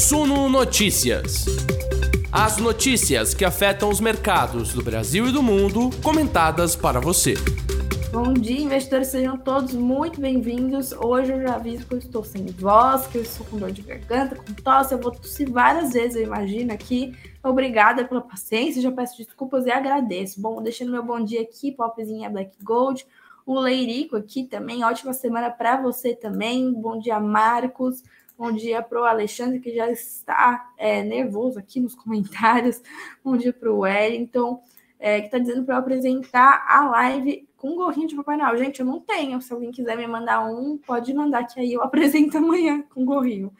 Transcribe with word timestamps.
Suno 0.00 0.48
Notícias. 0.48 1.44
As 2.32 2.56
notícias 2.56 3.34
que 3.34 3.44
afetam 3.44 3.90
os 3.90 4.00
mercados 4.00 4.72
do 4.72 4.82
Brasil 4.82 5.26
e 5.26 5.30
do 5.30 5.42
mundo, 5.42 5.90
comentadas 6.02 6.74
para 6.74 6.98
você. 6.98 7.34
Bom 8.10 8.32
dia, 8.32 8.62
investidores, 8.62 9.08
sejam 9.08 9.36
todos 9.36 9.74
muito 9.74 10.18
bem-vindos. 10.18 10.92
Hoje 10.92 11.32
eu 11.32 11.42
já 11.42 11.56
aviso 11.56 11.86
que 11.86 11.92
eu 11.92 11.98
estou 11.98 12.24
sem 12.24 12.46
voz, 12.46 13.06
que 13.08 13.18
eu 13.18 13.22
estou 13.22 13.46
com 13.46 13.58
dor 13.58 13.70
de 13.70 13.82
garganta, 13.82 14.36
com 14.36 14.54
tosse, 14.54 14.94
eu 14.94 14.98
vou 14.98 15.12
tossir 15.12 15.50
várias 15.50 15.92
vezes, 15.92 16.16
eu 16.16 16.22
imagino 16.22 16.72
aqui. 16.72 17.14
Obrigada 17.44 18.02
pela 18.02 18.22
paciência, 18.22 18.80
já 18.80 18.90
peço 18.90 19.18
desculpas 19.18 19.66
e 19.66 19.70
agradeço. 19.70 20.40
Bom, 20.40 20.62
deixando 20.62 20.92
meu 20.92 21.02
bom 21.02 21.22
dia 21.22 21.42
aqui, 21.42 21.72
Popzinha 21.72 22.30
Black 22.30 22.56
Gold, 22.62 23.06
o 23.44 23.60
Leirico 23.60 24.16
aqui 24.16 24.44
também, 24.44 24.82
ótima 24.82 25.12
semana 25.12 25.50
para 25.50 25.76
você 25.76 26.14
também. 26.14 26.72
Bom 26.72 26.98
dia, 26.98 27.20
Marcos. 27.20 28.02
Bom 28.40 28.52
dia 28.52 28.80
para 28.80 28.98
o 28.98 29.04
Alexandre, 29.04 29.60
que 29.60 29.70
já 29.74 29.90
está 29.90 30.72
é, 30.78 31.02
nervoso 31.02 31.58
aqui 31.58 31.78
nos 31.78 31.94
comentários. 31.94 32.80
Bom 33.22 33.36
dia 33.36 33.52
para 33.52 33.70
o 33.70 33.80
Wellington, 33.80 34.62
é, 34.98 35.20
que 35.20 35.26
está 35.26 35.38
dizendo 35.38 35.62
para 35.62 35.74
eu 35.74 35.78
apresentar 35.78 36.64
a 36.66 36.88
live 36.88 37.46
com 37.54 37.76
gorrinho 37.76 38.08
de 38.08 38.16
Papai 38.16 38.38
Noel. 38.38 38.56
Gente, 38.56 38.80
eu 38.80 38.86
não 38.86 38.98
tenho. 38.98 39.42
Se 39.42 39.52
alguém 39.52 39.70
quiser 39.70 39.94
me 39.94 40.06
mandar 40.06 40.42
um, 40.42 40.78
pode 40.78 41.12
mandar, 41.12 41.44
que 41.44 41.60
aí 41.60 41.74
eu 41.74 41.82
apresento 41.82 42.38
amanhã 42.40 42.82
com 42.88 43.04
gorrinho. 43.04 43.52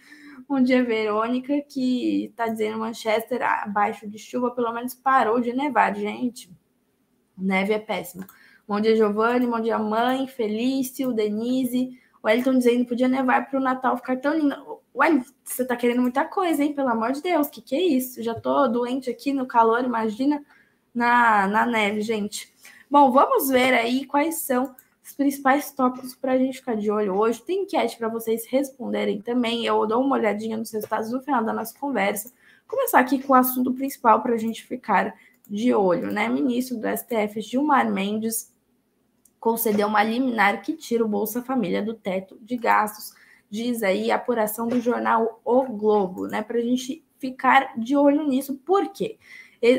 Bom 0.48 0.62
dia, 0.62 0.82
Verônica, 0.82 1.60
que 1.68 2.24
está 2.30 2.48
dizendo 2.48 2.78
Manchester 2.78 3.42
abaixo 3.42 4.09
de 4.09 4.18
chuva, 4.18 4.51
pelo 4.51 4.73
menos 4.73 4.95
parou 4.95 5.40
de 5.40 5.52
nevar, 5.52 5.95
gente. 5.95 6.51
Neve 7.37 7.74
é 7.74 7.78
péssimo. 7.78 8.24
Bom 8.66 8.80
dia, 8.80 8.96
Giovanni. 8.96 9.46
Bom 9.46 9.60
dia, 9.60 9.78
mãe. 9.78 10.26
Felício, 10.26 11.12
Denise. 11.12 12.01
O 12.23 12.26
Wellington 12.26 12.59
dizendo 12.59 12.84
podia 12.87 13.09
nevar 13.09 13.48
para 13.48 13.59
o 13.59 13.62
Natal 13.62 13.96
ficar 13.96 14.16
tão 14.16 14.34
lindo. 14.37 14.79
Ué, 14.94 15.22
você 15.44 15.64
tá 15.64 15.76
querendo 15.76 16.02
muita 16.02 16.24
coisa, 16.24 16.62
hein? 16.64 16.72
Pelo 16.72 16.88
amor 16.88 17.12
de 17.12 17.22
Deus, 17.22 17.48
que 17.48 17.62
que 17.62 17.76
é 17.76 17.82
isso? 17.82 18.23
Já 18.23 18.34
tô 18.34 18.66
doente 18.66 19.09
aqui 19.09 19.32
no 19.32 19.46
calor, 19.46 19.84
imagina 19.84 20.45
na, 20.95 21.46
na 21.46 21.65
neve, 21.65 22.02
gente. 22.02 22.52
Bom, 22.90 23.12
vamos 23.12 23.48
ver 23.48 23.73
aí 23.73 24.04
quais 24.04 24.42
são 24.42 24.74
os 25.04 25.12
principais 25.12 25.73
tópicos 25.73 26.15
para 26.16 26.32
a 26.32 26.38
gente 26.38 26.59
ficar 26.59 26.74
de 26.74 26.90
olho 26.90 27.15
hoje. 27.15 27.40
Tem 27.40 27.62
enquete 27.62 27.96
para 27.96 28.09
vocês 28.09 28.46
responderem 28.46 29.20
também. 29.20 29.65
Eu 29.65 29.87
dou 29.87 30.02
uma 30.02 30.16
olhadinha 30.16 30.56
nos 30.56 30.73
resultados 30.73 31.12
no 31.12 31.20
final 31.22 31.45
da 31.45 31.52
nossa 31.52 31.78
conversa. 31.78 32.32
Começar 32.66 32.98
aqui 32.98 33.22
com 33.22 33.32
o 33.32 33.37
assunto 33.37 33.72
principal 33.72 34.22
para 34.22 34.34
a 34.34 34.38
gente 34.38 34.65
ficar 34.65 35.15
de 35.48 35.72
olho, 35.72 36.12
né? 36.12 36.28
Ministro 36.28 36.78
do 36.78 36.87
STF, 36.88 37.40
Gilmar 37.40 37.90
Mendes, 37.90 38.52
concedeu 39.38 39.88
uma 39.88 40.02
liminar 40.02 40.62
que 40.62 40.74
tira 40.74 41.04
o 41.04 41.09
Bolsa 41.09 41.43
Família 41.43 41.82
do 41.82 41.95
teto 41.95 42.38
de 42.40 42.56
gastos 42.56 43.15
diz 43.51 43.82
aí 43.82 44.10
a 44.10 44.16
apuração 44.16 44.68
do 44.68 44.80
jornal 44.80 45.40
O 45.45 45.65
Globo, 45.65 46.26
né? 46.26 46.43
Para 46.43 46.59
a 46.59 46.62
gente 46.62 47.04
ficar 47.18 47.73
de 47.76 47.96
olho 47.96 48.26
nisso. 48.26 48.54
Por 48.65 48.93
quê? 48.93 49.18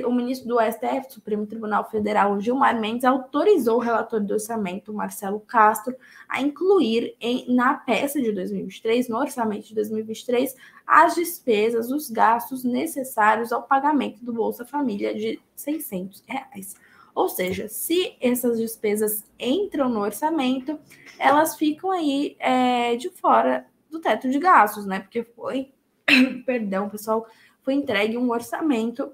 o 0.06 0.12
ministro 0.12 0.48
do 0.48 0.60
STF, 0.60 1.12
Supremo 1.12 1.48
Tribunal 1.48 1.90
Federal, 1.90 2.40
Gilmar 2.40 2.80
Mendes, 2.80 3.04
autorizou 3.04 3.78
o 3.78 3.82
relator 3.82 4.20
do 4.20 4.34
orçamento, 4.34 4.94
Marcelo 4.94 5.40
Castro, 5.40 5.96
a 6.30 6.40
incluir 6.40 7.16
em, 7.20 7.52
na 7.54 7.74
peça 7.74 8.22
de 8.22 8.32
2023, 8.32 9.10
no 9.10 9.18
orçamento 9.18 9.68
de 9.68 9.74
2023, 9.74 10.56
as 10.86 11.16
despesas, 11.16 11.90
os 11.90 12.12
gastos 12.12 12.64
necessários 12.64 13.52
ao 13.52 13.64
pagamento 13.64 14.24
do 14.24 14.32
Bolsa 14.32 14.64
Família 14.64 15.16
de 15.16 15.42
600 15.56 16.24
reais. 16.28 16.76
Ou 17.14 17.28
seja, 17.28 17.68
se 17.68 18.16
essas 18.22 18.58
despesas 18.58 19.24
entram 19.40 19.90
no 19.90 20.00
orçamento, 20.00 20.80
elas 21.20 21.56
ficam 21.56 21.92
aí 21.92 22.36
é, 22.40 22.96
de 22.96 23.10
fora 23.10 23.66
do 23.90 24.00
teto 24.00 24.30
de 24.30 24.40
gastos, 24.40 24.86
né? 24.86 25.00
Porque 25.00 25.24
foi, 25.24 25.74
perdão, 26.46 26.90
pessoal, 26.90 27.28
foi 27.62 27.74
entregue 27.74 28.18
um 28.18 28.32
orçamento 28.32 29.12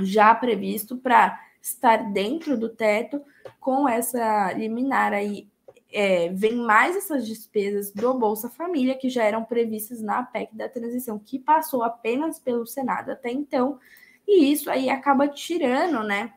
já 0.00 0.34
previsto 0.34 0.96
para 0.96 1.38
estar 1.60 2.12
dentro 2.12 2.56
do 2.56 2.68
teto 2.68 3.20
com 3.60 3.88
essa 3.88 4.52
liminar 4.52 5.12
aí. 5.12 5.48
É, 5.90 6.28
vem 6.28 6.54
mais 6.54 6.94
essas 6.96 7.26
despesas 7.26 7.90
do 7.90 8.12
Bolsa 8.12 8.50
Família 8.50 8.94
que 8.94 9.08
já 9.08 9.24
eram 9.24 9.42
previstas 9.44 10.02
na 10.02 10.22
PEC 10.22 10.54
da 10.54 10.68
transição, 10.68 11.18
que 11.18 11.38
passou 11.38 11.82
apenas 11.82 12.38
pelo 12.38 12.66
Senado 12.66 13.10
até 13.10 13.30
então, 13.30 13.80
e 14.26 14.52
isso 14.52 14.70
aí 14.70 14.90
acaba 14.90 15.26
tirando, 15.26 16.02
né, 16.04 16.34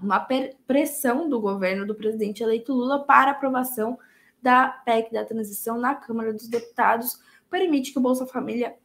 uma 0.00 0.20
pressão 0.66 1.28
do 1.28 1.40
governo 1.40 1.86
do 1.86 1.94
presidente 1.94 2.42
eleito 2.42 2.72
Lula 2.72 3.04
para 3.04 3.30
aprovação 3.30 3.98
da 4.42 4.68
PEC 4.68 5.12
da 5.12 5.24
transição 5.24 5.78
na 5.78 5.94
Câmara 5.94 6.32
dos 6.32 6.48
Deputados, 6.48 7.20
permite 7.50 7.92
que 7.92 7.98
o 7.98 8.02
Bolsa 8.02 8.26
Família. 8.26 8.76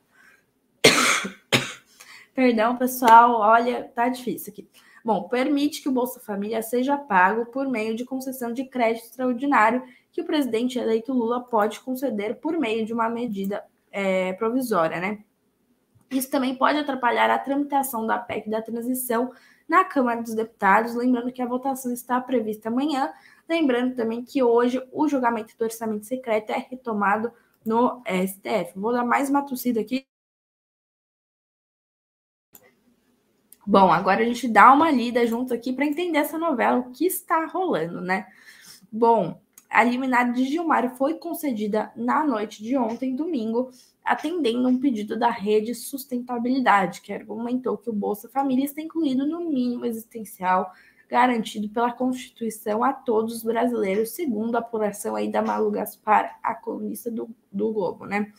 Perdão, 2.34 2.78
pessoal, 2.78 3.34
olha, 3.40 3.84
tá 3.94 4.08
difícil 4.10 4.54
aqui. 4.54 4.68
Bom, 5.04 5.28
permite 5.28 5.82
que 5.82 5.90
o 5.90 5.92
Bolsa 5.92 6.20
Família 6.20 6.62
seja 6.62 6.98
pago 6.98 7.48
por 7.48 7.68
meio 7.68 7.96
de 7.96 8.06
concessão 8.06 8.54
de 8.54 8.66
crédito 8.66 9.06
extraordinário 9.06 9.84
que 10.12 10.22
o 10.22 10.26
presidente 10.26 10.78
eleito 10.78 11.14
Lula 11.14 11.42
pode 11.42 11.80
conceder 11.80 12.36
por 12.40 12.58
meio 12.58 12.86
de 12.86 12.94
uma 12.94 13.10
medida 13.10 13.64
é, 13.92 14.34
provisória, 14.34 15.00
né? 15.00 15.24
Isso 16.10 16.30
também 16.30 16.56
pode 16.56 16.78
atrapalhar 16.78 17.30
a 17.30 17.40
tramitação 17.40 18.06
da 18.06 18.18
PEC 18.18 18.50
da 18.50 18.62
transição 18.62 19.32
na 19.72 19.86
Câmara 19.86 20.22
dos 20.22 20.36
Deputados. 20.36 20.96
Lembrando 20.96 21.32
que 21.32 21.42
a 21.42 21.46
votação 21.46 21.94
está 21.94 22.20
prevista 22.20 22.68
amanhã. 22.68 23.14
Lembrando 23.48 23.96
também 23.96 24.22
que 24.22 24.44
hoje 24.44 24.86
o 24.92 25.08
julgamento 25.08 25.58
do 25.58 25.64
orçamento 25.64 26.06
secreto 26.06 26.50
é 26.50 26.68
retomado 26.70 27.32
no 27.66 28.04
STF. 28.06 28.78
Vou 28.78 28.92
dar 28.92 29.06
mais 29.06 29.30
uma 29.30 29.46
tossida 29.46 29.80
aqui. 29.80 30.06
Bom, 33.66 33.90
agora 33.90 34.20
a 34.20 34.26
gente 34.26 34.50
dá 34.50 34.74
uma 34.74 34.92
lida 34.92 35.26
junto 35.26 35.54
aqui 35.54 35.72
para 35.72 35.86
entender 35.86 36.18
essa 36.18 36.38
novela, 36.38 36.80
o 36.80 36.92
que 36.92 37.06
está 37.06 37.46
rolando, 37.46 38.02
né? 38.02 38.28
Bom, 38.92 39.40
a 39.70 39.84
liminar 39.84 40.34
de 40.34 40.44
Gilmar 40.44 40.98
foi 40.98 41.14
concedida 41.14 41.94
na 41.96 42.26
noite 42.26 42.62
de 42.62 42.76
ontem, 42.76 43.16
domingo, 43.16 43.72
atendendo 44.04 44.68
um 44.68 44.80
pedido 44.80 45.18
da 45.18 45.30
Rede 45.30 45.76
Sustentabilidade, 45.76 47.02
que 47.02 47.14
argumentou 47.14 47.78
que 47.78 47.90
o 47.90 47.94
Bolsa 47.94 48.30
Família 48.30 48.66
está 48.66 48.82
incluído 48.82 49.26
no 49.26 49.50
mínimo 49.50 49.86
existencial 49.86 50.72
garantido 51.10 51.68
pela 51.68 51.92
Constituição 51.92 52.84
a 52.84 52.94
todos 52.94 53.36
os 53.36 53.44
brasileiros, 53.44 54.12
segundo 54.12 54.56
a 54.56 54.60
apuração 54.60 55.16
aí 55.16 55.30
da 55.30 55.42
Malu 55.42 55.70
Gaspar, 55.70 56.40
a 56.42 56.56
colunista 56.56 57.12
do, 57.12 57.30
do 57.52 57.74
Globo, 57.74 58.06
né? 58.06 58.32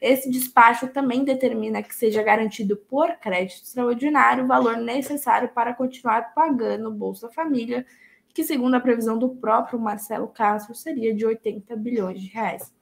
Esse 0.00 0.30
despacho 0.30 0.88
também 0.88 1.24
determina 1.24 1.82
que 1.82 1.94
seja 1.94 2.22
garantido 2.22 2.76
por 2.76 3.16
crédito 3.16 3.62
extraordinário 3.64 4.44
o 4.44 4.46
valor 4.46 4.76
necessário 4.76 5.48
para 5.48 5.74
continuar 5.74 6.34
pagando 6.34 6.88
o 6.88 6.94
Bolsa 6.94 7.30
Família, 7.30 7.86
que, 8.34 8.44
segundo 8.44 8.74
a 8.74 8.80
previsão 8.80 9.18
do 9.18 9.28
próprio 9.28 9.78
Marcelo 9.78 10.28
Castro, 10.28 10.74
seria 10.74 11.14
de 11.14 11.24
80 11.24 11.74
bilhões 11.76 12.20
de 12.20 12.28
reais. 12.28 12.72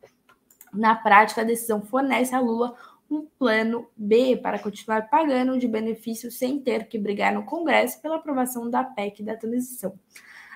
Na 0.73 0.95
prática, 0.95 1.41
a 1.41 1.45
decisão 1.45 1.83
fornece 1.83 2.35
a 2.35 2.41
Lula 2.41 2.75
um 3.11 3.27
plano 3.39 3.89
B 3.97 4.37
para 4.37 4.59
continuar 4.59 5.09
pagando 5.09 5.59
de 5.59 5.67
benefícios 5.67 6.37
sem 6.37 6.61
ter 6.61 6.89
que 6.89 6.99
brigar 6.99 7.33
no 7.33 7.45
Congresso 7.45 8.01
pela 8.03 8.17
aprovação 8.17 8.69
da 8.69 8.85
PEC 8.85 9.23
da 9.23 9.37
transição. 9.37 9.99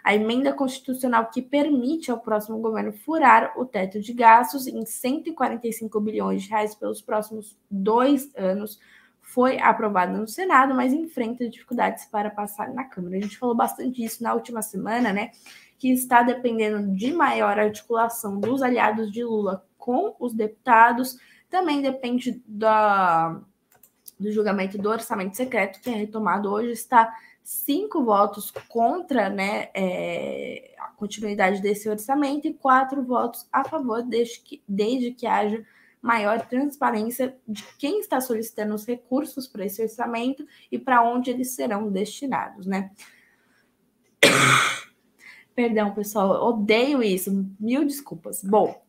A 0.04 0.14
emenda 0.14 0.52
constitucional 0.52 1.30
que 1.30 1.40
permite 1.40 2.10
ao 2.10 2.18
próximo 2.18 2.58
governo 2.58 2.92
furar 2.92 3.52
o 3.56 3.64
teto 3.64 4.00
de 4.00 4.12
gastos 4.12 4.66
em 4.66 4.84
145 4.84 6.00
bilhões 6.00 6.42
de 6.42 6.50
reais 6.50 6.74
pelos 6.74 7.00
próximos 7.00 7.56
dois 7.70 8.30
anos 8.36 8.80
foi 9.20 9.58
aprovada 9.60 10.18
no 10.18 10.26
Senado, 10.26 10.74
mas 10.74 10.92
enfrenta 10.92 11.48
dificuldades 11.48 12.04
para 12.06 12.28
passar 12.28 12.74
na 12.74 12.84
Câmara. 12.84 13.16
A 13.16 13.20
gente 13.20 13.38
falou 13.38 13.54
bastante 13.54 14.02
disso 14.02 14.22
na 14.22 14.34
última 14.34 14.60
semana, 14.60 15.12
né? 15.12 15.30
Que 15.78 15.92
está 15.92 16.24
dependendo 16.24 16.94
de 16.94 17.12
maior 17.12 17.58
articulação 17.58 18.40
dos 18.40 18.60
aliados 18.60 19.10
de 19.12 19.22
Lula 19.22 19.64
com 19.82 20.14
os 20.20 20.32
deputados, 20.32 21.18
também 21.50 21.82
depende 21.82 22.40
da, 22.46 23.40
do 24.18 24.30
julgamento 24.30 24.78
do 24.78 24.88
orçamento 24.88 25.36
secreto, 25.36 25.80
que 25.80 25.90
é 25.90 25.94
retomado 25.94 26.48
hoje, 26.48 26.70
está 26.70 27.12
cinco 27.42 28.04
votos 28.04 28.52
contra 28.68 29.28
né, 29.28 29.70
é, 29.74 30.72
a 30.78 30.90
continuidade 30.90 31.60
desse 31.60 31.88
orçamento 31.88 32.46
e 32.46 32.54
quatro 32.54 33.02
votos 33.02 33.48
a 33.52 33.64
favor, 33.64 34.04
desde 34.04 34.38
que, 34.38 34.62
desde 34.68 35.10
que 35.10 35.26
haja 35.26 35.66
maior 36.00 36.46
transparência 36.46 37.36
de 37.46 37.64
quem 37.76 37.98
está 37.98 38.20
solicitando 38.20 38.74
os 38.74 38.86
recursos 38.86 39.48
para 39.48 39.64
esse 39.64 39.82
orçamento 39.82 40.46
e 40.70 40.78
para 40.78 41.02
onde 41.02 41.30
eles 41.30 41.56
serão 41.56 41.90
destinados, 41.90 42.66
né? 42.66 42.92
Perdão, 45.54 45.92
pessoal, 45.92 46.48
odeio 46.48 47.02
isso, 47.02 47.46
mil 47.58 47.84
desculpas. 47.84 48.42
Bom, 48.44 48.81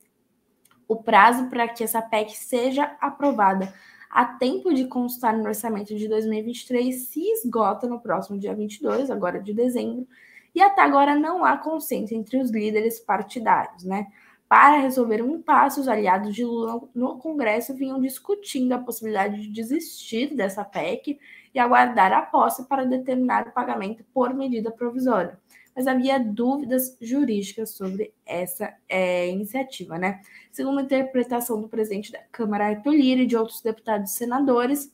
o 0.88 0.96
prazo 0.96 1.50
para 1.50 1.68
que 1.68 1.84
essa 1.84 2.02
PEC 2.02 2.32
seja 2.32 2.96
aprovada 3.00 3.74
a 4.10 4.26
tempo 4.26 4.72
de 4.72 4.86
constar 4.86 5.36
no 5.36 5.46
orçamento 5.46 5.96
de 5.96 6.08
2023 6.08 6.96
se 6.96 7.20
esgota 7.32 7.88
no 7.88 8.00
próximo 8.00 8.38
dia 8.38 8.54
22, 8.54 9.10
agora 9.10 9.42
de 9.42 9.54
dezembro, 9.54 10.08
e 10.54 10.62
até 10.62 10.82
agora 10.82 11.16
não 11.16 11.44
há 11.44 11.58
consenso 11.58 12.14
entre 12.14 12.38
os 12.38 12.52
líderes 12.52 13.00
partidários, 13.00 13.84
né? 13.84 14.08
Para 14.48 14.78
resolver 14.78 15.20
um 15.24 15.38
impasse, 15.38 15.80
os 15.80 15.88
aliados 15.88 16.36
de 16.36 16.46
Lula 16.46 16.80
no 16.94 17.18
Congresso 17.18 17.74
vinham 17.74 18.00
discutindo 18.00 18.74
a 18.74 18.78
possibilidade 18.78 19.42
de 19.42 19.50
desistir 19.50 20.36
dessa 20.36 20.64
PEC 20.64 21.20
e 21.52 21.58
aguardar 21.58 22.14
a 22.14 22.22
posse 22.22 22.68
para 22.68 22.86
determinar 22.86 23.48
o 23.48 23.52
pagamento 23.52 24.04
por 24.14 24.32
medida 24.32 24.70
provisória. 24.70 25.40
Mas 25.76 25.88
havia 25.88 26.20
dúvidas 26.20 26.98
jurídicas 27.02 27.72
sobre 27.72 28.14
essa 28.26 28.74
é, 28.88 29.28
iniciativa, 29.30 29.98
né? 29.98 30.22
Segundo 30.52 30.80
a 30.80 30.84
interpretação 30.84 31.60
do 31.60 31.68
presidente 31.68 32.12
da 32.12 32.20
Câmara, 32.32 32.68
Arthur 32.68 32.92
Lira, 32.92 33.22
e 33.22 33.26
de 33.26 33.36
outros 33.36 33.62
deputados 33.62 34.12
e 34.12 34.16
senadores, 34.16 34.94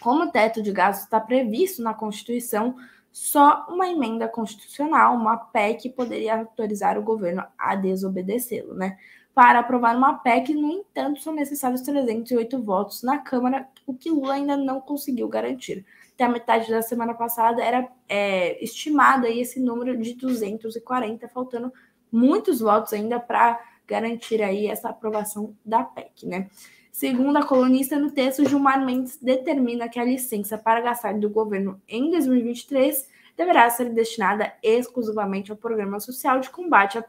como 0.00 0.24
o 0.24 0.30
teto 0.30 0.62
de 0.62 0.72
gastos 0.72 1.04
está 1.04 1.20
previsto 1.20 1.82
na 1.82 1.94
Constituição, 1.94 2.74
só 3.12 3.64
uma 3.68 3.88
emenda 3.88 4.26
constitucional, 4.26 5.14
uma 5.14 5.36
PEC, 5.36 5.90
poderia 5.90 6.40
autorizar 6.40 6.98
o 6.98 7.02
governo 7.02 7.44
a 7.56 7.76
desobedecê-lo, 7.76 8.74
né? 8.74 8.98
Para 9.32 9.60
aprovar 9.60 9.96
uma 9.96 10.18
PEC, 10.18 10.52
no 10.52 10.70
entanto, 10.70 11.22
são 11.22 11.32
necessários 11.32 11.80
308 11.82 12.60
votos 12.60 13.04
na 13.04 13.18
Câmara, 13.18 13.68
o 13.86 13.94
que 13.94 14.10
Lula 14.10 14.34
ainda 14.34 14.56
não 14.56 14.80
conseguiu 14.80 15.28
garantir. 15.28 15.86
Até 16.14 16.24
a 16.24 16.28
metade 16.28 16.70
da 16.70 16.80
semana 16.80 17.12
passada 17.14 17.62
era 17.62 17.88
é, 18.08 18.62
estimado 18.62 19.26
aí 19.26 19.40
esse 19.40 19.58
número 19.58 19.96
de 19.96 20.14
240, 20.14 21.28
faltando 21.28 21.72
muitos 22.10 22.60
votos 22.60 22.92
ainda 22.92 23.18
para 23.18 23.60
garantir 23.86 24.42
aí 24.42 24.68
essa 24.68 24.90
aprovação 24.90 25.56
da 25.64 25.82
PEC, 25.82 26.26
né? 26.26 26.48
Segundo 26.92 27.36
a 27.36 27.44
colunista 27.44 27.98
no 27.98 28.12
texto, 28.12 28.48
Gilmar 28.48 28.84
Mendes 28.84 29.18
determina 29.20 29.88
que 29.88 29.98
a 29.98 30.04
licença 30.04 30.56
para 30.56 30.80
gastar 30.80 31.18
do 31.18 31.28
governo 31.28 31.82
em 31.88 32.08
2023 32.12 33.08
deverá 33.36 33.68
ser 33.68 33.90
destinada 33.90 34.52
exclusivamente 34.62 35.50
ao 35.50 35.56
programa 35.56 35.98
social 35.98 36.38
de 36.38 36.50
combate 36.50 36.96
à 36.96 37.04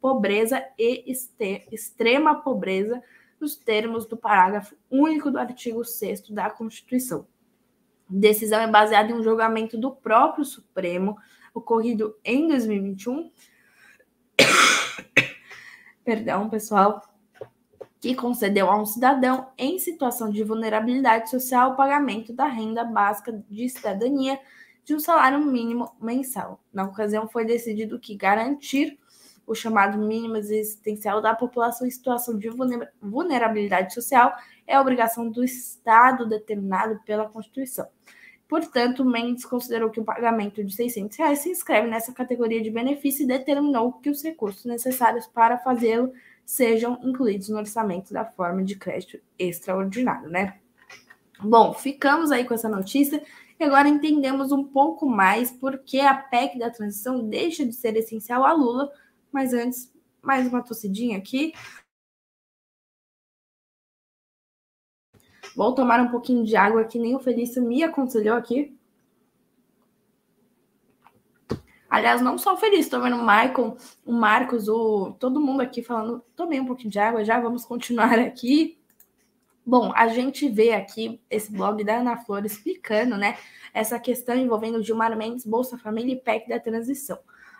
pobreza 0.00 0.64
e 0.78 1.04
extrema 1.72 2.36
pobreza, 2.36 3.02
nos 3.40 3.56
termos 3.56 4.06
do 4.06 4.16
parágrafo 4.16 4.76
único 4.88 5.30
do 5.30 5.38
artigo 5.38 5.84
6 5.84 6.30
da 6.30 6.48
Constituição. 6.48 7.26
Decisão 8.08 8.60
é 8.60 8.66
baseada 8.66 9.10
em 9.10 9.14
um 9.14 9.22
julgamento 9.22 9.78
do 9.78 9.90
próprio 9.90 10.44
Supremo, 10.44 11.16
ocorrido 11.54 12.16
em 12.24 12.48
2021. 12.48 13.30
Perdão, 16.04 16.50
pessoal 16.50 17.00
que 18.00 18.14
concedeu 18.14 18.70
a 18.70 18.78
um 18.78 18.84
cidadão 18.84 19.48
em 19.56 19.78
situação 19.78 20.30
de 20.30 20.44
vulnerabilidade 20.44 21.30
social 21.30 21.70
o 21.70 21.76
pagamento 21.76 22.34
da 22.34 22.44
renda 22.44 22.84
básica 22.84 23.32
de 23.48 23.66
cidadania 23.70 24.38
de 24.84 24.94
um 24.94 25.00
salário 25.00 25.38
mínimo 25.40 25.90
mensal. 25.98 26.60
Na 26.70 26.84
ocasião, 26.84 27.26
foi 27.26 27.46
decidido 27.46 27.98
que 27.98 28.14
garantir 28.14 28.98
o 29.46 29.54
chamado 29.54 29.98
mínimo 29.98 30.36
existencial 30.36 31.22
da 31.22 31.34
população 31.34 31.86
em 31.86 31.90
situação 31.90 32.38
de 32.38 32.50
vulnerabilidade 33.00 33.94
social 33.94 34.34
é 34.66 34.78
obrigação 34.78 35.28
do 35.28 35.44
Estado 35.44 36.28
determinado 36.28 37.00
pela 37.04 37.28
Constituição. 37.28 37.86
Portanto, 38.48 39.04
Mendes 39.04 39.44
considerou 39.44 39.90
que 39.90 40.00
o 40.00 40.04
pagamento 40.04 40.62
de 40.62 40.74
600 40.74 41.16
reais 41.16 41.38
se 41.40 41.50
inscreve 41.50 41.88
nessa 41.88 42.12
categoria 42.12 42.62
de 42.62 42.70
benefício 42.70 43.24
e 43.24 43.26
determinou 43.26 43.92
que 43.94 44.10
os 44.10 44.22
recursos 44.22 44.64
necessários 44.64 45.26
para 45.26 45.58
fazê-lo 45.58 46.12
sejam 46.44 47.00
incluídos 47.02 47.48
no 47.48 47.58
orçamento 47.58 48.12
da 48.12 48.24
forma 48.24 48.62
de 48.62 48.76
crédito 48.76 49.18
extraordinário, 49.38 50.28
né? 50.28 50.58
Bom, 51.40 51.72
ficamos 51.72 52.30
aí 52.30 52.44
com 52.44 52.54
essa 52.54 52.68
notícia 52.68 53.22
e 53.58 53.64
agora 53.64 53.88
entendemos 53.88 54.52
um 54.52 54.64
pouco 54.64 55.06
mais 55.06 55.50
por 55.50 55.78
que 55.78 56.00
a 56.00 56.14
PEC 56.14 56.58
da 56.58 56.70
transição 56.70 57.26
deixa 57.26 57.64
de 57.64 57.72
ser 57.72 57.96
essencial 57.96 58.44
a 58.44 58.52
Lula, 58.52 58.90
mas 59.32 59.52
antes, 59.52 59.92
mais 60.22 60.46
uma 60.46 60.62
tossidinha 60.62 61.18
aqui. 61.18 61.52
Vou 65.54 65.72
tomar 65.74 66.00
um 66.00 66.08
pouquinho 66.08 66.44
de 66.44 66.56
água 66.56 66.84
que 66.84 66.98
nem 66.98 67.14
o 67.14 67.20
Felício 67.20 67.62
me 67.62 67.82
aconselhou 67.82 68.36
aqui. 68.36 68.76
Aliás, 71.88 72.20
não 72.20 72.36
só 72.36 72.56
feliz, 72.56 72.88
tô 72.88 73.00
vendo 73.00 73.14
o 73.14 73.20
Michael, 73.20 73.76
o 74.04 74.12
Marcos, 74.12 74.68
o, 74.68 75.12
todo 75.12 75.40
mundo 75.40 75.60
aqui 75.60 75.80
falando. 75.80 76.24
Tomei 76.34 76.58
um 76.58 76.66
pouquinho 76.66 76.90
de 76.90 76.98
água, 76.98 77.24
já 77.24 77.38
vamos 77.38 77.64
continuar 77.64 78.18
aqui. 78.18 78.76
Bom, 79.64 79.92
a 79.94 80.08
gente 80.08 80.48
vê 80.48 80.72
aqui 80.72 81.20
esse 81.30 81.52
blog 81.52 81.84
da 81.84 81.98
Ana 82.00 82.16
Flor 82.16 82.44
explicando, 82.44 83.16
né, 83.16 83.38
essa 83.72 83.98
questão 83.98 84.36
envolvendo 84.36 84.82
Gilmar 84.82 85.16
Mendes, 85.16 85.46
Bolsa 85.46 85.78
Família 85.78 86.14
e 86.14 86.20
PEC 86.20 86.48
da 86.48 86.58
transição. 86.58 87.18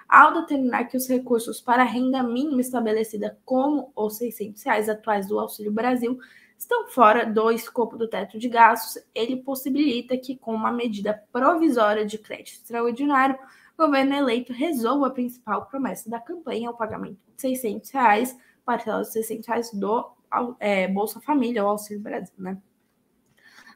Ao 0.08 0.35
determinar 0.35 0.85
que 0.85 0.96
os 0.96 1.08
recursos 1.08 1.61
para 1.61 1.82
a 1.82 1.87
renda 1.87 2.23
mínima 2.23 2.61
estabelecida 2.61 3.38
como 3.44 3.93
os 3.94 4.17
600 4.17 4.62
reais 4.64 4.88
atuais 4.88 5.29
do 5.29 5.38
Auxílio 5.38 5.73
Brasil 5.73 6.19
estão 6.65 6.89
fora 6.89 7.25
do 7.25 7.51
escopo 7.51 7.97
do 7.97 8.09
teto 8.09 8.39
de 8.39 8.49
gastos, 8.49 9.03
ele 9.15 9.37
possibilita 9.37 10.17
que, 10.17 10.37
com 10.37 10.55
uma 10.55 10.73
medida 10.73 11.23
provisória 11.31 12.05
de 12.05 12.19
crédito 12.19 12.55
extraordinário, 12.55 13.39
o 13.77 13.85
governo 13.85 14.15
eleito 14.15 14.53
resolva 14.53 15.09
a 15.09 15.11
principal 15.11 15.67
promessa 15.67 16.09
da 16.09 16.19
campanha, 16.19 16.71
o 16.71 16.77
pagamento 16.77 17.19
de 17.37 17.41
600 17.41 17.91
reais, 17.91 18.39
parcela 18.65 19.03
de 19.03 19.13
600 19.13 19.47
reais 19.47 19.71
do 19.73 20.11
é, 20.59 20.89
Bolsa 20.89 21.21
Família, 21.21 21.63
ou 21.63 21.71
Auxílio 21.71 22.03
Brasil, 22.03 22.35
né? 22.39 22.57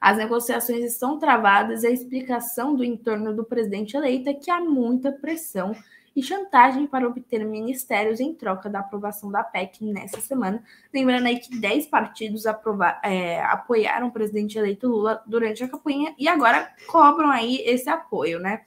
As 0.01 0.17
negociações 0.17 0.85
estão 0.85 1.19
travadas 1.19 1.83
e 1.83 1.89
a 1.89 1.91
explicação 1.91 2.75
do 2.75 2.85
entorno 2.85 3.35
do 3.35 3.45
presidente 3.45 3.97
eleito 3.97 4.29
é 4.29 4.35
que 4.35 4.49
há 4.49 4.61
muita 4.61 5.11
pressão 5.11 5.75
e 6.19 6.23
chantagem 6.23 6.85
para 6.85 7.07
obter 7.07 7.45
ministérios 7.45 8.19
em 8.19 8.35
troca 8.35 8.69
da 8.69 8.81
aprovação 8.81 9.31
da 9.31 9.45
PEC 9.45 9.85
nessa 9.85 10.21
semana. 10.21 10.65
Lembrando 10.93 11.27
aí 11.27 11.39
que 11.39 11.57
10 11.57 11.87
partidos 11.87 12.45
aprova 12.45 13.01
é, 13.05 13.41
apoiaram 13.45 14.09
o 14.09 14.13
presidente 14.13 14.59
eleito 14.59 14.89
Lula 14.89 15.23
durante 15.25 15.63
a 15.63 15.69
campanha 15.69 16.13
e 16.19 16.27
agora 16.27 16.75
cobram 16.89 17.31
aí 17.31 17.59
esse 17.59 17.89
apoio, 17.89 18.41
né? 18.41 18.65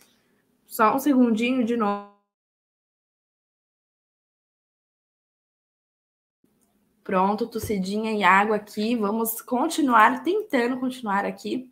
Só 0.65 0.95
um 0.95 0.99
segundinho 0.99 1.65
de 1.65 1.75
novo. 1.75 2.09
Pronto, 7.03 7.47
tossidinha 7.47 8.13
e 8.13 8.23
água 8.23 8.55
aqui. 8.55 8.95
Vamos 8.95 9.41
continuar, 9.41 10.23
tentando 10.23 10.79
continuar 10.79 11.25
aqui. 11.25 11.69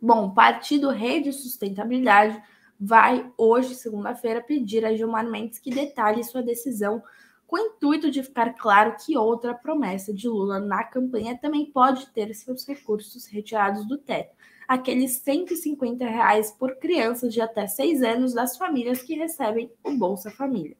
Bom, 0.00 0.30
Partido 0.32 0.90
Rede 0.90 1.32
Sustentabilidade 1.32 2.40
vai 2.78 3.30
hoje, 3.36 3.74
segunda-feira, 3.74 4.40
pedir 4.40 4.84
a 4.84 4.94
Gilmar 4.94 5.28
Mendes 5.28 5.58
que 5.58 5.70
detalhe 5.70 6.24
sua 6.24 6.42
decisão 6.42 7.02
com 7.46 7.56
o 7.56 7.58
intuito 7.58 8.10
de 8.10 8.22
ficar 8.22 8.54
claro 8.54 8.96
que 9.04 9.16
outra 9.16 9.54
promessa 9.54 10.12
de 10.12 10.28
Lula 10.28 10.58
na 10.58 10.82
campanha 10.84 11.38
também 11.38 11.66
pode 11.66 12.10
ter 12.10 12.34
seus 12.34 12.66
recursos 12.66 13.26
retirados 13.26 13.86
do 13.86 13.98
teto 13.98 14.34
aqueles 14.66 15.18
150 15.18 16.04
reais 16.04 16.50
por 16.52 16.76
crianças 16.76 17.32
de 17.32 17.40
até 17.40 17.66
6 17.66 18.02
anos 18.02 18.34
das 18.34 18.56
famílias 18.56 19.02
que 19.02 19.14
recebem 19.14 19.70
o 19.82 19.92
Bolsa 19.92 20.30
Família. 20.30 20.76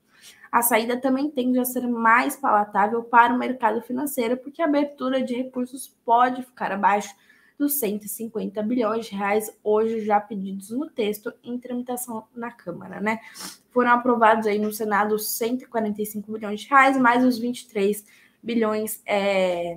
A 0.51 0.63
saída 0.63 0.97
também 0.97 1.31
tende 1.31 1.59
a 1.59 1.65
ser 1.65 1.87
mais 1.87 2.37
palatável 2.37 3.03
para 3.03 3.35
o 3.35 3.39
mercado 3.39 3.83
financeiro, 3.83 4.37
porque 4.37 4.63
a 4.63 4.67
abertura 4.67 5.21
de 5.21 5.35
recursos 5.35 5.89
pode 6.05 6.43
ficar 6.43 6.73
abaixo 6.73 7.15
dos 7.59 7.75
150 7.75 8.63
bilhões 8.63 9.07
de 9.07 9.15
reais 9.15 9.51
hoje 9.63 10.05
já 10.05 10.21
pedidos 10.21 10.71
no 10.71 10.89
texto 10.89 11.33
em 11.43 11.59
tramitação 11.59 12.27
na 12.35 12.51
Câmara, 12.51 13.01
né? 13.01 13.21
Foram 13.71 13.91
aprovados 13.91 14.47
aí 14.47 14.59
no 14.59 14.73
Senado 14.73 15.19
145 15.19 16.33
bilhões 16.33 16.61
de 16.61 16.69
reais, 16.69 16.97
mais 16.97 17.25
os 17.25 17.39
23 17.39 18.05
bilhões 18.43 19.01
é, 19.07 19.77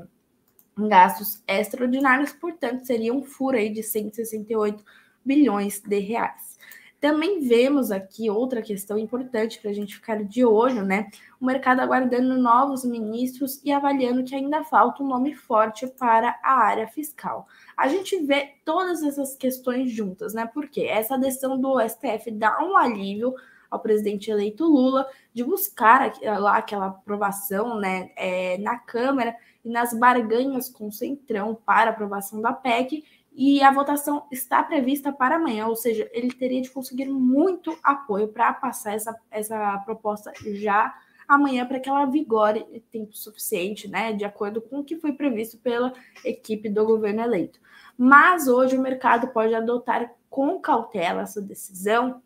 em 0.78 0.88
gastos 0.88 1.42
extraordinários, 1.48 2.34
portanto, 2.34 2.86
seria 2.86 3.14
um 3.14 3.24
furo 3.24 3.58
aí 3.58 3.70
de 3.70 3.82
168 3.82 4.84
bilhões 5.24 5.80
de 5.80 6.00
reais. 6.00 6.58
Também 7.00 7.42
vemos 7.42 7.92
aqui 7.92 8.30
outra 8.30 8.62
questão 8.62 8.98
importante 8.98 9.60
para 9.60 9.70
a 9.70 9.74
gente 9.74 9.96
ficar 9.96 10.24
de 10.24 10.44
olho, 10.44 10.84
né? 10.84 11.10
O 11.40 11.46
mercado 11.46 11.80
aguardando 11.80 12.36
novos 12.38 12.84
ministros 12.84 13.62
e 13.64 13.72
avaliando 13.72 14.24
que 14.24 14.34
ainda 14.34 14.64
falta 14.64 15.04
um 15.04 15.08
nome 15.08 15.36
forte 15.36 15.86
para 15.86 16.40
a 16.44 16.54
área 16.54 16.88
fiscal. 16.88 17.48
A 17.76 17.88
gente 17.88 18.20
vê 18.26 18.56
todas 18.66 19.04
essas 19.04 19.36
questões 19.36 19.92
juntas, 19.92 20.34
né? 20.34 20.50
Porque 20.52 20.82
essa 20.82 21.18
decisão 21.18 21.60
do 21.60 21.80
STF 21.80 22.32
dá 22.32 22.58
um 22.64 22.76
alívio 22.76 23.36
ao 23.70 23.80
presidente 23.80 24.32
eleito 24.32 24.66
Lula 24.66 25.08
de 25.34 25.44
buscar 25.44 26.14
lá 26.40 26.58
aquela 26.58 26.88
aprovação 26.88 27.80
né, 27.80 28.12
é, 28.16 28.58
na 28.58 28.78
Câmara 28.78 29.36
e 29.64 29.70
nas 29.70 29.94
barganhas 29.94 30.70
com 30.70 30.88
o 30.88 30.92
Centrão 30.92 31.54
para 31.54 31.92
aprovação 31.92 32.42
da 32.42 32.54
PEC, 32.54 33.04
e 33.40 33.62
a 33.62 33.72
votação 33.72 34.26
está 34.32 34.64
prevista 34.64 35.14
para 35.14 35.36
amanhã, 35.36 35.68
ou 35.68 35.76
seja, 35.76 36.10
ele 36.12 36.34
teria 36.34 36.60
de 36.60 36.72
conseguir 36.72 37.06
muito 37.08 37.78
apoio 37.84 38.30
para 38.30 38.52
passar 38.52 38.96
essa, 38.96 39.16
essa 39.30 39.78
proposta 39.86 40.34
já 40.56 40.92
amanhã 41.28 41.64
para 41.68 41.80
que 41.80 41.88
ela 41.88 42.06
vigore 42.06 42.66
em 42.72 42.80
tempo 42.80 43.16
suficiente, 43.16 43.88
né, 43.88 44.12
de 44.12 44.26
acordo 44.26 44.60
com 44.60 44.80
o 44.80 44.84
que 44.84 44.96
foi 44.98 45.14
previsto 45.14 45.58
pela 45.60 45.94
equipe 46.26 46.68
do 46.68 46.84
governo 46.84 47.22
eleito. 47.22 47.60
Mas 47.96 48.48
hoje 48.48 48.76
o 48.76 48.82
mercado 48.82 49.28
pode 49.28 49.54
adotar 49.54 50.12
com 50.30 50.60
cautela 50.60 51.22
essa 51.22 51.42
decisão, 51.42 52.22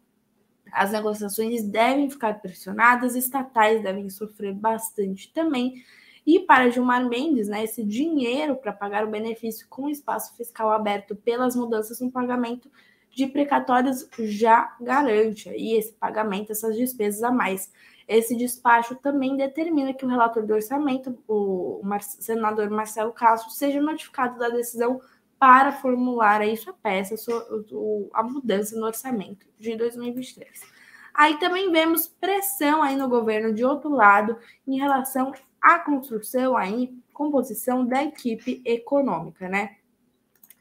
As 0.71 0.91
negociações 0.91 1.63
devem 1.63 2.09
ficar 2.09 2.41
pressionadas, 2.41 3.15
estatais 3.15 3.83
devem 3.83 4.09
sofrer 4.09 4.53
bastante 4.53 5.31
também. 5.33 5.83
E 6.25 6.39
para 6.39 6.69
Gilmar 6.69 7.07
Mendes, 7.07 7.47
né, 7.47 7.63
esse 7.63 7.83
dinheiro 7.83 8.55
para 8.55 8.71
pagar 8.71 9.05
o 9.05 9.09
benefício 9.09 9.65
com 9.69 9.89
espaço 9.89 10.35
fiscal 10.35 10.71
aberto 10.71 11.15
pelas 11.15 11.55
mudanças 11.55 11.99
no 11.99 12.11
pagamento 12.11 12.69
de 13.09 13.27
precatórios 13.27 14.07
já 14.19 14.75
garante 14.79 15.49
aí 15.49 15.73
esse 15.73 15.93
pagamento, 15.93 16.51
essas 16.51 16.75
despesas 16.75 17.23
a 17.23 17.31
mais. 17.31 17.71
Esse 18.07 18.35
despacho 18.35 18.95
também 18.95 19.35
determina 19.35 19.93
que 19.93 20.05
o 20.05 20.07
relator 20.07 20.45
do 20.45 20.53
orçamento, 20.53 21.17
o 21.27 21.81
senador 22.01 22.69
Marcelo 22.69 23.11
Castro, 23.11 23.51
seja 23.51 23.81
notificado 23.81 24.37
da 24.37 24.49
decisão 24.49 25.01
para 25.39 25.71
formular 25.71 26.41
aí 26.41 26.55
sua 26.55 26.73
peça, 26.73 27.17
sua, 27.17 27.45
a 28.13 28.21
mudança 28.21 28.75
no 28.77 28.85
orçamento 28.85 29.47
de 29.57 29.75
2023. 29.75 30.61
Aí 31.13 31.37
também 31.39 31.71
vemos 31.71 32.07
pressão 32.07 32.81
aí 32.81 32.95
no 32.95 33.09
governo 33.09 33.53
de 33.53 33.65
outro 33.65 33.89
lado 33.89 34.37
em 34.67 34.77
relação 34.77 35.33
à 35.61 35.79
construção 35.79 36.57
aí, 36.57 36.93
composição 37.13 37.85
da 37.85 38.03
equipe 38.03 38.61
econômica, 38.65 39.47
né? 39.47 39.77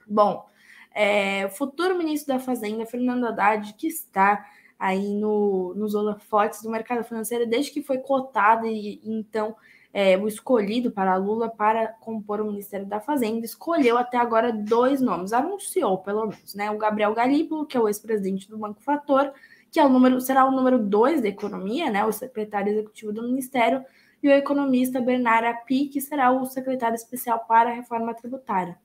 Bom, 0.07 0.47
é, 0.92 1.47
o 1.47 1.50
futuro 1.50 1.97
ministro 1.97 2.35
da 2.35 2.40
Fazenda, 2.40 2.85
Fernando 2.85 3.26
Haddad, 3.26 3.75
que 3.75 3.87
está 3.87 4.45
aí 4.78 5.14
no, 5.14 5.75
nos 5.75 5.95
holofotes 5.95 6.62
do 6.62 6.71
mercado 6.71 7.04
financeiro 7.04 7.47
desde 7.47 7.71
que 7.71 7.83
foi 7.83 7.99
cotado 7.99 8.66
e, 8.66 9.00
e 9.02 9.12
então 9.12 9.54
é, 9.92 10.16
o 10.16 10.28
escolhido 10.28 10.90
para 10.90 11.16
Lula 11.16 11.49
para 11.49 11.88
compor 11.88 12.40
o 12.40 12.47
Ministério 12.47 12.87
da 12.87 13.00
Fazenda, 13.00 13.45
escolheu 13.45 13.99
até 13.99 14.16
agora 14.16 14.52
dois 14.52 15.00
nomes, 15.00 15.33
anunciou 15.33 15.99
pelo 15.99 16.26
menos, 16.26 16.54
né? 16.54 16.71
O 16.71 16.78
Gabriel 16.78 17.12
Galípolo, 17.14 17.66
que 17.66 17.76
é 17.76 17.80
o 17.80 17.88
ex-presidente 17.88 18.49
do 18.49 18.59
Banco 18.59 18.80
Fator, 18.83 19.33
que 19.71 19.78
é 19.78 19.85
o 19.85 19.88
número, 19.88 20.21
será 20.21 20.45
o 20.45 20.50
número 20.50 20.78
dois 20.78 21.21
da 21.21 21.28
economia, 21.28 21.90
né? 21.90 22.04
O 22.04 22.12
secretário 22.12 22.73
executivo 22.73 23.12
do 23.12 23.23
Ministério, 23.23 23.85
e 24.23 24.29
o 24.29 24.33
economista 24.33 25.00
Bernard 25.00 25.47
Api, 25.47 25.87
que 25.87 26.00
será 26.00 26.31
o 26.31 26.45
secretário 26.45 26.95
especial 26.95 27.41
para 27.49 27.71
a 27.71 27.75
reforma 27.75 28.15
tributária. 28.15 28.79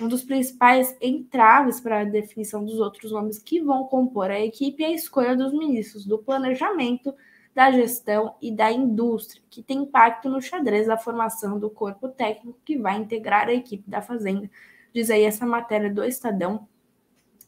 Um 0.00 0.08
dos 0.08 0.22
principais 0.22 0.96
entraves 1.00 1.80
para 1.80 2.00
a 2.00 2.04
definição 2.04 2.64
dos 2.64 2.78
outros 2.78 3.12
nomes 3.12 3.38
que 3.38 3.60
vão 3.60 3.84
compor 3.84 4.30
a 4.30 4.40
equipe 4.40 4.82
é 4.82 4.86
a 4.86 4.92
escolha 4.92 5.36
dos 5.36 5.52
ministros 5.52 6.06
do 6.06 6.18
planejamento, 6.18 7.14
da 7.54 7.72
gestão 7.72 8.36
e 8.40 8.52
da 8.52 8.70
indústria, 8.70 9.42
que 9.50 9.62
tem 9.62 9.78
impacto 9.78 10.28
no 10.28 10.40
xadrez 10.40 10.86
da 10.86 10.96
formação 10.96 11.58
do 11.58 11.68
corpo 11.68 12.08
técnico 12.08 12.58
que 12.64 12.78
vai 12.78 12.96
integrar 12.96 13.48
a 13.48 13.52
equipe 13.52 13.90
da 13.90 14.00
Fazenda. 14.00 14.48
Diz 14.94 15.10
aí 15.10 15.24
essa 15.24 15.44
matéria 15.44 15.92
do 15.92 16.04
Estadão. 16.04 16.68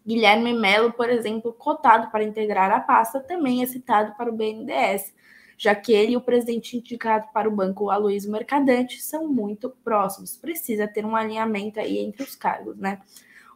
Guilherme 0.05 0.53
Melo, 0.53 0.93
por 0.93 1.09
exemplo, 1.09 1.53
cotado 1.53 2.11
para 2.11 2.25
integrar 2.25 2.73
a 2.73 2.81
pasta, 2.81 3.21
também 3.21 3.63
é 3.63 3.67
citado 3.67 4.17
para 4.17 4.31
o 4.31 4.37
BNDES, 4.37 5.15
já 5.63 5.75
que 5.75 5.93
ele 5.93 6.13
e 6.13 6.17
o 6.17 6.23
presidente 6.23 6.75
indicado 6.75 7.27
para 7.35 7.47
o 7.47 7.55
banco, 7.55 7.91
Aloysio 7.91 8.33
Mercadante, 8.33 9.03
são 9.03 9.29
muito 9.29 9.69
próximos. 9.85 10.35
Precisa 10.35 10.89
ter 10.89 11.05
um 11.05 11.15
alinhamento 11.15 11.79
aí 11.79 11.99
entre 11.99 12.23
os 12.23 12.35
cargos, 12.35 12.79
né? 12.79 12.99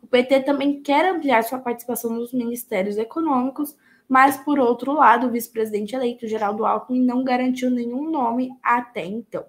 O 0.03 0.07
PT 0.07 0.41
também 0.41 0.83
quer 0.83 1.07
ampliar 1.07 1.43
sua 1.45 1.61
participação 1.61 2.11
nos 2.11 2.35
ministérios 2.35 2.99
econômicos, 2.99 3.75
mas, 4.07 4.37
por 4.37 4.59
outro 4.59 4.93
lado, 4.93 5.29
o 5.29 5.31
vice-presidente 5.31 5.97
eleito, 5.97 6.29
Geraldo 6.29 6.67
Alckmin, 6.67 7.03
não 7.03 7.25
garantiu 7.25 7.71
nenhum 7.71 8.11
nome 8.11 8.51
até 8.63 9.07
então. 9.07 9.47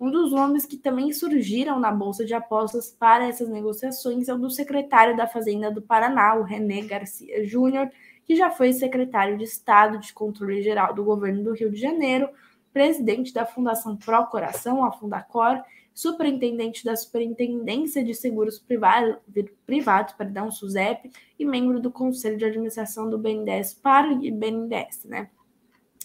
Um 0.00 0.10
dos 0.10 0.32
nomes 0.32 0.66
que 0.66 0.76
também 0.76 1.12
surgiram 1.12 1.78
na 1.78 1.92
Bolsa 1.92 2.24
de 2.24 2.34
Apostas 2.34 2.90
para 2.90 3.28
essas 3.28 3.48
negociações 3.48 4.28
é 4.28 4.34
o 4.34 4.38
do 4.38 4.50
secretário 4.50 5.16
da 5.16 5.28
Fazenda 5.28 5.70
do 5.70 5.80
Paraná, 5.80 6.34
o 6.34 6.42
René 6.42 6.82
Garcia 6.82 7.46
Júnior, 7.46 7.88
que 8.24 8.36
já 8.36 8.50
foi 8.50 8.72
secretário 8.72 9.36
de 9.36 9.44
Estado 9.44 9.98
de 9.98 10.12
Controle 10.12 10.62
Geral 10.62 10.94
do 10.94 11.04
governo 11.04 11.42
do 11.44 11.52
Rio 11.52 11.70
de 11.70 11.80
Janeiro, 11.80 12.28
presidente 12.72 13.32
da 13.32 13.46
Fundação 13.46 13.96
Coração, 14.30 14.84
a 14.84 14.90
Fundacor, 14.90 15.62
superintendente 15.94 16.84
da 16.84 16.96
Superintendência 16.96 18.02
de 18.02 18.14
Seguros 18.14 18.58
Privados, 18.58 19.16
privados 19.64 20.14
perdão, 20.14 20.50
SUSEP, 20.50 21.10
e 21.38 21.44
membro 21.44 21.78
do 21.78 21.90
Conselho 21.90 22.36
de 22.36 22.44
Administração 22.44 23.08
do 23.08 23.16
BNDES 23.16 23.74
para 23.74 24.12
o 24.12 24.18
BNDES, 24.18 25.04
né? 25.04 25.30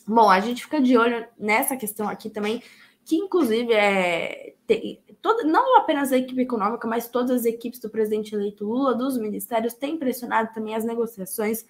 Bom, 0.07 0.29
a 0.29 0.39
gente 0.39 0.63
fica 0.63 0.79
de 0.79 0.97
olho 0.97 1.27
nessa 1.37 1.75
questão 1.75 2.07
aqui 2.07 2.29
também, 2.29 2.61
que 3.03 3.15
inclusive 3.15 3.73
é 3.73 4.53
tem, 4.67 5.01
todo, 5.21 5.43
não 5.45 5.77
apenas 5.77 6.11
a 6.11 6.17
equipe 6.17 6.41
econômica, 6.41 6.87
mas 6.87 7.07
todas 7.07 7.31
as 7.31 7.45
equipes 7.45 7.79
do 7.79 7.89
presidente 7.89 8.33
eleito 8.33 8.65
Lula, 8.65 8.95
dos 8.95 9.17
ministérios, 9.17 9.73
têm 9.73 9.97
pressionado 9.97 10.53
também 10.53 10.75
as 10.75 10.83
negociações 10.83 11.65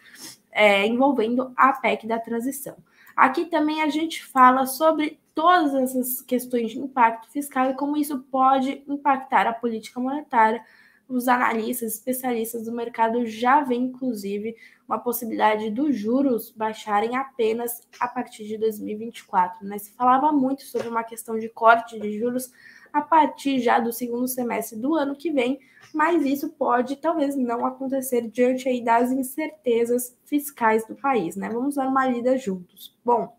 é, 0.51 0.85
envolvendo 0.85 1.51
a 1.55 1.73
PEC 1.73 2.07
da 2.07 2.19
transição. 2.19 2.75
Aqui 3.15 3.45
também 3.45 3.81
a 3.81 3.89
gente 3.89 4.25
fala 4.25 4.65
sobre 4.65 5.19
todas 5.35 5.73
essas 5.73 6.21
questões 6.21 6.71
de 6.71 6.79
impacto 6.79 7.29
fiscal 7.29 7.69
e 7.69 7.73
como 7.73 7.97
isso 7.97 8.19
pode 8.31 8.83
impactar 8.87 9.47
a 9.47 9.53
política 9.53 9.99
monetária. 9.99 10.63
Os 11.07 11.27
analistas, 11.27 11.95
especialistas 11.95 12.65
do 12.65 12.71
mercado 12.71 13.25
já 13.25 13.61
veem, 13.61 13.85
inclusive, 13.85 14.55
uma 14.87 14.99
possibilidade 14.99 15.69
dos 15.69 15.95
juros 15.95 16.51
baixarem 16.51 17.15
apenas 17.15 17.87
a 17.99 18.07
partir 18.07 18.45
de 18.45 18.57
2024. 18.57 19.65
Né? 19.65 19.77
Se 19.77 19.91
falava 19.93 20.31
muito 20.31 20.63
sobre 20.63 20.87
uma 20.87 21.03
questão 21.03 21.37
de 21.37 21.49
corte 21.49 21.99
de 21.99 22.17
juros 22.17 22.51
a 22.91 23.01
partir 23.01 23.59
já 23.59 23.79
do 23.79 23.91
segundo 23.91 24.27
semestre 24.27 24.77
do 24.77 24.95
ano 24.95 25.15
que 25.15 25.31
vem, 25.31 25.59
mas 25.93 26.25
isso 26.25 26.49
pode 26.49 26.95
talvez 26.97 27.35
não 27.35 27.65
acontecer 27.65 28.29
diante 28.29 28.67
aí 28.67 28.83
das 28.83 29.11
incertezas 29.11 30.15
fiscais 30.25 30.85
do 30.85 30.95
país, 30.95 31.35
né? 31.35 31.49
Vamos 31.49 31.75
dar 31.75 31.87
uma 31.87 32.07
lida 32.07 32.37
juntos. 32.37 32.95
Bom, 33.03 33.35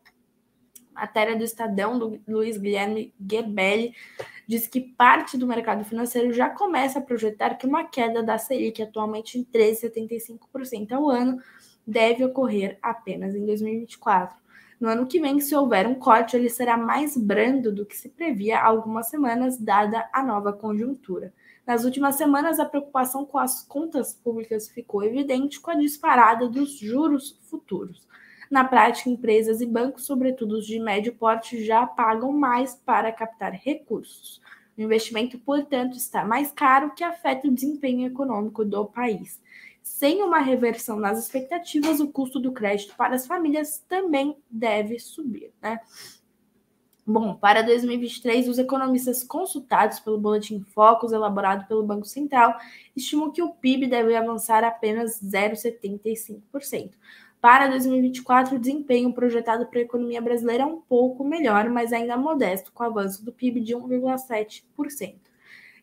matéria 0.93 1.37
do 1.37 1.45
Estadão, 1.45 1.99
do 1.99 2.21
Luiz 2.29 2.57
Guilherme 2.57 3.15
Gerbelli, 3.19 3.95
diz 4.47 4.67
que 4.67 4.81
parte 4.81 5.39
do 5.39 5.47
mercado 5.47 5.85
financeiro 5.85 6.33
já 6.33 6.51
começa 6.51 6.99
a 6.99 7.03
projetar 7.03 7.55
que 7.55 7.67
uma 7.67 7.85
queda 7.85 8.23
da 8.23 8.37
Selic, 8.37 8.83
atualmente 8.83 9.39
em 9.39 9.45
13,75% 9.45 10.93
ao 10.93 11.09
ano, 11.09 11.41
deve 11.91 12.25
ocorrer 12.25 12.79
apenas 12.81 13.35
em 13.35 13.45
2024. 13.45 14.39
No 14.81 14.89
ano 14.89 15.07
que 15.07 15.21
vem, 15.21 15.41
se 15.41 15.55
houver 15.55 15.87
um 15.87 15.95
corte, 15.95 16.37
ele 16.37 16.49
será 16.49 16.77
mais 16.77 17.17
brando 17.17 17.71
do 17.71 17.85
que 17.85 17.97
se 17.97 18.09
previa 18.09 18.61
há 18.61 18.67
algumas 18.67 19.09
semanas, 19.09 19.59
dada 19.59 20.09
a 20.13 20.23
nova 20.23 20.53
conjuntura. 20.53 21.35
Nas 21.67 21.85
últimas 21.85 22.15
semanas, 22.15 22.59
a 22.59 22.65
preocupação 22.65 23.27
com 23.27 23.39
as 23.39 23.63
contas 23.63 24.15
públicas 24.15 24.71
ficou 24.71 25.05
evidente 25.05 25.61
com 25.61 25.71
a 25.71 25.75
disparada 25.75 26.49
dos 26.49 26.79
juros 26.79 27.39
futuros. 27.43 28.09
Na 28.51 28.65
prática, 28.65 29.11
empresas 29.11 29.61
e 29.61 29.67
bancos, 29.67 30.07
sobretudo 30.07 30.57
os 30.59 30.67
de 30.67 30.81
médio 30.81 31.15
porte, 31.15 31.63
já 31.63 31.87
pagam 31.87 32.33
mais 32.33 32.75
para 32.75 33.13
captar 33.13 33.53
recursos. 33.53 34.41
O 34.77 34.81
investimento, 34.81 35.39
portanto, 35.39 35.97
está 35.97 36.25
mais 36.25 36.51
caro, 36.51 36.95
que 36.95 37.05
afeta 37.05 37.47
o 37.47 37.53
desempenho 37.53 38.07
econômico 38.07 38.65
do 38.65 38.87
país. 38.87 39.41
Sem 39.91 40.23
uma 40.23 40.39
reversão 40.39 41.01
nas 41.01 41.19
expectativas, 41.19 41.99
o 41.99 42.07
custo 42.07 42.39
do 42.39 42.53
crédito 42.53 42.95
para 42.97 43.17
as 43.17 43.27
famílias 43.27 43.85
também 43.89 44.37
deve 44.49 45.01
subir, 45.01 45.53
né? 45.61 45.81
Bom, 47.05 47.35
para 47.35 47.61
2023, 47.61 48.49
os 48.49 48.57
economistas 48.57 49.25
consultados 49.25 49.99
pelo 49.99 50.17
Boletim 50.17 50.61
Focus, 50.61 51.13
elaborado 51.13 51.67
pelo 51.67 51.83
Banco 51.83 52.07
Central, 52.07 52.57
estimam 52.95 53.33
que 53.33 53.43
o 53.43 53.53
PIB 53.53 53.89
deve 53.89 54.15
avançar 54.15 54.63
apenas 54.63 55.21
0,75%. 55.21 56.93
Para 57.41 57.67
2024, 57.67 58.57
o 58.57 58.61
desempenho 58.61 59.13
projetado 59.13 59.67
para 59.67 59.81
a 59.81 59.83
economia 59.83 60.23
brasileira 60.23 60.63
é 60.63 60.67
um 60.67 60.81
pouco 60.81 61.25
melhor, 61.25 61.69
mas 61.69 61.93
ainda 61.93 62.17
modesto, 62.17 62.73
com 62.73 62.85
avanço 62.85 63.25
do 63.25 63.33
PIB 63.33 63.61
de 63.61 63.75
1,7%. 63.75 65.30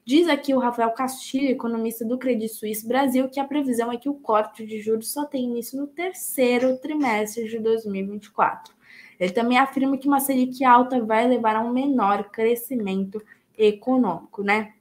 Diz 0.07 0.29
aqui 0.29 0.53
o 0.53 0.59
Rafael 0.59 0.91
Castilho, 0.91 1.49
economista 1.49 2.05
do 2.05 2.17
Credit 2.17 2.47
Suisse 2.47 2.87
Brasil, 2.87 3.27
que 3.27 3.41
a 3.41 3.43
previsão 3.43 3.91
é 3.91 3.97
que 3.97 4.07
o 4.07 4.13
corte 4.13 4.65
de 4.65 4.79
juros 4.79 5.11
só 5.11 5.25
tem 5.25 5.43
início 5.43 5.77
no 5.77 5.85
terceiro 5.85 6.77
trimestre 6.77 7.49
de 7.49 7.59
2024. 7.59 8.73
Ele 9.19 9.33
também 9.33 9.57
afirma 9.57 9.97
que 9.97 10.07
uma 10.07 10.21
Selic 10.21 10.63
alta 10.63 11.03
vai 11.03 11.27
levar 11.27 11.57
a 11.57 11.59
um 11.59 11.73
menor 11.73 12.31
crescimento 12.31 13.21
econômico, 13.57 14.41
né? 14.43 14.75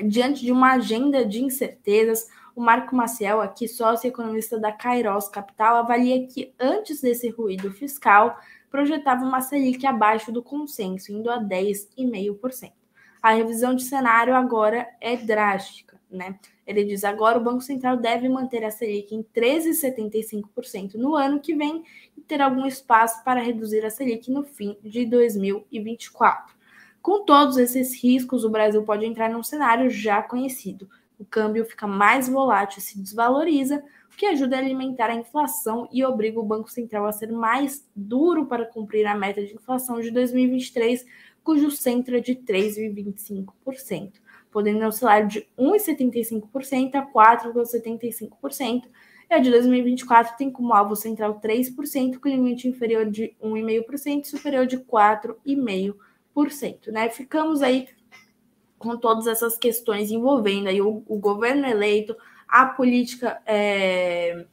Diante 0.00 0.44
de 0.44 0.52
uma 0.52 0.74
agenda 0.74 1.26
de 1.26 1.42
incertezas, 1.42 2.28
o 2.54 2.60
Marco 2.60 2.94
Maciel, 2.94 3.40
aqui 3.40 3.66
sócio 3.66 4.06
economista 4.06 4.56
da 4.56 4.70
Kairos 4.70 5.28
Capital, 5.28 5.78
avalia 5.78 6.28
que 6.28 6.54
antes 6.60 7.00
desse 7.00 7.28
ruído 7.28 7.72
fiscal, 7.72 8.38
projetava 8.70 9.24
uma 9.24 9.40
Selic 9.40 9.84
abaixo 9.84 10.30
do 10.30 10.44
consenso, 10.44 11.10
indo 11.10 11.28
a 11.28 11.40
10,5%. 11.40 12.85
A 13.26 13.30
revisão 13.30 13.74
de 13.74 13.82
cenário 13.82 14.36
agora 14.36 14.86
é 15.00 15.16
drástica, 15.16 16.00
né? 16.08 16.38
Ele 16.64 16.84
diz 16.84 17.02
agora 17.02 17.36
o 17.36 17.42
Banco 17.42 17.60
Central 17.60 17.96
deve 17.96 18.28
manter 18.28 18.62
a 18.64 18.70
Selic 18.70 19.12
em 19.12 19.24
13,75% 19.34 20.94
no 20.94 21.16
ano 21.16 21.40
que 21.40 21.52
vem 21.52 21.82
e 22.16 22.20
ter 22.20 22.40
algum 22.40 22.64
espaço 22.64 23.24
para 23.24 23.40
reduzir 23.40 23.84
a 23.84 23.90
Selic 23.90 24.30
no 24.30 24.44
fim 24.44 24.78
de 24.80 25.04
2024. 25.06 26.54
Com 27.02 27.24
todos 27.24 27.56
esses 27.56 28.00
riscos, 28.00 28.44
o 28.44 28.48
Brasil 28.48 28.84
pode 28.84 29.04
entrar 29.04 29.28
num 29.28 29.42
cenário 29.42 29.90
já 29.90 30.22
conhecido, 30.22 30.88
o 31.18 31.24
câmbio 31.24 31.64
fica 31.64 31.88
mais 31.88 32.28
volátil 32.28 32.78
e 32.78 32.82
se 32.82 32.96
desvaloriza, 32.96 33.82
que 34.16 34.26
ajuda 34.26 34.56
a 34.56 34.60
alimentar 34.60 35.10
a 35.10 35.14
inflação 35.14 35.88
e 35.92 36.04
obriga 36.04 36.40
o 36.40 36.44
Banco 36.44 36.70
Central 36.70 37.06
a 37.06 37.12
ser 37.12 37.30
mais 37.30 37.86
duro 37.94 38.46
para 38.46 38.64
cumprir 38.64 39.04
a 39.06 39.14
meta 39.14 39.44
de 39.44 39.54
inflação 39.54 40.00
de 40.00 40.10
2023, 40.10 41.04
cujo 41.46 41.70
centro 41.70 42.16
é 42.16 42.20
de 42.20 42.34
3,25%, 42.34 44.14
podendo 44.50 44.84
oscilar 44.84 45.24
de 45.24 45.46
1,75% 45.56 46.96
a 46.96 47.06
4,75%. 47.06 48.82
E 49.30 49.34
a 49.34 49.38
de 49.38 49.52
2024 49.52 50.36
tem 50.36 50.50
como 50.50 50.74
alvo 50.74 50.96
central 50.96 51.40
3%, 51.40 52.18
com 52.18 52.28
limite 52.28 52.66
inferior 52.66 53.08
de 53.08 53.32
1,5% 53.40 54.24
e 54.24 54.28
superior 54.28 54.66
de 54.66 54.78
4,5%. 54.78 56.88
Né? 56.88 57.08
Ficamos 57.10 57.62
aí 57.62 57.86
com 58.76 58.96
todas 58.96 59.28
essas 59.28 59.56
questões 59.56 60.10
envolvendo 60.10 60.68
aí 60.68 60.82
o, 60.82 61.04
o 61.06 61.16
governo 61.16 61.64
eleito, 61.64 62.16
a 62.48 62.66
política 62.66 63.40
é, 63.46 64.46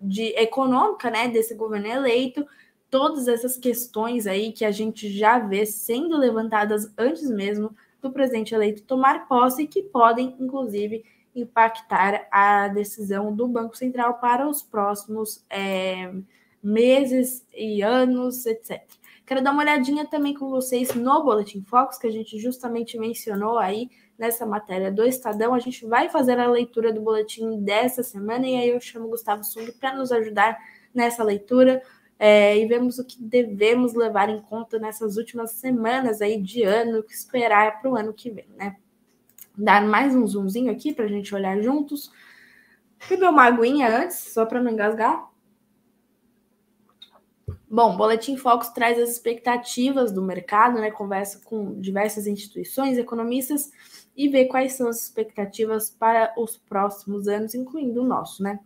de 0.00 0.28
econômica 0.38 1.10
né, 1.10 1.28
desse 1.28 1.54
governo 1.54 1.86
eleito, 1.86 2.46
todas 2.94 3.26
essas 3.26 3.56
questões 3.56 4.24
aí 4.24 4.52
que 4.52 4.64
a 4.64 4.70
gente 4.70 5.08
já 5.08 5.36
vê 5.40 5.66
sendo 5.66 6.16
levantadas 6.16 6.94
antes 6.96 7.28
mesmo 7.28 7.74
do 8.00 8.12
presidente 8.12 8.54
eleito 8.54 8.84
tomar 8.84 9.26
posse 9.26 9.64
e 9.64 9.66
que 9.66 9.82
podem, 9.82 10.36
inclusive, 10.38 11.04
impactar 11.34 12.28
a 12.30 12.68
decisão 12.68 13.34
do 13.34 13.48
Banco 13.48 13.76
Central 13.76 14.20
para 14.20 14.48
os 14.48 14.62
próximos 14.62 15.44
é, 15.50 16.14
meses 16.62 17.44
e 17.52 17.82
anos, 17.82 18.46
etc. 18.46 18.80
Quero 19.26 19.42
dar 19.42 19.50
uma 19.50 19.64
olhadinha 19.64 20.06
também 20.06 20.32
com 20.32 20.48
vocês 20.48 20.94
no 20.94 21.24
Boletim 21.24 21.64
Focus, 21.64 21.98
que 21.98 22.06
a 22.06 22.12
gente 22.12 22.38
justamente 22.38 22.96
mencionou 22.96 23.58
aí 23.58 23.90
nessa 24.16 24.46
matéria 24.46 24.92
do 24.92 25.04
Estadão. 25.04 25.52
A 25.52 25.58
gente 25.58 25.84
vai 25.84 26.08
fazer 26.08 26.38
a 26.38 26.46
leitura 26.46 26.92
do 26.92 27.00
boletim 27.00 27.58
dessa 27.58 28.04
semana 28.04 28.46
e 28.46 28.54
aí 28.54 28.68
eu 28.68 28.80
chamo 28.80 29.06
o 29.06 29.10
Gustavo 29.10 29.42
Sung 29.42 29.72
para 29.72 29.96
nos 29.96 30.12
ajudar 30.12 30.56
nessa 30.94 31.24
leitura 31.24 31.82
é, 32.18 32.56
e 32.58 32.66
vemos 32.66 32.98
o 32.98 33.04
que 33.04 33.20
devemos 33.22 33.94
levar 33.94 34.28
em 34.28 34.40
conta 34.40 34.78
nessas 34.78 35.16
últimas 35.16 35.52
semanas 35.52 36.20
aí 36.22 36.40
de 36.40 36.62
ano, 36.62 37.02
que 37.02 37.12
esperar 37.12 37.80
para 37.80 37.90
o 37.90 37.96
ano 37.96 38.12
que 38.12 38.30
vem, 38.30 38.48
né? 38.56 38.76
Dar 39.56 39.84
mais 39.84 40.14
um 40.14 40.26
zoomzinho 40.26 40.70
aqui 40.72 40.92
para 40.92 41.04
a 41.04 41.08
gente 41.08 41.34
olhar 41.34 41.60
juntos. 41.60 42.10
Beber 43.08 43.28
uma 43.28 43.44
aguinha 43.44 43.88
antes, 43.88 44.16
só 44.32 44.46
para 44.46 44.62
não 44.62 44.72
engasgar. 44.72 45.30
Bom, 47.68 47.96
Boletim 47.96 48.36
Focus 48.36 48.68
traz 48.68 48.98
as 48.98 49.10
expectativas 49.10 50.12
do 50.12 50.22
mercado, 50.22 50.80
né? 50.80 50.90
Conversa 50.90 51.40
com 51.44 51.80
diversas 51.80 52.26
instituições, 52.26 52.98
economistas 52.98 53.70
e 54.16 54.28
vê 54.28 54.44
quais 54.44 54.74
são 54.74 54.88
as 54.88 55.02
expectativas 55.02 55.90
para 55.90 56.32
os 56.38 56.56
próximos 56.56 57.26
anos, 57.26 57.54
incluindo 57.54 58.02
o 58.02 58.06
nosso, 58.06 58.42
né? 58.42 58.60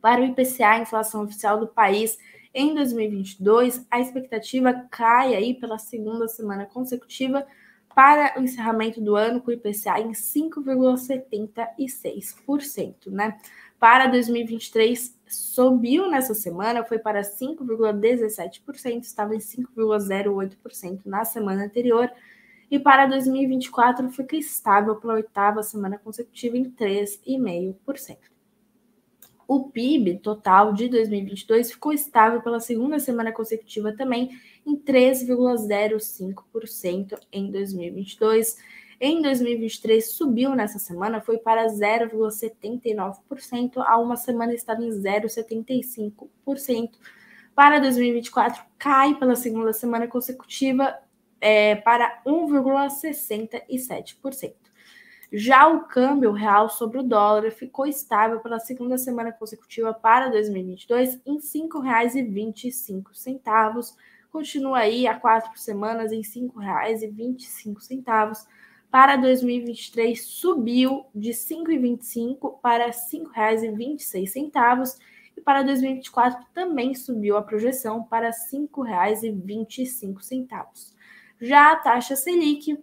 Para 0.00 0.20
o 0.20 0.24
IPCA, 0.24 0.68
a 0.68 0.78
inflação 0.80 1.24
oficial 1.24 1.58
do 1.58 1.66
país 1.66 2.18
em 2.54 2.74
2022, 2.74 3.86
a 3.90 4.00
expectativa 4.00 4.72
cai 4.90 5.34
aí 5.34 5.54
pela 5.54 5.78
segunda 5.78 6.28
semana 6.28 6.66
consecutiva 6.66 7.46
para 7.94 8.38
o 8.38 8.42
encerramento 8.42 9.00
do 9.00 9.16
ano 9.16 9.40
com 9.40 9.50
o 9.50 9.54
IPCA 9.54 9.98
em 10.00 10.12
5,76%, 10.12 13.10
né? 13.10 13.38
Para 13.78 14.06
2023, 14.06 15.18
subiu 15.26 16.08
nessa 16.08 16.34
semana, 16.34 16.84
foi 16.84 16.98
para 16.98 17.22
5,17%, 17.22 19.02
estava 19.02 19.34
em 19.34 19.38
5,08% 19.38 21.00
na 21.04 21.24
semana 21.24 21.64
anterior, 21.64 22.10
e 22.70 22.78
para 22.78 23.06
2024 23.06 24.08
fica 24.10 24.36
estável 24.36 24.94
pela 24.96 25.14
oitava 25.14 25.62
semana 25.62 25.98
consecutiva 25.98 26.56
em 26.56 26.70
3,5%. 26.70 28.37
O 29.48 29.68
PIB 29.70 30.18
total 30.18 30.72
de 30.72 30.88
2022 30.88 31.72
ficou 31.72 31.92
estável 31.92 32.40
pela 32.40 32.60
segunda 32.60 33.00
semana 33.00 33.32
consecutiva 33.32 33.92
também 33.96 34.30
em 34.64 34.76
3,05% 34.76 37.18
em 37.32 37.50
2022 37.50 38.56
em 39.00 39.22
2023 39.22 40.12
subiu 40.12 40.56
nessa 40.56 40.80
semana, 40.80 41.20
foi 41.20 41.38
para 41.38 41.66
0,79%, 41.66 43.74
há 43.76 43.96
uma 43.96 44.16
semana 44.16 44.52
estava 44.52 44.82
em 44.82 44.90
0,75%. 44.90 46.90
Para 47.54 47.78
2024 47.78 48.60
cai 48.76 49.14
pela 49.14 49.36
segunda 49.36 49.72
semana 49.72 50.08
consecutiva 50.08 50.98
é, 51.40 51.76
para 51.76 52.20
1,67%. 52.26 54.67
Já 55.30 55.68
o 55.68 55.84
câmbio 55.84 56.32
real 56.32 56.70
sobre 56.70 56.98
o 56.98 57.02
dólar 57.02 57.50
ficou 57.50 57.86
estável 57.86 58.40
pela 58.40 58.58
segunda 58.58 58.96
semana 58.96 59.30
consecutiva 59.30 59.92
para 59.92 60.30
2022 60.30 61.20
em 61.26 61.34
R$ 61.34 61.40
5,25. 61.40 63.94
Continua 64.30 64.78
aí 64.78 65.06
há 65.06 65.14
quatro 65.18 65.50
semanas 65.58 66.12
em 66.12 66.22
R$ 66.22 66.22
5,25 66.22 68.46
para 68.90 69.16
2023 69.16 70.24
subiu 70.24 71.04
de 71.14 71.28
R$ 71.28 71.34
5,25 71.34 72.58
para 72.62 72.86
R$ 72.86 72.92
5,26 72.92 74.98
e 75.36 75.42
para 75.42 75.62
2024 75.62 76.46
também 76.54 76.94
subiu 76.94 77.36
a 77.36 77.42
projeção 77.42 78.02
para 78.02 78.28
R$ 78.28 78.34
5,25. 78.50 80.96
Já 81.40 81.72
a 81.72 81.76
taxa 81.76 82.16
Selic 82.16 82.82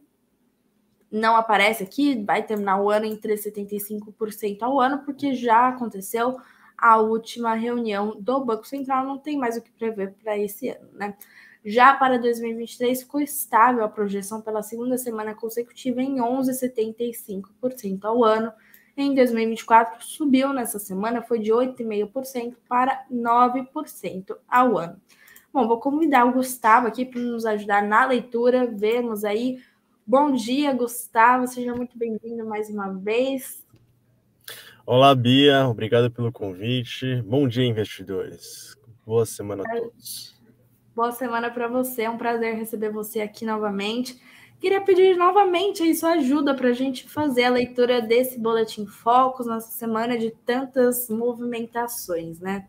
não 1.15 1.35
aparece 1.37 1.83
aqui, 1.83 2.21
vai 2.23 2.43
terminar 2.43 2.81
o 2.81 2.89
ano 2.89 3.05
em 3.05 3.15
3,75% 3.15 4.61
ao 4.61 4.79
ano, 4.79 4.99
porque 4.99 5.33
já 5.33 5.69
aconteceu 5.69 6.37
a 6.77 6.97
última 6.97 7.55
reunião 7.55 8.17
do 8.19 8.43
Banco 8.43 8.67
Central, 8.67 9.05
não 9.05 9.17
tem 9.17 9.37
mais 9.37 9.55
o 9.55 9.61
que 9.61 9.71
prever 9.71 10.13
para 10.21 10.37
esse 10.37 10.67
ano, 10.69 10.89
né? 10.93 11.15
Já 11.63 11.95
para 11.95 12.19
2023, 12.19 13.01
ficou 13.03 13.21
estável 13.21 13.83
a 13.83 13.89
projeção 13.89 14.41
pela 14.41 14.61
segunda 14.61 14.97
semana 14.97 15.33
consecutiva 15.33 16.01
em 16.01 16.17
11,75% 16.17 18.03
ao 18.03 18.23
ano. 18.23 18.51
Em 18.95 19.15
2024, 19.15 20.03
subiu 20.03 20.53
nessa 20.53 20.77
semana, 20.77 21.23
foi 21.23 21.39
de 21.39 21.51
8,5% 21.51 22.55
para 22.67 23.03
9% 23.11 24.37
ao 24.47 24.77
ano. 24.77 25.01
Bom, 25.51 25.67
vou 25.67 25.79
convidar 25.79 26.25
o 26.25 26.33
Gustavo 26.33 26.87
aqui 26.87 27.05
para 27.05 27.21
nos 27.21 27.45
ajudar 27.45 27.81
na 27.81 28.05
leitura. 28.05 28.67
Vemos 28.67 29.23
aí. 29.23 29.57
Bom 30.07 30.33
dia, 30.33 30.71
Gustavo. 30.71 31.47
Seja 31.47 31.73
muito 31.73 31.97
bem-vindo 31.97 32.45
mais 32.45 32.69
uma 32.69 32.93
vez. 32.93 33.65
Olá, 34.85 35.15
Bia. 35.15 35.67
Obrigado 35.67 36.11
pelo 36.11 36.31
convite. 36.31 37.23
Bom 37.23 37.47
dia, 37.47 37.65
investidores. 37.65 38.77
Boa 39.03 39.25
semana 39.25 39.63
a 39.65 39.79
todos. 39.79 40.39
Boa 40.95 41.11
semana 41.11 41.49
para 41.49 41.67
você. 41.67 42.03
É 42.03 42.09
um 42.09 42.19
prazer 42.19 42.53
receber 42.53 42.91
você 42.91 43.19
aqui 43.19 43.47
novamente. 43.47 44.21
Queria 44.59 44.79
pedir 44.79 45.17
novamente 45.17 45.81
aí 45.81 45.95
sua 45.95 46.11
ajuda 46.11 46.53
para 46.53 46.69
a 46.69 46.73
gente 46.73 47.09
fazer 47.09 47.45
a 47.45 47.49
leitura 47.49 47.99
desse 47.99 48.39
boletim 48.39 48.85
Focus 48.85 49.47
nessa 49.47 49.71
semana 49.71 50.19
de 50.19 50.29
tantas 50.29 51.09
movimentações, 51.09 52.39
né? 52.39 52.67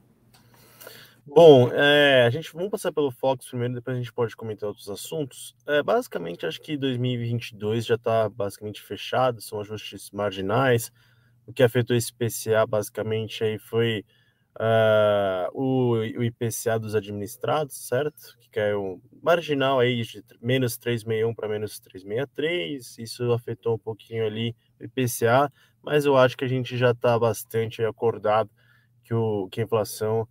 Bom, 1.28 1.68
é, 1.72 2.24
a 2.24 2.30
gente 2.30 2.52
vamos 2.52 2.70
passar 2.70 2.92
pelo 2.92 3.10
Focus 3.10 3.48
primeiro, 3.48 3.74
depois 3.74 3.96
a 3.96 4.00
gente 4.00 4.12
pode 4.12 4.36
comentar 4.36 4.68
outros 4.68 4.88
assuntos. 4.88 5.56
É, 5.66 5.82
basicamente, 5.82 6.46
acho 6.46 6.60
que 6.60 6.76
2022 6.76 7.84
já 7.84 7.96
está 7.96 8.28
basicamente 8.28 8.80
fechado, 8.80 9.40
são 9.40 9.60
ajustes 9.60 10.10
marginais. 10.12 10.92
O 11.44 11.52
que 11.52 11.64
afetou 11.64 11.96
esse 11.96 12.12
PCA 12.12 12.64
basicamente 12.64 13.42
aí 13.42 13.58
foi 13.58 14.04
uh, 14.56 15.50
o, 15.52 15.94
o, 15.94 16.24
IPCA 16.24 16.78
dos 16.78 16.94
administrados, 16.94 17.88
certo? 17.88 18.36
Que 18.52 18.74
um 18.74 19.00
marginal 19.20 19.80
aí 19.80 20.02
de 20.02 20.24
menos 20.40 20.78
361 20.78 21.34
para 21.34 21.48
menos 21.48 21.80
363. 21.80 22.98
Isso 22.98 23.32
afetou 23.32 23.74
um 23.74 23.78
pouquinho 23.78 24.24
ali 24.24 24.54
o 24.80 24.84
IPCA, 24.84 25.52
mas 25.82 26.04
eu 26.04 26.16
acho 26.16 26.36
que 26.36 26.44
a 26.44 26.48
gente 26.48 26.76
já 26.76 26.92
está 26.92 27.18
bastante 27.18 27.84
acordado 27.84 28.48
que, 29.04 29.12
o, 29.12 29.48
que 29.48 29.60
a 29.60 29.64
inflação 29.64 30.26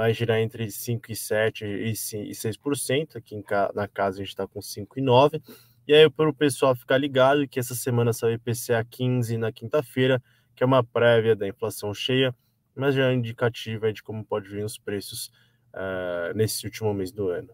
vai 0.00 0.14
girar 0.14 0.38
entre 0.38 0.66
5,7% 0.66 1.62
e 1.62 2.32
6%. 2.32 3.16
Aqui 3.16 3.34
em, 3.36 3.44
na 3.74 3.88
casa 3.88 4.16
a 4.16 4.20
gente 4.20 4.28
está 4.28 4.46
com 4.46 4.60
5,9%. 4.60 5.42
E 5.88 5.94
aí, 5.94 6.08
para 6.08 6.28
o 6.28 6.34
pessoal 6.34 6.74
ficar 6.74 6.98
ligado, 6.98 7.48
que 7.48 7.58
essa 7.58 7.74
semana 7.74 8.12
sai 8.12 8.32
o 8.32 8.34
IPCA 8.34 8.84
15 8.88 9.36
na 9.36 9.50
quinta-feira, 9.50 10.22
que 10.54 10.62
é 10.62 10.66
uma 10.66 10.84
prévia 10.84 11.34
da 11.34 11.48
inflação 11.48 11.92
cheia 11.92 12.34
mas 12.74 12.94
já 12.94 13.10
é 13.10 13.14
indicativa 13.14 13.92
de 13.92 14.02
como 14.02 14.24
pode 14.24 14.48
vir 14.48 14.64
os 14.64 14.78
preços 14.78 15.30
uh, 15.74 16.34
nesse 16.34 16.64
último 16.64 16.92
mês 16.94 17.12
do 17.12 17.28
ano. 17.28 17.52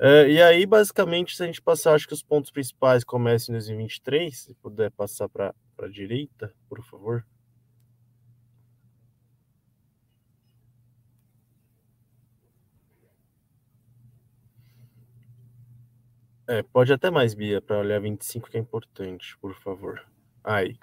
Uh, 0.00 0.28
e 0.28 0.40
aí, 0.40 0.64
basicamente, 0.64 1.36
se 1.36 1.42
a 1.42 1.46
gente 1.46 1.60
passar, 1.60 1.94
acho 1.94 2.06
que 2.06 2.14
os 2.14 2.22
pontos 2.22 2.50
principais 2.50 3.02
começam 3.04 3.52
em 3.52 3.58
2023, 3.58 4.36
se 4.36 4.54
puder 4.54 4.90
passar 4.92 5.28
para 5.28 5.54
a 5.78 5.88
direita, 5.88 6.52
por 6.68 6.82
favor. 6.82 7.26
É, 16.48 16.62
pode 16.62 16.90
até 16.90 17.10
mais, 17.10 17.34
Bia, 17.34 17.60
para 17.60 17.78
olhar 17.78 18.00
25, 18.00 18.48
que 18.50 18.56
é 18.56 18.60
importante, 18.60 19.36
por 19.38 19.54
favor. 19.54 20.02
Aí. 20.42 20.78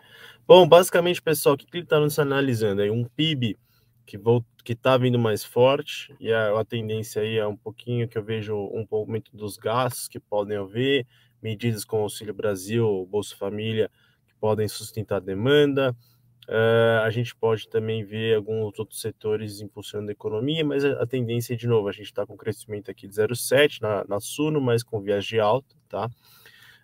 Bom, 0.47 0.67
basicamente, 0.67 1.19
pessoal, 1.19 1.56
o 1.56 1.58
que 1.58 1.80
está 1.80 1.99
nos 1.99 2.19
analisando? 2.19 2.84
Aí 2.84 2.91
um 2.91 3.04
PIB 3.04 3.58
que 4.06 4.19
que 4.63 4.73
está 4.73 4.95
vindo 4.95 5.17
mais 5.17 5.43
forte 5.43 6.15
e 6.19 6.32
a, 6.32 6.60
a, 6.60 6.63
tendência 6.63 7.23
aí 7.23 7.38
é 7.38 7.47
um 7.47 7.58
pouquinho 7.58 8.08
que 8.08 8.15
eu 8.15 8.23
vejo 8.23 8.56
um 8.56 8.86
aumento 8.91 9.36
dos 9.36 9.58
gastos 9.58 10.08
que 10.08 10.19
podem 10.19 10.58
haver, 10.58 11.08
medidas 11.41 11.84
como 11.84 12.04
Auxílio 12.04 12.34
Brasil, 12.34 13.08
Bolsa 13.10 13.36
Família 13.36 13.89
que 14.28 14.36
podem 14.39 14.67
sustentar 14.67 15.15
a 15.15 15.19
demanda. 15.19 15.95
Uh, 16.48 17.02
a 17.04 17.10
gente 17.10 17.36
pode 17.36 17.68
também 17.68 18.04
ver 18.04 18.36
alguns 18.36 18.78
outros 18.78 19.02
setores 19.02 19.62
impulsionando 19.62 20.12
a 20.12 20.14
economia, 20.14 20.64
mas 20.64 20.86
a, 20.86 21.02
a 21.02 21.08
tendência, 21.08 21.58
de 21.58 21.68
novo, 21.68 21.88
a 21.88 21.92
gente 21.92 22.06
está 22.06 22.26
com 22.26 22.38
crescimento 22.38 22.92
aqui 22.92 23.08
de 23.08 23.16
0,7 23.16 23.82
na, 23.82 24.06
na 24.08 24.20
Suno, 24.20 24.62
mas 24.62 24.84
com 24.84 25.02
viagem 25.02 25.40
alta, 25.40 25.76
tá? 25.90 26.08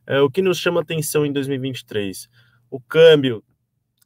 Uh, 0.09 0.23
o 0.23 0.31
que 0.31 0.41
nos 0.41 0.57
chama 0.57 0.81
atenção 0.81 1.25
em 1.25 1.31
2023? 1.31 2.27
O 2.71 2.79
câmbio 2.79 3.43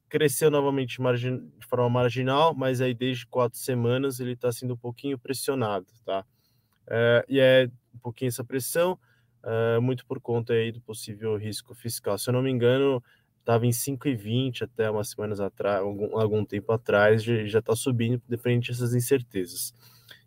cresceu 0.10 0.50
novamente 0.52 1.02
margin, 1.02 1.50
de 1.60 1.68
forma 1.68 1.89
marginal, 1.89 2.54
mas 2.54 2.82
aí 2.82 2.94
desde 2.94 3.26
quatro 3.26 3.58
semanas 3.58 4.20
ele 4.20 4.34
está 4.34 4.52
sendo 4.52 4.74
um 4.74 4.78
pouquinho 4.78 5.18
pressionado, 5.18 5.88
tá? 6.06 6.26
É, 6.88 7.26
e 7.28 7.39
é 7.39 7.70
um 7.94 8.00
pouquinho 8.00 8.30
essa 8.30 8.44
pressão, 8.44 8.98
é, 9.44 9.80
muito 9.80 10.06
por 10.06 10.22
conta 10.22 10.54
aí 10.54 10.72
do 10.72 10.82
possível 10.82 11.36
risco 11.36 11.74
fiscal. 11.74 12.18
Se 12.18 12.30
eu 12.30 12.34
não 12.34 12.41
me 12.41 12.52
engano, 12.52 13.04
estava 13.45 13.67
em 13.67 13.69
5,20 13.71 14.63
até 14.63 14.89
umas 14.89 15.10
semanas 15.10 15.39
atrás, 15.39 15.79
algum, 15.79 16.19
algum 16.19 16.43
tempo 16.43 16.71
atrás, 16.73 17.23
já 17.23 17.60
está 17.60 17.75
subindo, 17.75 18.19
diferente 18.27 18.71
dessas 18.71 18.95
incertezas. 18.95 19.71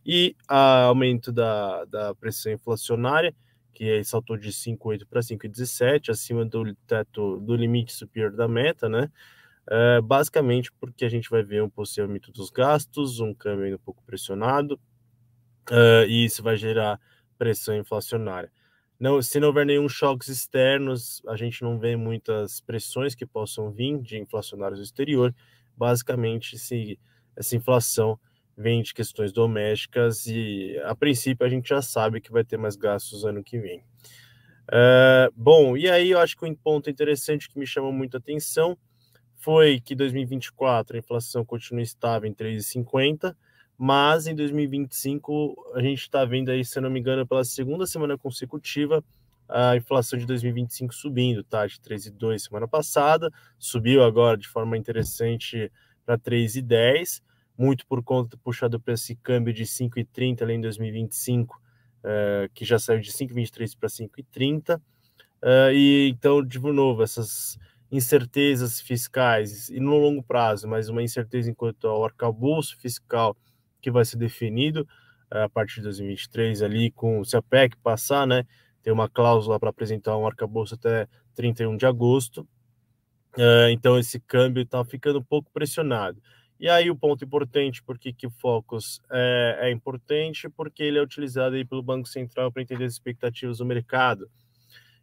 E 0.07 0.37
o 0.49 0.55
aumento 0.55 1.33
da, 1.33 1.85
da 1.87 2.15
pressão 2.15 2.53
inflacionária, 2.53 3.35
que 3.75 3.91
aí 3.91 4.05
saltou 4.05 4.37
de 4.37 4.51
5,8 4.51 5.05
para 5.05 5.21
5,17, 5.21 6.11
acima 6.11 6.45
do 6.45 6.75
teto 6.87 7.41
do 7.41 7.57
limite 7.57 7.93
superior 7.93 8.31
da 8.33 8.47
meta, 8.47 8.89
né? 8.89 9.11
É, 9.71 10.01
basicamente 10.01 10.73
porque 10.81 11.05
a 11.05 11.11
gente 11.11 11.29
vai 11.29 11.43
ver 11.43 11.63
um 11.63 11.69
possível 11.69 12.05
aumento 12.05 12.33
dos 12.33 12.51
gastos, 12.51 13.21
um 13.21 13.35
câmbio 13.35 13.75
um 13.75 13.79
pouco 13.79 14.03
pressionado, 14.05 14.81
uh, 15.71 16.07
e 16.09 16.25
isso 16.25 16.43
vai 16.43 16.57
gerar 16.57 16.99
pressão 17.37 17.77
inflacionária. 17.77 18.51
Não, 18.99 19.23
se 19.23 19.39
não 19.39 19.49
houver 19.49 19.65
nenhum 19.65 19.89
choques 19.89 20.29
externos, 20.29 21.23
a 21.29 21.37
gente 21.37 21.63
não 21.63 21.79
vê 21.79 21.95
muitas 21.97 22.61
pressões 22.61 23.15
que 23.15 23.25
possam 23.25 23.71
vir 23.71 24.01
de 24.01 24.19
inflacionários 24.19 24.81
do 24.81 24.85
exterior. 24.85 25.33
Basicamente, 25.77 26.59
se 26.59 26.99
essa 27.37 27.55
inflação 27.55 28.19
vem 28.57 28.83
de 28.83 28.93
questões 28.93 29.33
domésticas 29.33 30.27
e, 30.27 30.77
a 30.85 30.97
princípio, 30.97 31.47
a 31.47 31.49
gente 31.49 31.69
já 31.69 31.81
sabe 31.81 32.21
que 32.21 32.33
vai 32.33 32.43
ter 32.43 32.57
mais 32.57 32.75
gastos 32.75 33.25
ano 33.25 33.45
que 33.45 33.57
vem. 33.57 33.85
Uh, 34.69 35.33
bom, 35.35 35.77
e 35.77 35.89
aí 35.89 36.11
eu 36.11 36.19
acho 36.19 36.37
que 36.37 36.45
um 36.45 36.55
ponto 36.55 36.91
interessante 36.91 37.49
que 37.49 37.59
me 37.59 37.67
chama 37.67 37.93
muita 37.93 38.19
atenção 38.19 38.77
foi 39.37 39.81
que 39.81 39.95
2024 39.95 40.97
a 40.97 40.99
inflação 40.99 41.45
continua 41.45 41.83
estável 41.83 42.29
em 42.29 42.35
3,50, 42.35 43.35
mas 43.79 44.27
em 44.27 44.35
2025 44.35 45.73
a 45.75 45.81
gente 45.81 46.01
está 46.01 46.25
vendo 46.25 46.51
aí, 46.51 46.65
se 46.65 46.81
não 46.81 46.91
me 46.91 46.99
engano, 46.99 47.25
pela 47.25 47.45
segunda 47.45 47.87
semana 47.87 48.19
consecutiva, 48.19 49.05
a 49.49 49.77
inflação 49.77 50.19
de 50.19 50.27
2025 50.27 50.93
subindo, 50.93 51.45
tá? 51.45 51.65
De 51.65 51.79
3,2 51.81 52.41
semana 52.41 52.67
passada, 52.67 53.31
subiu 53.57 54.03
agora 54.03 54.37
de 54.37 54.49
forma 54.49 54.77
interessante 54.77 55.71
para 56.05 56.19
3,10, 56.19 57.23
muito 57.57 57.87
por 57.87 58.03
conta 58.03 58.37
puxado 58.37 58.81
para 58.81 58.95
esse 58.95 59.15
câmbio 59.15 59.55
de 59.55 59.65
5,30 59.65 60.43
ali 60.43 60.55
em 60.55 60.61
2025, 60.61 61.57
uh, 61.57 62.51
que 62.53 62.65
já 62.65 62.79
saiu 62.81 63.01
de 63.01 63.13
5,23 63.13 63.77
para 63.79 63.89
5,30. 63.89 64.77
Uh, 64.77 65.73
e 65.73 66.09
então, 66.11 66.45
de 66.45 66.59
novo, 66.59 67.03
essas 67.03 67.57
incertezas 67.91 68.81
fiscais 68.81 69.71
e 69.71 69.79
no 69.79 69.97
longo 69.97 70.23
prazo, 70.23 70.69
mas 70.69 70.89
uma 70.89 71.03
incerteza 71.03 71.49
enquanto 71.49 71.87
ao 71.87 72.05
arcabouço 72.05 72.77
fiscal 72.77 73.37
que 73.81 73.91
vai 73.91 74.05
ser 74.05 74.17
definido 74.17 74.87
eh, 75.31 75.43
a 75.43 75.49
partir 75.49 75.77
de 75.77 75.83
2023 75.83 76.63
ali 76.63 76.91
com 76.91 77.23
se 77.25 77.37
a 77.37 77.43
PEC 77.43 77.77
passar, 77.79 78.27
né, 78.27 78.45
tem 78.83 78.93
uma 78.93 79.09
cláusula 79.09 79.59
para 79.59 79.71
apresentar 79.71 80.17
um 80.17 80.27
arcabouço 80.27 80.75
até 80.75 81.07
31 81.35 81.77
de 81.77 81.87
agosto. 81.87 82.49
Uh, 83.37 83.69
então 83.71 83.99
esse 83.99 84.19
câmbio 84.19 84.63
está 84.63 84.85
ficando 84.85 85.19
um 85.19 85.23
pouco 85.23 85.51
pressionado. 85.53 86.21
E 86.59 86.69
aí 86.69 86.91
o 86.91 86.97
ponto 86.97 87.25
importante, 87.25 87.83
porque 87.85 88.13
que 88.13 88.27
o 88.27 88.31
Focus 88.31 89.01
é, 89.11 89.59
é 89.63 89.71
importante, 89.71 90.49
porque 90.49 90.83
ele 90.83 90.99
é 90.99 91.03
utilizado 91.03 91.55
aí 91.55 91.65
pelo 91.65 91.83
Banco 91.83 92.09
Central 92.09 92.51
para 92.51 92.63
entender 92.63 92.85
as 92.85 92.95
expectativas 92.95 93.59
do 93.59 93.67
mercado. 93.67 94.29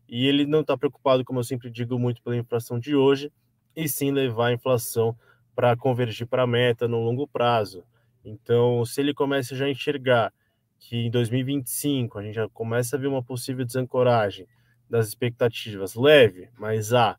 E 0.07 0.27
ele 0.27 0.45
não 0.45 0.61
está 0.61 0.77
preocupado, 0.77 1.23
como 1.23 1.39
eu 1.39 1.43
sempre 1.43 1.69
digo, 1.69 1.97
muito 1.97 2.21
pela 2.21 2.35
inflação 2.35 2.77
de 2.77 2.95
hoje, 2.95 3.31
e 3.75 3.87
sim 3.87 4.11
levar 4.11 4.47
a 4.47 4.53
inflação 4.53 5.17
para 5.55 5.75
convergir 5.77 6.27
para 6.27 6.43
a 6.43 6.47
meta 6.47 6.87
no 6.87 6.99
longo 6.99 7.25
prazo. 7.25 7.83
Então, 8.25 8.83
se 8.85 8.99
ele 8.99 9.13
começa 9.13 9.55
já 9.55 9.65
a 9.65 9.69
enxergar 9.69 10.33
que 10.79 10.97
em 10.97 11.11
2025 11.11 12.19
a 12.19 12.23
gente 12.23 12.35
já 12.35 12.49
começa 12.49 12.95
a 12.95 12.99
ver 12.99 13.07
uma 13.07 13.23
possível 13.23 13.63
desancoragem 13.63 14.47
das 14.89 15.07
expectativas 15.07 15.95
leve, 15.95 16.49
mas 16.57 16.93
há, 16.93 17.17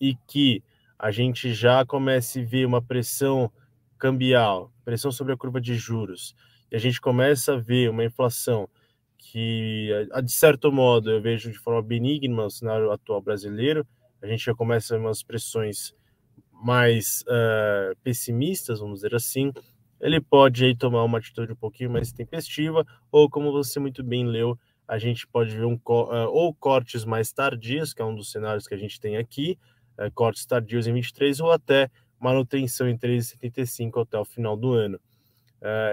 e 0.00 0.14
que 0.26 0.62
a 0.98 1.10
gente 1.10 1.52
já 1.52 1.84
comece 1.84 2.40
a 2.40 2.44
ver 2.44 2.66
uma 2.66 2.82
pressão 2.82 3.50
cambial, 3.98 4.72
pressão 4.84 5.10
sobre 5.10 5.32
a 5.32 5.36
curva 5.36 5.60
de 5.60 5.74
juros, 5.74 6.34
e 6.70 6.76
a 6.76 6.78
gente 6.78 7.00
começa 7.00 7.54
a 7.54 7.56
ver 7.56 7.90
uma 7.90 8.04
inflação 8.04 8.68
que, 9.16 9.90
de 10.22 10.32
certo 10.32 10.70
modo, 10.70 11.10
eu 11.10 11.20
vejo 11.20 11.50
de 11.50 11.58
forma 11.58 11.82
benigna 11.82 12.34
no 12.34 12.50
cenário 12.50 12.90
atual 12.90 13.22
brasileiro. 13.22 13.86
A 14.20 14.26
gente 14.26 14.44
já 14.44 14.54
começa 14.54 14.96
umas 14.96 15.22
pressões 15.22 15.94
mais 16.52 17.22
uh, 17.22 17.96
pessimistas, 18.02 18.80
vamos 18.80 18.96
dizer 18.96 19.14
assim. 19.14 19.52
Ele 20.04 20.20
pode 20.20 20.66
aí 20.66 20.76
tomar 20.76 21.02
uma 21.02 21.16
atitude 21.16 21.52
um 21.52 21.56
pouquinho 21.56 21.90
mais 21.90 22.12
tempestiva, 22.12 22.86
ou 23.10 23.30
como 23.30 23.50
você 23.50 23.80
muito 23.80 24.04
bem 24.04 24.26
leu, 24.26 24.58
a 24.86 24.98
gente 24.98 25.26
pode 25.26 25.56
ver 25.56 25.64
um, 25.64 25.76
uh, 25.76 26.28
ou 26.28 26.52
cortes 26.52 27.06
mais 27.06 27.32
tardios, 27.32 27.94
que 27.94 28.02
é 28.02 28.04
um 28.04 28.14
dos 28.14 28.30
cenários 28.30 28.68
que 28.68 28.74
a 28.74 28.76
gente 28.76 29.00
tem 29.00 29.16
aqui, 29.16 29.58
uh, 29.98 30.12
cortes 30.12 30.44
tardios 30.44 30.86
em 30.86 30.92
23, 30.92 31.40
ou 31.40 31.50
até 31.50 31.90
manutenção 32.20 32.86
em 32.86 32.98
3,75 32.98 34.02
até 34.02 34.18
o 34.18 34.26
final 34.26 34.58
do 34.58 34.74
ano. 34.74 35.00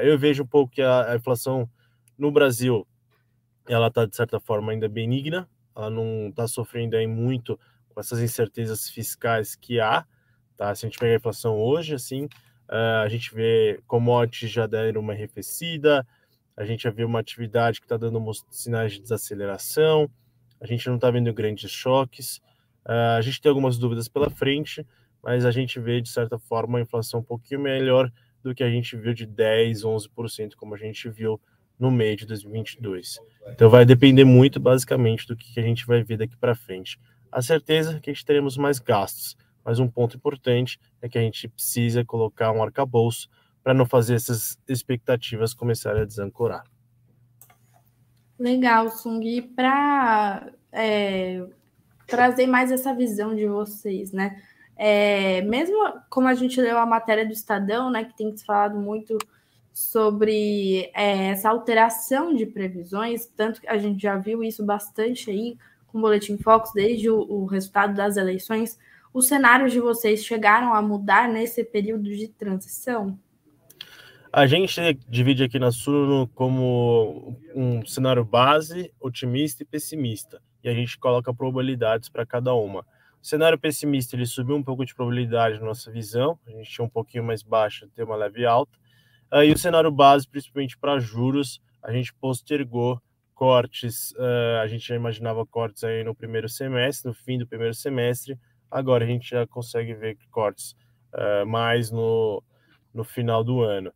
eu 0.04 0.18
vejo 0.20 0.44
um 0.44 0.48
pouco 0.48 0.74
que 0.74 0.82
a, 0.82 1.12
a 1.12 1.16
inflação 1.16 1.70
no 2.18 2.32
Brasil 2.32 2.86
ela 3.68 3.88
está 3.88 4.06
de 4.06 4.16
certa 4.16 4.40
forma 4.40 4.74
ainda 4.74 4.90
benigna, 4.90 5.50
ela 5.74 5.90
não 5.90 6.28
está 6.30 6.48
sofrendo 6.48 6.98
aí 6.98 7.08
muito 7.08 7.58
com 7.90 8.00
essas 8.00 8.20
incertezas 8.20 8.90
fiscais 8.90 9.56
que 9.56 9.80
há, 9.80 10.06
tá? 10.58 10.76
Se 10.76 10.86
a 10.86 10.90
gente 10.90 11.00
pegar 11.00 11.14
a 11.14 11.18
inflação 11.18 11.58
hoje, 11.58 11.96
assim, 11.96 12.28
uh, 12.72 13.04
a 13.04 13.10
gente 13.10 13.34
vê 13.34 13.80
commodities 13.86 14.50
já 14.50 14.66
deram 14.66 15.02
uma 15.02 15.14
arrefecida, 15.14 16.08
a 16.56 16.64
gente 16.64 16.84
já 16.84 16.90
vê 16.90 17.04
uma 17.04 17.20
atividade 17.20 17.80
que 17.80 17.86
está 17.86 17.98
dando 17.98 18.22
sinais 18.50 18.94
de 18.94 19.02
desaceleração, 19.02 20.10
a 20.60 20.66
gente 20.66 20.88
não 20.88 20.96
está 20.96 21.12
vendo 21.12 21.34
grandes 21.34 21.70
choques, 21.70 22.38
uh, 22.86 23.18
a 23.18 23.22
gente 23.22 23.42
tem 23.42 23.50
algumas 23.50 23.78
dúvidas 23.78 24.08
pela 24.08 24.30
frente, 24.30 24.86
mas 25.22 25.46
a 25.46 25.52
gente 25.52 25.80
vê, 25.80 26.02
de 26.02 26.10
certa 26.10 26.40
forma, 26.40 26.78
a 26.78 26.82
inflação 26.82 27.20
um 27.20 27.24
pouquinho 27.24 27.60
melhor 27.60 28.12
do 28.44 28.56
que 28.56 28.64
a 28.64 28.70
gente 28.70 28.96
viu 28.96 29.14
de 29.14 29.26
10, 29.26 29.84
11%, 29.84 30.56
como 30.56 30.74
a 30.74 30.78
gente 30.78 31.08
viu 31.10 31.40
no 31.80 31.92
meio 31.92 32.16
de 32.16 32.26
2022. 32.26 33.20
Então 33.48 33.70
vai 33.70 33.86
depender 33.86 34.24
muito, 34.24 34.60
basicamente, 34.60 35.28
do 35.28 35.36
que 35.36 35.60
a 35.60 35.64
gente 35.64 35.86
vai 35.86 36.04
ver 36.04 36.18
daqui 36.18 36.38
para 36.38 36.56
frente. 36.56 37.00
A 37.32 37.42
certeza 37.42 37.96
é 37.96 38.00
que 38.00 38.10
a 38.10 38.14
gente 38.14 38.26
teremos 38.26 38.58
mais 38.58 38.78
gastos, 38.80 39.36
mas 39.64 39.80
um 39.80 39.88
ponto 39.88 40.16
importante 40.18 40.80
é 41.02 41.10
que 41.10 41.18
a 41.18 41.22
gente 41.22 41.48
precisa 41.48 42.04
colocar 42.04 42.52
um 42.52 42.64
arcabouço 42.64 43.30
para 43.64 43.74
não 43.74 43.86
fazer 43.86 44.16
essas 44.16 44.58
expectativas 44.68 45.54
começarem 45.54 46.02
a 46.02 46.06
desancorar. 46.06 46.64
Legal, 48.40 48.90
Sung. 48.90 49.42
Para 49.56 50.52
é, 50.72 51.46
trazer 52.08 52.48
mais 52.48 52.72
essa 52.72 52.94
visão 52.94 53.36
de 53.36 53.46
vocês, 53.46 54.12
né? 54.12 54.42
É, 54.76 55.42
mesmo 55.44 55.78
como 56.10 56.28
a 56.28 56.34
gente 56.34 56.60
leu 56.60 56.78
a 56.80 56.86
matéria 56.86 57.24
do 57.24 57.34
Estadão, 57.34 57.92
né, 57.92 58.04
que 58.04 58.18
tem 58.18 58.36
se 58.36 58.44
falado 58.44 58.80
muito 58.80 59.16
sobre 59.72 60.90
é, 60.96 61.28
essa 61.28 61.50
alteração 61.50 62.34
de 62.34 62.48
previsões, 62.48 63.28
tanto 63.28 63.62
que 63.62 63.68
a 63.68 63.78
gente 63.78 64.02
já 64.02 64.18
viu 64.18 64.44
isso 64.44 64.66
bastante 64.66 65.30
aí 65.30 65.56
com 65.88 66.00
o 66.00 66.02
Boletim 66.02 66.38
Focus, 66.38 66.72
desde 66.74 67.10
o, 67.10 67.20
o 67.20 67.46
resultado 67.46 67.94
das 67.94 68.18
eleições. 68.18 68.80
Os 69.14 69.28
cenários 69.28 69.74
de 69.74 69.80
vocês 69.80 70.24
chegaram 70.24 70.74
a 70.74 70.82
mudar 70.82 71.28
nesse 71.28 71.64
período 71.64 72.04
de 72.04 72.30
transição? 72.30 73.20
A 74.32 74.48
gente 74.48 74.80
divide 75.10 75.44
aqui 75.44 75.60
na 75.60 75.72
Suno 75.72 76.26
como 76.30 77.38
um 77.54 77.86
cenário 77.86 78.24
base, 78.24 78.94
otimista 79.02 79.64
e 79.64 79.66
pessimista. 79.66 80.42
E 80.64 80.70
a 80.70 80.74
gente 80.74 80.98
coloca 80.98 81.34
probabilidades 81.34 82.08
para 82.08 82.26
cada 82.26 82.54
uma. 82.54 82.86
O 83.22 83.26
cenário 83.26 83.60
pessimista 83.60 84.16
ele 84.16 84.26
subiu 84.26 84.56
um 84.56 84.64
pouco 84.64 84.86
de 84.86 84.96
probabilidade 84.96 85.60
na 85.60 85.66
nossa 85.66 85.92
visão, 85.92 86.40
a 86.48 86.50
gente 86.50 86.72
tinha 86.72 86.86
um 86.86 86.90
pouquinho 86.90 87.24
mais 87.24 87.44
baixa, 87.44 87.90
ter 87.94 88.04
uma 88.04 88.16
leve 88.16 88.46
alta. 88.46 88.80
Aí 89.30 89.52
o 89.52 89.58
cenário 89.58 89.92
base, 89.92 90.28
principalmente 90.28 90.78
para 90.78 90.98
juros, 90.98 91.62
a 91.84 91.92
gente 91.92 92.14
postergou 92.14 93.02
cortes, 93.36 94.12
uh, 94.12 94.62
a 94.62 94.68
gente 94.68 94.88
já 94.88 94.96
imaginava 94.96 95.46
cortes 95.46 95.84
aí 95.84 96.04
no 96.04 96.16
primeiro 96.16 96.48
semestre, 96.48 97.10
no 97.10 97.14
fim 97.14 97.38
do 97.38 97.48
primeiro 97.48 97.74
semestre, 97.74 98.38
agora 98.72 99.04
a 99.04 99.08
gente 99.08 99.30
já 99.30 99.46
consegue 99.46 99.94
ver 99.94 100.18
cortes 100.32 100.76
uh, 101.14 101.46
mais 101.46 101.92
no, 101.92 102.42
no 102.94 103.04
final 103.04 103.44
do 103.44 103.62
ano. 103.62 103.92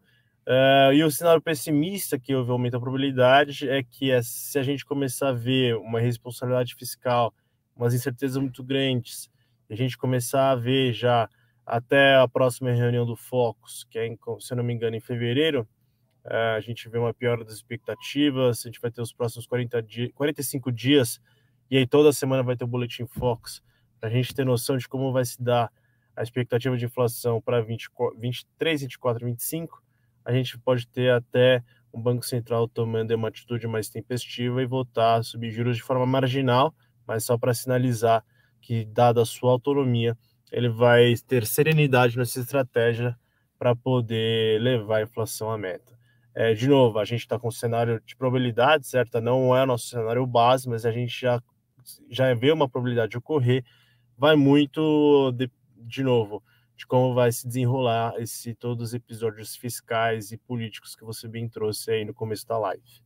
Uh, 0.48 0.94
e 0.94 1.04
o 1.04 1.10
cenário 1.10 1.42
pessimista 1.42 2.20
que 2.20 2.36
houve 2.36 2.52
aumento 2.52 2.74
da 2.74 2.80
probabilidade 2.80 3.68
é 3.68 3.82
que 3.82 4.12
é, 4.12 4.22
se 4.22 4.60
a 4.60 4.64
gente 4.64 4.86
começar 4.86 5.30
a 5.30 5.34
ver 5.34 5.76
uma 5.76 6.00
responsabilidade 6.00 6.76
fiscal, 6.76 7.34
umas 7.76 7.96
incertezas 7.96 8.38
muito 8.38 8.64
grandes, 8.64 9.28
e 9.68 9.74
a 9.74 9.78
gente 9.78 9.98
começar 9.98 10.52
a 10.52 10.56
ver 10.56 10.94
já 10.94 11.28
até 11.66 12.16
a 12.16 12.28
próxima 12.28 12.72
reunião 12.72 13.08
do 13.08 13.16
Focus, 13.16 13.86
que 13.90 13.98
é, 13.98 14.08
se 14.40 14.54
eu 14.54 14.58
não 14.58 14.64
me 14.64 14.72
engano, 14.72 14.96
em 14.96 15.00
fevereiro, 15.00 15.68
uh, 16.26 16.56
a 16.58 16.60
gente 16.60 16.88
vê 16.90 17.00
uma 17.00 17.14
piora 17.14 17.44
das 17.44 17.56
expectativas, 17.56 18.60
a 18.64 18.70
gente 18.70 18.80
vai 18.80 18.92
ter 18.92 19.02
os 19.02 19.12
próximos 19.12 19.48
40 19.48 19.82
dias, 19.82 20.12
45 20.14 20.72
dias, 20.72 21.20
e 21.72 21.78
aí 21.78 21.88
toda 21.88 22.14
semana 22.14 22.44
vai 22.44 22.56
ter 22.56 22.66
o 22.66 22.68
Boletim 22.68 23.08
Focus, 23.08 23.64
a 24.06 24.10
gente 24.10 24.34
ter 24.34 24.46
noção 24.46 24.78
de 24.78 24.88
como 24.88 25.12
vai 25.12 25.26
se 25.26 25.42
dar 25.42 25.72
a 26.16 26.24
expectativa 26.24 26.78
de 26.78 26.86
inflação 26.86 27.42
para 27.42 27.62
23, 27.62 28.82
24, 28.82 29.26
25, 29.26 29.84
a 30.24 30.32
gente 30.32 30.58
pode 30.60 30.88
ter 30.88 31.12
até 31.12 31.64
um 31.94 32.02
Banco 32.02 32.26
Central 32.26 32.68
tomando 32.68 33.12
uma 33.12 33.30
atitude 33.30 33.68
mais 33.68 33.90
tempestiva 33.90 34.62
e 34.62 34.66
voltar 34.66 35.16
a 35.16 35.24
subir 35.24 35.52
juros 35.52 35.78
de 35.78 35.84
forma 35.84 36.06
marginal, 36.06 36.74
mas 37.08 37.24
só 37.24 37.38
para 37.38 37.54
sinalizar 37.54 38.24
que, 38.62 38.86
dada 38.86 39.22
a 39.22 39.26
sua 39.26 39.52
autonomia, 39.52 40.18
ele 40.52 40.70
vai 40.70 41.14
ter 41.28 41.46
serenidade 41.46 42.18
nessa 42.18 42.40
estratégia 42.40 43.18
para 43.58 43.76
poder 43.76 44.62
levar 44.62 44.98
a 44.98 45.04
inflação 45.04 45.52
à 45.52 45.58
meta. 45.58 45.94
É, 46.34 46.54
de 46.54 46.68
novo, 46.68 47.00
a 47.00 47.06
gente 47.06 47.22
está 47.22 47.40
com 47.40 47.48
um 47.48 47.52
cenário 47.52 48.02
de 48.06 48.16
probabilidade, 48.16 48.86
certa? 48.88 49.22
Não 49.22 49.56
é 49.56 49.64
o 49.64 49.66
nosso 49.66 49.88
cenário 49.88 50.26
base, 50.28 50.68
mas 50.68 50.86
a 50.86 50.92
gente 50.92 51.22
já, 51.22 51.42
já 52.10 52.34
vê 52.34 52.52
uma 52.52 52.68
probabilidade 52.68 53.18
ocorrer. 53.18 53.64
Vai 54.18 54.36
muito, 54.36 55.32
de, 55.34 55.52
de 55.78 56.04
novo, 56.04 56.42
de 56.76 56.86
como 56.86 57.14
vai 57.14 57.32
se 57.32 57.48
desenrolar 57.48 58.14
esse 58.18 58.54
todos 58.54 58.90
os 58.90 58.94
episódios 58.94 59.56
fiscais 59.56 60.32
e 60.32 60.38
políticos 60.38 60.96
que 60.96 61.04
você 61.04 61.28
bem 61.28 61.48
trouxe 61.48 61.92
aí 61.92 62.06
no 62.06 62.14
começo 62.14 62.48
da 62.48 62.58
live. 62.58 63.02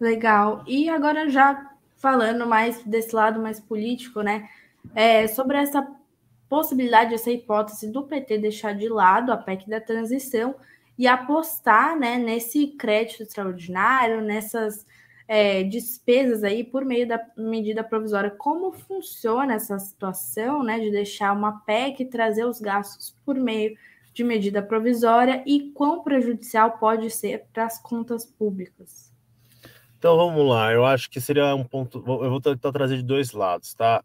Legal. 0.00 0.64
E 0.66 0.88
agora 0.88 1.28
já 1.28 1.70
falando 1.96 2.46
mais 2.46 2.82
desse 2.82 3.14
lado 3.14 3.40
mais 3.40 3.60
político, 3.60 4.22
né? 4.22 4.48
É, 4.94 5.28
sobre 5.28 5.56
essa 5.56 5.86
possibilidade, 6.48 7.14
essa 7.14 7.30
hipótese 7.30 7.90
do 7.90 8.02
PT 8.02 8.38
deixar 8.38 8.74
de 8.74 8.88
lado 8.88 9.32
a 9.32 9.36
PEC 9.36 9.70
da 9.70 9.80
transição 9.80 10.56
e 10.98 11.06
apostar 11.06 11.98
né, 11.98 12.18
nesse 12.18 12.66
crédito 12.66 13.22
extraordinário, 13.22 14.20
nessas 14.20 14.84
é, 15.34 15.62
despesas 15.62 16.44
aí 16.44 16.62
por 16.62 16.84
meio 16.84 17.08
da 17.08 17.18
medida 17.38 17.82
provisória. 17.82 18.30
Como 18.30 18.70
funciona 18.70 19.54
essa 19.54 19.78
situação, 19.78 20.62
né, 20.62 20.78
de 20.78 20.90
deixar 20.90 21.32
uma 21.32 21.60
PEC 21.60 22.04
trazer 22.04 22.44
os 22.44 22.60
gastos 22.60 23.16
por 23.24 23.36
meio 23.36 23.74
de 24.12 24.22
medida 24.22 24.62
provisória 24.62 25.42
e 25.46 25.70
quão 25.70 26.04
prejudicial 26.04 26.72
pode 26.72 27.08
ser 27.08 27.46
para 27.50 27.64
as 27.64 27.80
contas 27.80 28.26
públicas? 28.26 29.10
Então 29.96 30.18
vamos 30.18 30.46
lá, 30.46 30.70
eu 30.70 30.84
acho 30.84 31.08
que 31.08 31.18
seria 31.18 31.54
um 31.54 31.64
ponto. 31.64 32.04
Eu 32.06 32.28
vou 32.28 32.40
tentar 32.40 32.70
trazer 32.70 32.98
de 32.98 33.02
dois 33.02 33.32
lados, 33.32 33.72
tá? 33.72 34.04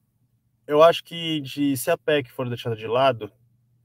Eu 0.65 0.81
acho 0.81 1.03
que 1.03 1.41
de, 1.41 1.75
se 1.75 1.91
a 1.91 1.97
PEC 1.97 2.31
for 2.31 2.47
deixada 2.47 2.77
de 2.77 2.87
lado, 2.87 3.29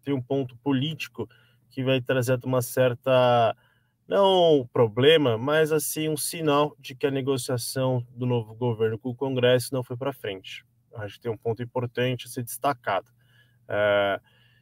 tem 0.05 0.15
um 0.15 0.23
ponto 0.23 0.57
político 0.59 1.29
que 1.71 1.83
vai 1.83 2.01
trazer 2.01 2.39
uma 2.45 2.63
certa 2.63 3.57
não 4.13 4.61
um 4.61 4.67
problema, 4.67 5.39
mas 5.39 5.73
assim 5.73 6.09
um 6.09 6.17
sinal 6.17 6.77
de 6.79 6.95
que 6.95 7.07
a 7.07 7.11
negociação 7.11 8.07
do 8.15 8.27
novo 8.27 8.55
governo 8.55 8.99
com 8.99 9.09
o 9.09 9.15
Congresso 9.15 9.73
não 9.73 9.83
foi 9.83 9.97
para 9.97 10.13
frente. 10.13 10.65
Acho 10.95 11.15
que 11.15 11.23
tem 11.23 11.33
um 11.33 11.37
ponto 11.37 11.63
importante 11.63 12.27
a 12.27 12.29
ser 12.29 12.43
destacado. 12.43 13.11
É, 13.67 14.21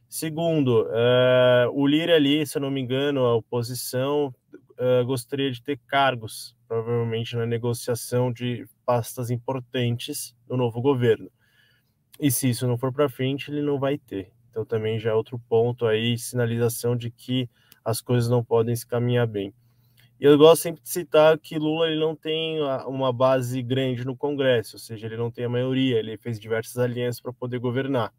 segundo, 0.08 0.88
é, 0.92 1.66
o 1.72 1.84
Lira 1.84 2.14
ali, 2.14 2.46
se 2.46 2.58
eu 2.58 2.62
não 2.62 2.70
me 2.70 2.80
engano, 2.80 3.24
a 3.24 3.34
oposição 3.34 4.32
é, 4.78 5.02
gostaria 5.02 5.50
de 5.50 5.60
ter 5.60 5.80
cargos, 5.86 6.56
provavelmente 6.68 7.34
na 7.34 7.44
negociação 7.44 8.32
de 8.32 8.64
pastas 8.86 9.30
importantes 9.30 10.34
do 10.46 10.56
novo 10.56 10.80
governo. 10.80 11.28
E 12.20 12.30
se 12.30 12.50
isso 12.50 12.68
não 12.68 12.78
for 12.78 12.92
para 12.92 13.08
frente, 13.08 13.50
ele 13.50 13.62
não 13.62 13.80
vai 13.80 13.98
ter. 13.98 14.32
Então 14.48 14.64
também 14.64 14.98
já 15.00 15.10
é 15.10 15.14
outro 15.14 15.40
ponto 15.48 15.86
aí, 15.86 16.16
sinalização 16.16 16.96
de 16.96 17.10
que 17.10 17.50
as 17.84 18.00
coisas 18.00 18.28
não 18.28 18.44
podem 18.44 18.74
se 18.74 18.86
caminhar 18.86 19.26
bem. 19.26 19.54
E 20.20 20.24
eu 20.24 20.36
gosto 20.36 20.62
sempre 20.62 20.82
de 20.82 20.88
citar 20.90 21.38
que 21.38 21.58
Lula 21.58 21.86
ele 21.86 21.98
não 21.98 22.14
tem 22.14 22.60
uma 22.86 23.10
base 23.10 23.62
grande 23.62 24.04
no 24.04 24.14
Congresso, 24.14 24.76
ou 24.76 24.78
seja, 24.78 25.06
ele 25.06 25.16
não 25.16 25.30
tem 25.30 25.46
a 25.46 25.48
maioria, 25.48 25.98
ele 25.98 26.18
fez 26.18 26.38
diversas 26.38 26.76
alianças 26.76 27.22
para 27.22 27.32
poder 27.32 27.58
governar. 27.58 28.12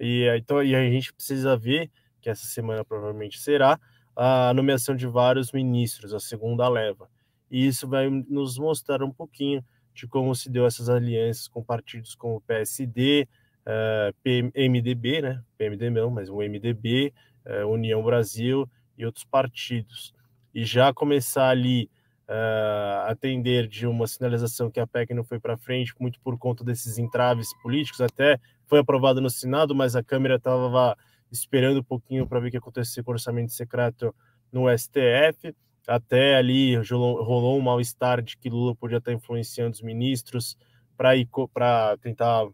E, 0.00 0.26
então, 0.36 0.60
e 0.60 0.74
a 0.74 0.82
gente 0.90 1.12
precisa 1.12 1.56
ver, 1.56 1.88
que 2.20 2.28
essa 2.28 2.46
semana 2.46 2.84
provavelmente 2.84 3.38
será, 3.38 3.78
a 4.16 4.52
nomeação 4.54 4.96
de 4.96 5.06
vários 5.06 5.52
ministros, 5.52 6.12
a 6.12 6.18
segunda 6.18 6.68
leva. 6.68 7.08
E 7.48 7.64
isso 7.64 7.88
vai 7.88 8.10
nos 8.10 8.58
mostrar 8.58 9.02
um 9.02 9.12
pouquinho 9.12 9.64
de 9.94 10.08
como 10.08 10.34
se 10.34 10.50
deu 10.50 10.66
essas 10.66 10.88
alianças 10.88 11.46
com 11.46 11.62
partidos 11.62 12.16
como 12.16 12.36
o 12.36 12.40
PSD, 12.40 13.28
uh, 13.66 14.14
PMDB, 14.22 15.22
né? 15.22 15.42
PMDB 15.56 15.90
não, 15.90 16.10
mas 16.10 16.28
o 16.28 16.38
MDB, 16.38 17.12
uh, 17.46 17.68
União 17.68 18.02
Brasil 18.02 18.68
e 18.96 19.04
outros 19.06 19.24
partidos, 19.24 20.14
e 20.54 20.64
já 20.64 20.92
começar 20.92 21.48
ali 21.48 21.88
uh, 22.28 23.10
atender 23.10 23.66
de 23.66 23.86
uma 23.86 24.06
sinalização 24.06 24.70
que 24.70 24.80
a 24.80 24.86
PEC 24.86 25.12
não 25.12 25.24
foi 25.24 25.40
para 25.40 25.56
frente, 25.56 25.94
muito 25.98 26.20
por 26.20 26.38
conta 26.38 26.64
desses 26.64 26.98
entraves 26.98 27.48
políticos, 27.62 28.00
até 28.00 28.38
foi 28.66 28.78
aprovado 28.78 29.20
no 29.20 29.28
Senado, 29.28 29.74
mas 29.74 29.96
a 29.96 30.02
Câmara 30.02 30.36
estava 30.36 30.96
esperando 31.30 31.80
um 31.80 31.84
pouquinho 31.84 32.26
para 32.26 32.40
ver 32.40 32.48
o 32.48 32.50
que 32.50 32.56
acontecia 32.56 33.02
com 33.02 33.10
o 33.10 33.14
orçamento 33.14 33.52
secreto 33.52 34.14
no 34.52 34.66
STF, 34.76 35.54
até 35.86 36.36
ali 36.36 36.76
rolou 36.76 37.58
um 37.58 37.60
mal-estar 37.60 38.22
de 38.22 38.36
que 38.36 38.48
Lula 38.48 38.74
podia 38.74 38.98
estar 38.98 39.12
influenciando 39.12 39.74
os 39.74 39.82
ministros 39.82 40.56
para 40.96 41.96
tentar 42.00 42.46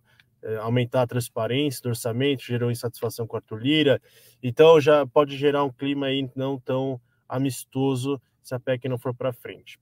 aumentar 0.61 1.03
a 1.03 1.07
transparência 1.07 1.83
do 1.83 1.89
orçamento, 1.89 2.45
gerou 2.45 2.71
insatisfação 2.71 3.27
com 3.27 3.37
Arthur 3.37 3.59
Lira, 3.59 4.03
então 4.43 4.81
já 4.81 5.07
pode 5.07 5.37
gerar 5.37 5.65
um 5.65 5.73
clima 5.73 6.07
aí 6.07 6.29
não 6.37 6.59
tão 6.59 7.01
amistoso 7.29 8.21
se 8.43 8.55
a 8.55 8.61
PEC 8.61 8.89
não 8.89 8.99
for 8.99 9.15
para 9.15 9.33
frente. 9.33 9.79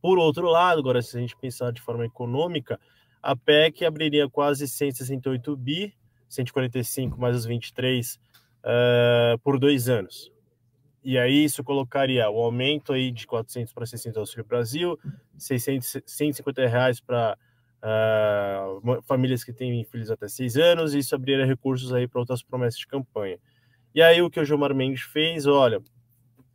Por 0.00 0.18
outro 0.18 0.46
lado, 0.46 0.80
agora 0.80 1.02
se 1.02 1.16
a 1.16 1.20
gente 1.20 1.36
pensar 1.36 1.72
de 1.72 1.80
forma 1.80 2.04
econômica, 2.04 2.78
a 3.22 3.34
PEC 3.34 3.84
abriria 3.84 4.28
quase 4.28 4.68
168 4.68 5.56
bi, 5.56 5.94
145 6.28 7.20
mais 7.20 7.36
os 7.36 7.44
23 7.44 8.16
uh, 8.16 9.38
por 9.42 9.58
dois 9.58 9.88
anos. 9.88 10.30
E 11.04 11.18
aí 11.18 11.44
isso 11.44 11.64
colocaria 11.64 12.28
o 12.30 12.40
aumento 12.40 12.92
aí 12.92 13.10
de 13.10 13.26
400 13.26 13.72
para 13.72 13.86
600 13.86 14.18
Auxílio 14.18 14.44
Brasil, 14.44 14.98
600, 15.36 16.02
150 16.06 16.66
reais 16.66 17.00
para 17.00 17.36
uh, 17.82 19.02
famílias 19.02 19.42
que 19.44 19.52
têm 19.52 19.84
filhos 19.84 20.10
até 20.10 20.28
seis 20.28 20.56
anos, 20.56 20.94
e 20.94 20.98
isso 20.98 21.14
abriria 21.14 21.44
recursos 21.44 21.92
aí 21.92 22.06
para 22.06 22.20
outras 22.20 22.42
promessas 22.42 22.78
de 22.78 22.86
campanha. 22.86 23.38
E 23.94 24.00
aí 24.00 24.22
o 24.22 24.30
que 24.30 24.40
o 24.40 24.44
Gilmar 24.44 24.74
Mendes 24.74 25.02
fez, 25.02 25.46
olha, 25.46 25.82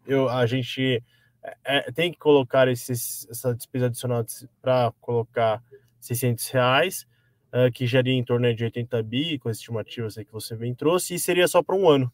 eu, 0.05 0.29
a 0.29 0.45
gente 0.45 1.03
é, 1.43 1.87
é 1.87 1.91
tem 1.91 2.11
que 2.11 2.17
colocar 2.17 2.67
esses, 2.67 3.27
essa 3.29 3.53
despesa 3.53 3.87
adicional 3.87 4.25
para 4.61 4.91
colocar 4.99 5.61
600 5.99 6.47
reais, 6.49 7.07
uh, 7.53 7.71
que 7.71 7.85
geria 7.85 8.13
em 8.13 8.23
torno 8.23 8.53
de 8.53 8.63
80 8.63 9.03
bi, 9.03 9.37
com 9.37 9.49
as 9.49 9.57
estimativas 9.57 10.17
aí 10.17 10.25
que 10.25 10.31
você 10.31 10.55
bem 10.55 10.73
trouxe, 10.73 11.15
e 11.15 11.19
seria 11.19 11.47
só 11.47 11.61
para 11.61 11.75
um 11.75 11.89
ano, 11.89 12.11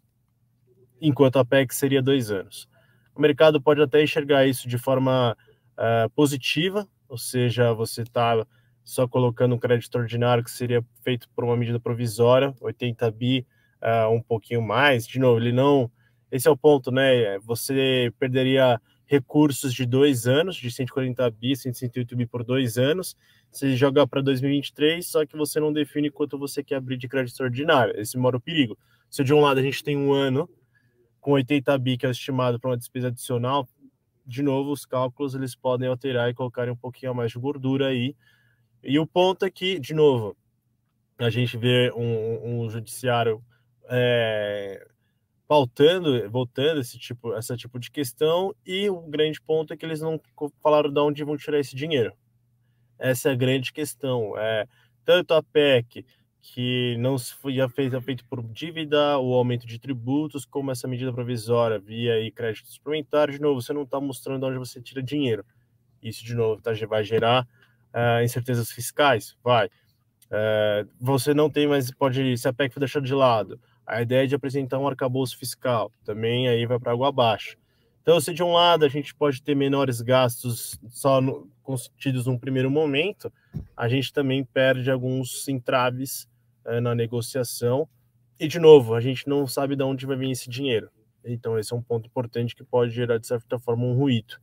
enquanto 0.99 1.37
a 1.37 1.45
PEC 1.45 1.73
seria 1.73 2.01
dois 2.01 2.31
anos. 2.31 2.67
O 3.15 3.21
mercado 3.21 3.61
pode 3.61 3.81
até 3.81 4.01
enxergar 4.01 4.45
isso 4.47 4.67
de 4.67 4.77
forma 4.77 5.37
uh, 5.77 6.09
positiva, 6.15 6.87
ou 7.07 7.17
seja, 7.17 7.71
você 7.73 8.01
está 8.01 8.45
só 8.83 9.07
colocando 9.07 9.55
um 9.55 9.59
crédito 9.59 9.95
ordinário 9.97 10.43
que 10.43 10.51
seria 10.51 10.83
feito 11.03 11.29
por 11.35 11.43
uma 11.43 11.55
medida 11.55 11.79
provisória, 11.79 12.53
80 12.59 13.09
bi, 13.11 13.45
uh, 13.81 14.09
um 14.09 14.21
pouquinho 14.21 14.61
mais. 14.61 15.07
De 15.07 15.19
novo, 15.19 15.39
ele 15.39 15.51
não. 15.51 15.89
Esse 16.31 16.47
é 16.47 16.51
o 16.51 16.57
ponto, 16.57 16.91
né? 16.91 17.37
Você 17.39 18.11
perderia 18.19 18.81
recursos 19.05 19.73
de 19.73 19.85
dois 19.85 20.27
anos, 20.27 20.55
de 20.55 20.71
140 20.71 21.29
bi, 21.31 21.55
168 21.55 22.15
bi 22.15 22.25
por 22.25 22.43
dois 22.43 22.77
anos. 22.77 23.15
Você 23.51 23.75
joga 23.75 24.07
para 24.07 24.21
2023, 24.21 25.05
só 25.05 25.25
que 25.25 25.37
você 25.37 25.59
não 25.59 25.71
define 25.71 26.09
quanto 26.09 26.37
você 26.37 26.63
quer 26.63 26.75
abrir 26.75 26.97
de 26.97 27.07
crédito 27.07 27.43
ordinário. 27.43 27.93
Esse 27.99 28.17
mora 28.17 28.37
o 28.37 28.41
perigo. 28.41 28.77
Se 29.09 29.23
de 29.23 29.33
um 29.33 29.41
lado 29.41 29.59
a 29.59 29.63
gente 29.63 29.83
tem 29.83 29.95
um 29.95 30.11
ano 30.11 30.49
com 31.21 31.33
80 31.33 31.77
bi, 31.77 31.97
que 31.97 32.05
é 32.05 32.09
estimado 32.09 32.59
para 32.59 32.71
uma 32.71 32.77
despesa 32.77 33.07
adicional, 33.09 33.67
de 34.25 34.41
novo, 34.41 34.71
os 34.71 34.85
cálculos 34.85 35.35
eles 35.35 35.53
podem 35.53 35.87
alterar 35.87 36.29
e 36.29 36.33
colocarem 36.33 36.73
um 36.73 36.77
pouquinho 36.77 37.13
mais 37.13 37.31
de 37.31 37.37
gordura 37.37 37.87
aí, 37.87 38.15
e 38.83 38.99
o 38.99 39.07
ponto 39.07 39.45
é 39.45 39.51
que, 39.51 39.79
de 39.79 39.93
novo, 39.93 40.35
a 41.17 41.29
gente 41.29 41.57
vê 41.57 41.91
um, 41.95 42.63
um 42.63 42.69
judiciário 42.69 43.43
é, 43.89 44.85
pautando, 45.47 46.29
voltando 46.29 46.81
esse 46.81 46.97
tipo, 46.97 47.33
essa 47.33 47.55
tipo 47.55 47.79
de 47.79 47.89
questão, 47.89 48.53
e 48.65 48.89
o 48.89 49.01
grande 49.01 49.41
ponto 49.41 49.73
é 49.73 49.77
que 49.77 49.85
eles 49.85 50.01
não 50.01 50.19
falaram 50.61 50.91
de 50.91 50.99
onde 50.99 51.23
vão 51.23 51.37
tirar 51.37 51.59
esse 51.59 51.75
dinheiro. 51.75 52.13
Essa 52.99 53.29
é 53.29 53.31
a 53.33 53.35
grande 53.35 53.71
questão. 53.71 54.37
É, 54.37 54.67
tanto 55.05 55.33
a 55.33 55.43
PEC, 55.43 56.05
que 56.41 56.97
não 56.97 57.17
foi 57.17 57.55
feito, 57.69 58.01
feito 58.01 58.25
por 58.25 58.43
dívida 58.43 59.17
ou 59.17 59.33
aumento 59.33 59.65
de 59.65 59.79
tributos, 59.79 60.45
como 60.45 60.71
essa 60.71 60.89
medida 60.89 61.13
provisória 61.13 61.79
via 61.79 62.13
crédito 62.31 62.67
suplementar, 62.67 63.31
de 63.31 63.39
novo, 63.39 63.61
você 63.61 63.71
não 63.71 63.83
está 63.83 63.99
mostrando 63.99 64.41
de 64.41 64.45
onde 64.47 64.59
você 64.59 64.81
tira 64.81 65.01
dinheiro. 65.01 65.45
Isso, 66.01 66.23
de 66.25 66.35
novo, 66.35 66.61
tá, 66.61 66.71
vai 66.87 67.03
gerar 67.03 67.47
uh, 67.93 68.23
incertezas 68.23 68.71
fiscais? 68.71 69.35
Vai. 69.43 69.67
Uh, 69.67 70.89
você 70.99 71.33
não 71.33 71.49
tem 71.49 71.67
mais, 71.67 71.91
pode, 71.91 72.37
se 72.37 72.47
a 72.47 72.53
PEC 72.53 72.73
for 72.73 72.79
deixada 72.79 73.05
de 73.05 73.13
lado, 73.13 73.59
a 73.85 74.01
ideia 74.01 74.27
de 74.27 74.35
apresentar 74.35 74.79
um 74.79 74.87
arcabouço 74.87 75.37
fiscal, 75.37 75.91
também 76.03 76.47
aí 76.47 76.65
vai 76.65 76.79
para 76.79 76.91
água 76.91 77.09
abaixo. 77.09 77.57
Então, 78.01 78.19
se 78.19 78.33
de 78.33 78.43
um 78.43 78.51
lado 78.51 78.83
a 78.83 78.89
gente 78.89 79.15
pode 79.15 79.41
ter 79.41 79.55
menores 79.55 80.01
gastos 80.01 80.77
só 80.89 81.21
no, 81.21 81.49
constituídos 81.63 82.25
num 82.25 82.37
primeiro 82.37 82.69
momento, 82.69 83.31
a 83.77 83.87
gente 83.87 84.11
também 84.11 84.43
perde 84.43 84.91
alguns 84.91 85.47
entraves 85.47 86.27
é, 86.65 86.81
na 86.81 86.93
negociação. 86.93 87.87
E, 88.37 88.47
de 88.47 88.59
novo, 88.59 88.93
a 88.93 88.99
gente 88.99 89.27
não 89.27 89.47
sabe 89.47 89.75
de 89.75 89.83
onde 89.83 90.05
vai 90.05 90.17
vir 90.17 90.31
esse 90.31 90.49
dinheiro. 90.49 90.89
Então, 91.23 91.57
esse 91.57 91.71
é 91.71 91.75
um 91.75 91.81
ponto 91.81 92.07
importante 92.07 92.53
que 92.53 92.63
pode 92.63 92.91
gerar, 92.91 93.17
de 93.17 93.27
certa 93.27 93.57
forma, 93.57 93.85
um 93.85 93.93
ruído. 93.93 94.35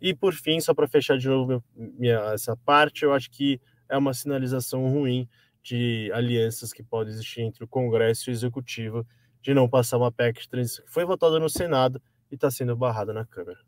E, 0.00 0.14
por 0.14 0.32
fim, 0.32 0.60
só 0.60 0.72
para 0.72 0.86
fechar 0.86 1.18
de 1.18 1.28
novo 1.28 1.62
minha, 1.74 2.18
essa 2.32 2.56
parte, 2.56 3.04
eu 3.04 3.12
acho 3.12 3.30
que 3.30 3.60
é 3.88 3.96
uma 3.96 4.14
sinalização 4.14 4.88
ruim 4.88 5.28
de 5.62 6.10
alianças 6.14 6.72
que 6.72 6.82
pode 6.82 7.10
existir 7.10 7.40
entre 7.40 7.64
o 7.64 7.68
Congresso 7.68 8.28
e 8.28 8.32
o 8.32 8.34
Executivo 8.34 9.06
de 9.42 9.54
não 9.54 9.68
passar 9.68 9.98
uma 9.98 10.12
PEC 10.12 10.42
de 10.42 10.48
transição 10.48 10.84
que 10.84 10.92
foi 10.92 11.04
votada 11.04 11.38
no 11.38 11.48
Senado 11.48 12.00
e 12.30 12.34
está 12.34 12.50
sendo 12.50 12.76
barrada 12.76 13.12
na 13.12 13.24
Câmara. 13.24 13.58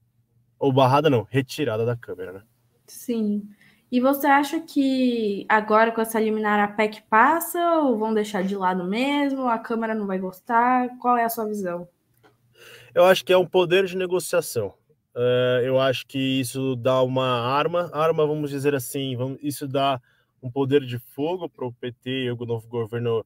Ou 0.58 0.72
barrada 0.72 1.08
não, 1.08 1.26
retirada 1.28 1.84
da 1.84 1.96
Câmara, 1.96 2.32
né? 2.32 2.42
Sim. 2.86 3.48
E 3.90 4.00
você 4.00 4.26
acha 4.26 4.60
que 4.60 5.44
agora 5.48 5.90
com 5.90 6.00
essa 6.00 6.20
liminar 6.20 6.60
a 6.60 6.68
PEC 6.68 7.02
passa 7.08 7.58
ou 7.80 7.98
vão 7.98 8.14
deixar 8.14 8.44
de 8.44 8.54
lado 8.54 8.84
mesmo? 8.84 9.48
A 9.48 9.58
Câmara 9.58 9.94
não 9.94 10.06
vai 10.06 10.18
gostar? 10.18 10.96
Qual 10.98 11.16
é 11.16 11.24
a 11.24 11.28
sua 11.28 11.46
visão? 11.46 11.88
Eu 12.94 13.04
acho 13.04 13.24
que 13.24 13.32
é 13.32 13.38
um 13.38 13.46
poder 13.46 13.86
de 13.86 13.96
negociação. 13.96 14.74
Uh, 15.20 15.60
eu 15.62 15.78
acho 15.78 16.06
que 16.06 16.18
isso 16.18 16.74
dá 16.76 17.02
uma 17.02 17.28
arma, 17.28 17.90
arma, 17.92 18.26
vamos 18.26 18.48
dizer 18.48 18.74
assim, 18.74 19.14
vamos, 19.14 19.38
isso 19.42 19.68
dá 19.68 20.00
um 20.42 20.50
poder 20.50 20.80
de 20.80 20.98
fogo 20.98 21.46
para 21.46 21.66
o 21.66 21.72
PT 21.74 22.10
e 22.24 22.30
o 22.30 22.36
novo 22.46 22.66
governo 22.68 23.22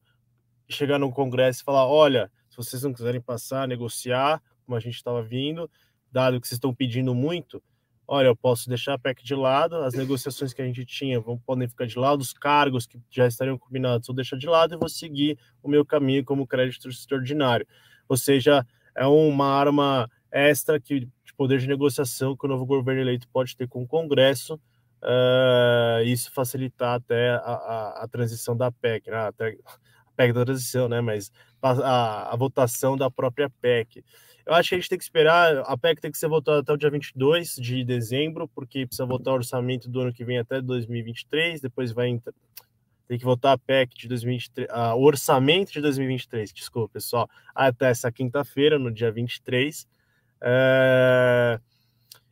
chegar 0.67 0.99
no 0.99 1.09
Congresso 1.09 1.61
e 1.61 1.63
falar: 1.63 1.87
olha, 1.87 2.29
se 2.49 2.57
vocês 2.57 2.83
não 2.83 2.91
quiserem 2.91 3.21
passar, 3.21 3.65
negociar, 3.65 4.43
como 4.65 4.75
a 4.75 4.79
gente 4.81 4.95
estava 4.95 5.23
vindo, 5.23 5.71
dado 6.11 6.41
que 6.41 6.45
vocês 6.45 6.57
estão 6.57 6.75
pedindo 6.75 7.15
muito, 7.15 7.63
olha, 8.05 8.27
eu 8.27 8.35
posso 8.35 8.67
deixar 8.67 8.95
a 8.95 8.99
PEC 8.99 9.23
de 9.23 9.33
lado, 9.33 9.77
as 9.77 9.93
negociações 9.93 10.53
que 10.53 10.61
a 10.61 10.65
gente 10.65 10.83
tinha 10.83 11.17
vão, 11.21 11.37
podem 11.37 11.65
ficar 11.65 11.87
de 11.87 11.97
lado, 11.97 12.19
os 12.19 12.33
cargos 12.33 12.85
que 12.85 12.99
já 13.09 13.25
estariam 13.25 13.57
combinados 13.57 14.07
vou 14.07 14.15
deixar 14.17 14.35
de 14.35 14.47
lado 14.47 14.75
e 14.75 14.77
vou 14.77 14.89
seguir 14.89 15.39
o 15.63 15.69
meu 15.69 15.85
caminho 15.85 16.25
como 16.25 16.45
crédito 16.45 16.89
extraordinário. 16.89 17.65
Ou 18.09 18.17
seja, 18.17 18.67
é 18.93 19.05
uma 19.05 19.47
arma 19.47 20.11
extra 20.29 20.77
que, 20.77 21.07
poder 21.35 21.59
de 21.59 21.67
negociação 21.67 22.35
que 22.35 22.45
o 22.45 22.49
novo 22.49 22.65
governo 22.65 23.01
eleito 23.01 23.27
pode 23.29 23.55
ter 23.55 23.67
com 23.67 23.83
o 23.83 23.87
Congresso, 23.87 24.55
uh, 25.03 26.03
isso 26.05 26.31
facilitar 26.31 26.95
até 26.95 27.31
a, 27.31 27.37
a, 27.37 28.03
a 28.03 28.07
transição 28.07 28.55
da 28.55 28.71
PEC, 28.71 29.09
né? 29.09 29.17
a 29.17 29.33
PEC 30.15 30.33
da 30.33 30.45
transição, 30.45 30.87
né? 30.87 31.01
mas 31.01 31.31
a, 31.61 32.33
a 32.33 32.35
votação 32.35 32.97
da 32.97 33.09
própria 33.09 33.49
PEC. 33.61 34.03
Eu 34.45 34.53
acho 34.53 34.69
que 34.69 34.75
a 34.75 34.77
gente 34.77 34.89
tem 34.89 34.97
que 34.97 35.03
esperar, 35.03 35.57
a 35.65 35.75
PEC 35.75 35.99
tem 35.99 36.11
que 36.11 36.17
ser 36.17 36.27
votada 36.27 36.59
até 36.59 36.71
o 36.71 36.77
dia 36.77 36.89
22 36.89 37.55
de 37.55 37.83
dezembro, 37.83 38.47
porque 38.47 38.85
precisa 38.85 39.05
votar 39.05 39.33
o 39.33 39.37
orçamento 39.37 39.89
do 39.89 40.01
ano 40.01 40.13
que 40.13 40.23
vem 40.23 40.37
até 40.37 40.61
2023, 40.61 41.61
depois 41.61 41.91
vai 41.91 42.21
tem 43.07 43.19
que 43.19 43.25
votar 43.25 43.53
a 43.53 43.57
PEC 43.57 43.95
de 43.95 44.07
2023, 44.07 44.69
o 44.95 45.03
orçamento 45.03 45.71
de 45.71 45.81
2023, 45.81 46.51
desculpa, 46.51 46.93
pessoal, 46.93 47.29
até 47.53 47.89
essa 47.89 48.11
quinta-feira, 48.11 48.79
no 48.79 48.91
dia 48.91 49.11
23. 49.11 49.87
É... 50.41 51.59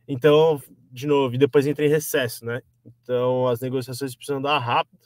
Então, 0.06 0.62
de 0.90 1.06
novo, 1.06 1.34
e 1.34 1.38
depois 1.38 1.66
entra 1.66 1.84
em 1.84 1.88
recesso, 1.88 2.44
né? 2.44 2.60
Então, 2.84 3.48
as 3.48 3.60
negociações 3.60 4.14
precisam 4.14 4.40
dar 4.40 4.58
rápido. 4.58 4.98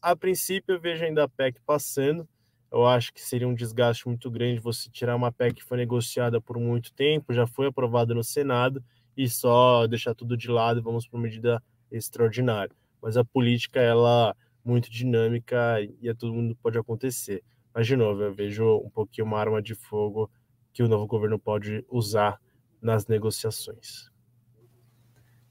A 0.00 0.16
princípio, 0.16 0.74
eu 0.74 0.80
vejo 0.80 1.04
ainda 1.04 1.24
a 1.24 1.28
PEC 1.28 1.60
passando, 1.66 2.28
eu 2.72 2.86
acho 2.86 3.12
que 3.12 3.20
seria 3.20 3.48
um 3.48 3.54
desgaste 3.54 4.06
muito 4.06 4.30
grande 4.30 4.60
você 4.60 4.88
tirar 4.90 5.16
uma 5.16 5.32
PEC 5.32 5.56
que 5.56 5.64
foi 5.64 5.76
negociada 5.76 6.40
por 6.40 6.58
muito 6.58 6.92
tempo, 6.92 7.32
já 7.32 7.46
foi 7.46 7.66
aprovada 7.66 8.14
no 8.14 8.22
Senado, 8.22 8.82
e 9.16 9.28
só 9.28 9.86
deixar 9.86 10.14
tudo 10.14 10.36
de 10.36 10.48
lado 10.50 10.78
e 10.80 10.82
vamos 10.82 11.06
para 11.06 11.16
uma 11.16 11.22
medida 11.24 11.62
extraordinária. 11.90 12.74
Mas 13.00 13.16
a 13.16 13.24
política, 13.24 13.80
ela 13.80 14.30
é 14.30 14.68
muito 14.68 14.90
dinâmica 14.90 15.80
e 16.00 16.08
a 16.08 16.14
todo 16.14 16.34
mundo 16.34 16.56
pode 16.62 16.78
acontecer. 16.78 17.42
Mas, 17.74 17.86
de 17.86 17.96
novo, 17.96 18.22
eu 18.22 18.34
vejo 18.34 18.78
um 18.78 18.90
pouquinho 18.90 19.26
uma 19.26 19.38
arma 19.38 19.62
de 19.62 19.74
fogo 19.74 20.30
que 20.76 20.82
o 20.82 20.88
novo 20.88 21.06
governo 21.06 21.38
pode 21.38 21.82
usar 21.90 22.38
nas 22.82 23.06
negociações. 23.06 24.10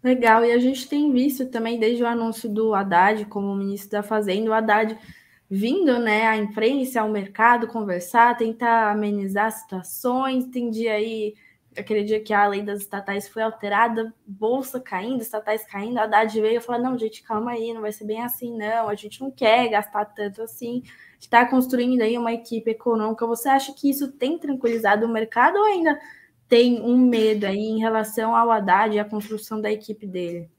Legal, 0.03 0.45
e 0.45 0.51
a 0.51 0.59
gente 0.59 0.87
tem 0.87 1.11
visto 1.11 1.47
também, 1.47 1.79
desde 1.79 2.03
o 2.03 2.07
anúncio 2.07 2.47
do 2.47 2.75
Haddad 2.75 3.25
como 3.25 3.55
ministro 3.55 3.89
da 3.89 4.03
Fazenda, 4.03 4.51
o 4.51 4.53
Haddad 4.53 4.95
vindo 5.49 5.97
né, 5.97 6.27
à 6.27 6.37
imprensa, 6.37 7.01
ao 7.01 7.09
mercado, 7.09 7.67
conversar, 7.67 8.37
tentar 8.37 8.91
amenizar 8.91 9.51
situações. 9.51 10.45
Tem 10.45 10.69
dia 10.69 10.93
aí, 10.93 11.33
aquele 11.77 12.03
dia 12.03 12.19
que 12.19 12.33
a 12.33 12.47
lei 12.47 12.61
das 12.61 12.79
estatais 12.79 13.27
foi 13.27 13.41
alterada, 13.41 14.13
bolsa 14.25 14.79
caindo, 14.79 15.21
estatais 15.21 15.65
caindo, 15.65 15.97
a 15.97 16.03
Haddad 16.03 16.39
veio 16.39 16.57
e 16.57 16.61
falou: 16.61 16.81
não, 16.81 16.97
gente, 16.97 17.23
calma 17.23 17.51
aí, 17.51 17.73
não 17.73 17.81
vai 17.81 17.91
ser 17.91 18.05
bem 18.05 18.21
assim, 18.21 18.55
não, 18.57 18.89
a 18.89 18.95
gente 18.95 19.21
não 19.21 19.31
quer 19.31 19.69
gastar 19.69 20.05
tanto 20.05 20.41
assim. 20.41 20.83
Está 21.19 21.45
construindo 21.45 22.01
aí 22.01 22.17
uma 22.17 22.33
equipe 22.33 22.69
econômica. 22.71 23.25
Você 23.25 23.49
acha 23.49 23.73
que 23.73 23.89
isso 23.89 24.11
tem 24.11 24.37
tranquilizado 24.37 25.05
o 25.05 25.09
mercado 25.09 25.57
ou 25.57 25.65
ainda 25.65 25.99
tem 26.47 26.81
um 26.81 26.97
medo 26.97 27.45
aí 27.45 27.57
em 27.57 27.79
relação 27.79 28.35
ao 28.35 28.51
Haddad 28.51 28.95
e 28.95 28.99
a 28.99 29.05
construção 29.05 29.59
da 29.59 29.71
equipe 29.71 30.05
dele? 30.05 30.49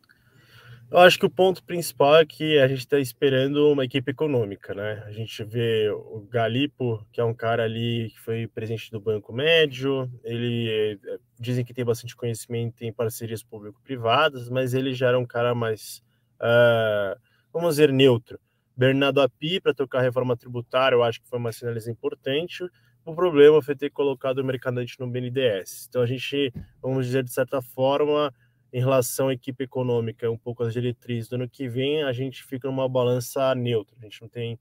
Eu 0.88 0.98
acho 0.98 1.18
que 1.18 1.26
o 1.26 1.30
ponto 1.30 1.64
principal 1.64 2.16
é 2.16 2.24
que 2.24 2.58
a 2.58 2.68
gente 2.68 2.78
está 2.78 2.98
esperando 2.98 3.72
uma 3.72 3.84
equipe 3.84 4.12
econômica, 4.12 4.72
né? 4.72 5.02
A 5.04 5.10
gente 5.10 5.42
vê 5.42 5.90
o 5.90 6.20
Galipo, 6.30 7.04
que 7.12 7.20
é 7.20 7.24
um 7.24 7.34
cara 7.34 7.64
ali 7.64 8.10
que 8.10 8.20
foi 8.20 8.46
presidente 8.46 8.92
do 8.92 9.00
Banco 9.00 9.32
Médio, 9.32 10.08
ele 10.22 10.96
eh, 11.02 11.18
dizem 11.40 11.64
que 11.64 11.74
tem 11.74 11.84
bastante 11.84 12.14
conhecimento 12.14 12.82
em 12.82 12.92
parcerias 12.92 13.42
público-privadas, 13.42 14.48
mas 14.48 14.74
ele 14.74 14.94
já 14.94 15.08
era 15.08 15.18
um 15.18 15.26
cara 15.26 15.56
mais, 15.56 16.04
uh, 16.40 17.18
vamos 17.52 17.70
dizer, 17.70 17.92
neutro. 17.92 18.38
Bernardo 18.76 19.20
Api, 19.20 19.60
para 19.60 19.74
tocar 19.74 19.98
a 19.98 20.02
reforma 20.02 20.36
tributária, 20.36 20.94
eu 20.94 21.02
acho 21.02 21.20
que 21.20 21.28
foi 21.28 21.38
uma 21.40 21.50
sinalização 21.50 21.94
importante. 21.94 22.62
O 23.04 23.14
problema 23.14 23.60
foi 23.60 23.74
ter 23.74 23.90
colocado 23.90 24.38
o 24.38 24.44
mercadante 24.44 24.94
no 25.00 25.08
BNDES. 25.08 25.86
Então 25.88 26.02
a 26.02 26.06
gente, 26.06 26.52
vamos 26.80 27.06
dizer, 27.06 27.24
de 27.24 27.32
certa 27.32 27.60
forma, 27.60 28.32
em 28.76 28.80
relação 28.80 29.28
à 29.28 29.32
equipe 29.32 29.64
econômica, 29.64 30.30
um 30.30 30.36
pouco 30.36 30.62
as 30.62 30.70
diretrizes 30.70 31.30
do 31.30 31.36
ano 31.36 31.48
que 31.48 31.66
vem, 31.66 32.02
a 32.02 32.12
gente 32.12 32.44
fica 32.44 32.68
numa 32.68 32.86
balança 32.86 33.54
neutra. 33.54 33.96
A 33.98 34.02
gente 34.04 34.20
não 34.20 34.28
tem 34.28 34.60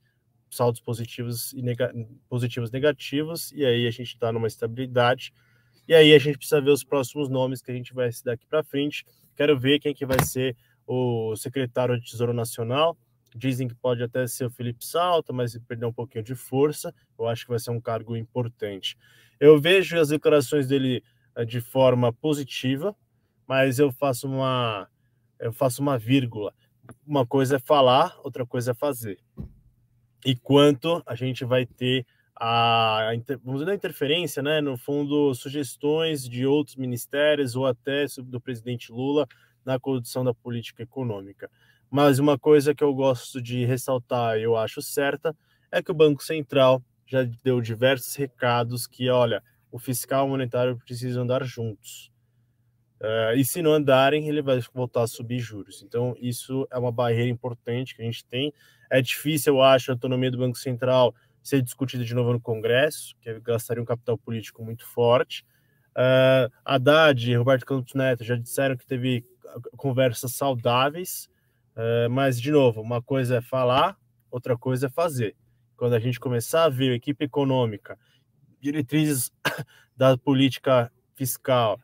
saldos 0.49 0.79
positivos 0.79 1.51
e 1.51 1.61
nega 1.61 1.93
positivos 2.29 2.71
negativos, 2.71 3.51
e 3.51 3.65
aí 3.65 3.85
a 3.85 3.91
gente 3.91 4.13
está 4.13 4.31
numa 4.31 4.47
estabilidade. 4.47 5.33
E 5.85 5.93
aí 5.93 6.13
a 6.13 6.17
gente 6.17 6.37
precisa 6.37 6.61
ver 6.61 6.69
os 6.69 6.81
próximos 6.81 7.27
nomes 7.27 7.61
que 7.61 7.69
a 7.69 7.73
gente 7.73 7.93
vai 7.93 8.09
se 8.09 8.23
daqui 8.23 8.45
para 8.47 8.63
frente. 8.63 9.05
Quero 9.35 9.59
ver 9.59 9.79
quem 9.79 9.93
que 9.93 10.05
vai 10.05 10.23
ser 10.23 10.55
o 10.87 11.35
secretário 11.35 11.99
de 11.99 12.09
Tesouro 12.09 12.31
Nacional. 12.31 12.97
Dizem 13.35 13.67
que 13.67 13.75
pode 13.75 14.01
até 14.01 14.25
ser 14.27 14.45
o 14.45 14.49
Felipe 14.49 14.85
Salta, 14.85 15.33
mas 15.33 15.57
perdeu 15.67 15.89
um 15.89 15.93
pouquinho 15.93 16.23
de 16.23 16.35
força. 16.35 16.95
Eu 17.19 17.27
acho 17.27 17.43
que 17.43 17.49
vai 17.49 17.59
ser 17.59 17.71
um 17.71 17.81
cargo 17.81 18.15
importante. 18.15 18.97
Eu 19.41 19.59
vejo 19.59 19.99
as 19.99 20.07
declarações 20.07 20.69
dele 20.69 21.03
eh, 21.35 21.43
de 21.43 21.59
forma 21.59 22.13
positiva, 22.13 22.95
mas 23.47 23.79
eu 23.79 23.91
faço 23.91 24.27
uma 24.27 24.87
eu 25.39 25.51
faço 25.51 25.81
uma 25.81 25.97
vírgula. 25.97 26.53
Uma 27.05 27.25
coisa 27.25 27.57
é 27.57 27.59
falar, 27.59 28.15
outra 28.23 28.45
coisa 28.45 28.71
é 28.71 28.73
fazer. 28.73 29.19
E 30.25 30.35
quanto 30.35 31.03
a 31.05 31.13
gente 31.15 31.43
vai 31.43 31.65
ter 31.65 32.05
a, 32.35 33.11
vamos 33.43 33.61
dizer, 33.61 33.71
a 33.71 33.75
interferência, 33.75 34.41
né? 34.43 34.59
No 34.61 34.77
fundo, 34.77 35.33
sugestões 35.33 36.27
de 36.27 36.45
outros 36.45 36.75
ministérios 36.75 37.55
ou 37.55 37.65
até 37.65 38.05
do 38.17 38.41
presidente 38.41 38.91
Lula 38.91 39.27
na 39.63 39.79
condução 39.79 40.23
da 40.23 40.33
política 40.33 40.83
econômica. 40.83 41.49
Mas 41.89 42.19
uma 42.19 42.37
coisa 42.37 42.75
que 42.75 42.83
eu 42.83 42.93
gosto 42.93 43.41
de 43.41 43.65
ressaltar, 43.65 44.37
eu 44.37 44.55
acho 44.57 44.81
certa, 44.81 45.35
é 45.71 45.81
que 45.81 45.91
o 45.91 45.95
Banco 45.95 46.23
Central 46.23 46.83
já 47.05 47.23
deu 47.43 47.61
diversos 47.61 48.15
recados 48.15 48.87
que, 48.87 49.09
olha, 49.09 49.43
o 49.71 49.79
fiscal 49.79 50.25
e 50.25 50.27
o 50.27 50.29
monetário 50.29 50.77
precisam 50.85 51.23
andar 51.23 51.43
juntos. 51.43 52.11
Uh, 53.01 53.35
e 53.35 53.43
se 53.43 53.61
não 53.61 53.73
andarem, 53.73 54.27
ele 54.27 54.41
vai 54.41 54.59
voltar 54.73 55.03
a 55.03 55.07
subir 55.07 55.39
juros. 55.39 55.83
Então, 55.83 56.15
isso 56.19 56.67
é 56.71 56.77
uma 56.77 56.91
barreira 56.91 57.29
importante 57.29 57.95
que 57.95 58.01
a 58.01 58.05
gente 58.05 58.25
tem. 58.25 58.53
É 58.89 59.01
difícil, 59.01 59.55
eu 59.55 59.61
acho, 59.61 59.91
a 59.91 59.93
autonomia 59.93 60.31
do 60.31 60.37
Banco 60.37 60.57
Central 60.57 61.13
ser 61.43 61.61
discutida 61.61 62.03
de 62.03 62.15
novo 62.15 62.33
no 62.33 62.39
Congresso, 62.39 63.15
que 63.21 63.39
gastaria 63.41 63.81
um 63.81 63.85
capital 63.85 64.17
político 64.17 64.63
muito 64.63 64.85
forte. 64.85 65.45
Uh, 65.91 66.51
Haddad 66.65 67.31
e 67.31 67.35
Roberto 67.35 67.65
Campos 67.65 67.93
Neto 67.93 68.23
já 68.23 68.35
disseram 68.35 68.75
que 68.75 68.85
teve 68.85 69.23
conversas 69.77 70.33
saudáveis, 70.33 71.29
uh, 71.75 72.09
mas, 72.09 72.41
de 72.41 72.51
novo, 72.51 72.81
uma 72.81 73.01
coisa 73.01 73.37
é 73.37 73.41
falar, 73.41 73.97
outra 74.31 74.57
coisa 74.57 74.87
é 74.87 74.89
fazer. 74.89 75.35
quando 75.77 75.93
a 75.93 75.99
gente 75.99 76.19
começar 76.19 76.63
a 76.63 76.69
ver 76.69 76.91
a 76.91 76.95
equipe 76.95 77.25
econômica, 77.25 77.99
diretrizes 78.61 79.31
da 79.95 80.17
política 80.17 80.91
fiscal, 81.15 81.79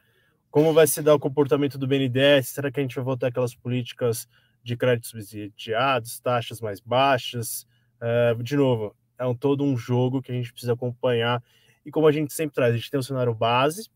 como 0.51 0.73
vai 0.73 0.85
se 0.85 1.01
dar 1.01 1.15
o 1.15 1.19
comportamento 1.19 1.77
do 1.77 1.87
BNDES, 1.87 2.49
será 2.49 2.69
que 2.69 2.79
a 2.79 2.83
gente 2.83 2.95
vai 2.95 3.05
voltar 3.05 3.27
aquelas 3.27 3.55
políticas 3.55 4.27
de 4.61 4.75
créditos 4.75 5.09
subsidiados, 5.09 6.19
taxas 6.19 6.59
mais 6.59 6.81
baixas? 6.81 7.65
Uh, 8.01 8.43
de 8.43 8.57
novo, 8.57 8.93
é 9.17 9.25
um, 9.25 9.33
todo 9.33 9.63
um 9.63 9.77
jogo 9.77 10.21
que 10.21 10.31
a 10.31 10.35
gente 10.35 10.51
precisa 10.51 10.73
acompanhar. 10.73 11.41
E 11.85 11.89
como 11.89 12.05
a 12.05 12.11
gente 12.11 12.33
sempre 12.33 12.53
traz, 12.53 12.73
a 12.73 12.77
gente 12.77 12.91
tem 12.91 12.99
um 12.99 13.03
cenário 13.03 13.33
base 13.33 13.89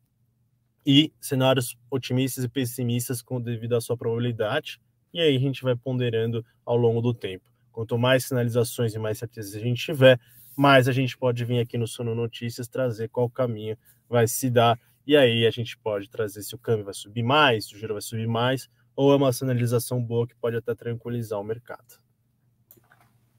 e 0.86 1.12
cenários 1.20 1.78
otimistas 1.92 2.44
e 2.44 2.48
pessimistas 2.48 3.22
com 3.22 3.42
devido 3.42 3.76
à 3.76 3.82
sua 3.82 3.98
probabilidade. 3.98 4.80
E 5.14 5.20
aí 5.20 5.36
a 5.36 5.40
gente 5.40 5.62
vai 5.64 5.76
ponderando 5.76 6.46
ao 6.66 6.78
longo 6.78 7.02
do 7.02 7.14
tempo. 7.14 7.50
Quanto 7.72 7.98
mais 7.98 8.26
sinalizações 8.26 8.94
e 8.94 9.00
mais 9.00 9.18
certezas 9.18 9.56
a 9.56 9.60
gente 9.60 9.84
tiver, 9.84 10.20
mais 10.56 10.88
a 10.88 10.94
gente 10.94 11.18
pode 11.18 11.44
vir 11.44 11.60
aqui 11.60 11.78
no 11.78 11.88
Sono 11.88 12.16
Notícias 12.16 12.68
trazer 12.68 13.10
qual 13.10 13.30
caminho 13.30 13.78
vai 14.08 14.28
se 14.28 14.50
dar. 14.50 14.80
E 15.06 15.16
aí 15.16 15.46
a 15.46 15.52
gente 15.52 15.78
pode 15.78 16.10
trazer 16.10 16.42
se 16.42 16.56
o 16.56 16.60
câmbio 16.60 16.86
vai 16.86 16.94
subir 16.94 17.24
mais, 17.24 17.68
se 17.68 17.76
o 17.76 17.78
juro 17.78 17.94
vai 17.94 18.02
subir 18.02 18.28
mais, 18.28 18.70
ou 18.96 19.12
é 19.14 19.16
uma 19.16 19.32
sinalização 19.32 20.04
boa 20.04 20.28
que 20.28 20.36
pode 20.36 20.56
até 20.56 20.74
tranquilizar 20.74 21.40
o 21.40 21.44
mercado. 21.44 22.00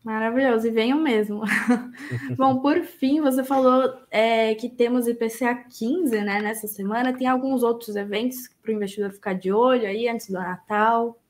Maravilhoso, 0.06 0.68
e 0.68 0.70
venham 0.70 1.00
mesmo. 1.00 1.42
Bom, 2.38 2.60
por 2.60 2.80
fim, 2.84 3.20
você 3.20 3.42
falou 3.42 3.92
é, 4.08 4.54
que 4.54 4.68
temos 4.68 5.08
IPCA 5.08 5.64
15 5.76 6.20
né, 6.22 6.40
nessa 6.40 6.68
semana. 6.68 7.12
Tem 7.12 7.26
alguns 7.26 7.64
outros 7.64 7.96
eventos 7.96 8.48
para 8.62 8.70
o 8.70 8.74
investidor 8.74 9.10
ficar 9.10 9.32
de 9.32 9.50
olho 9.50 9.84
aí 9.84 10.08
antes 10.08 10.28
do 10.28 10.34
Natal? 10.34 11.20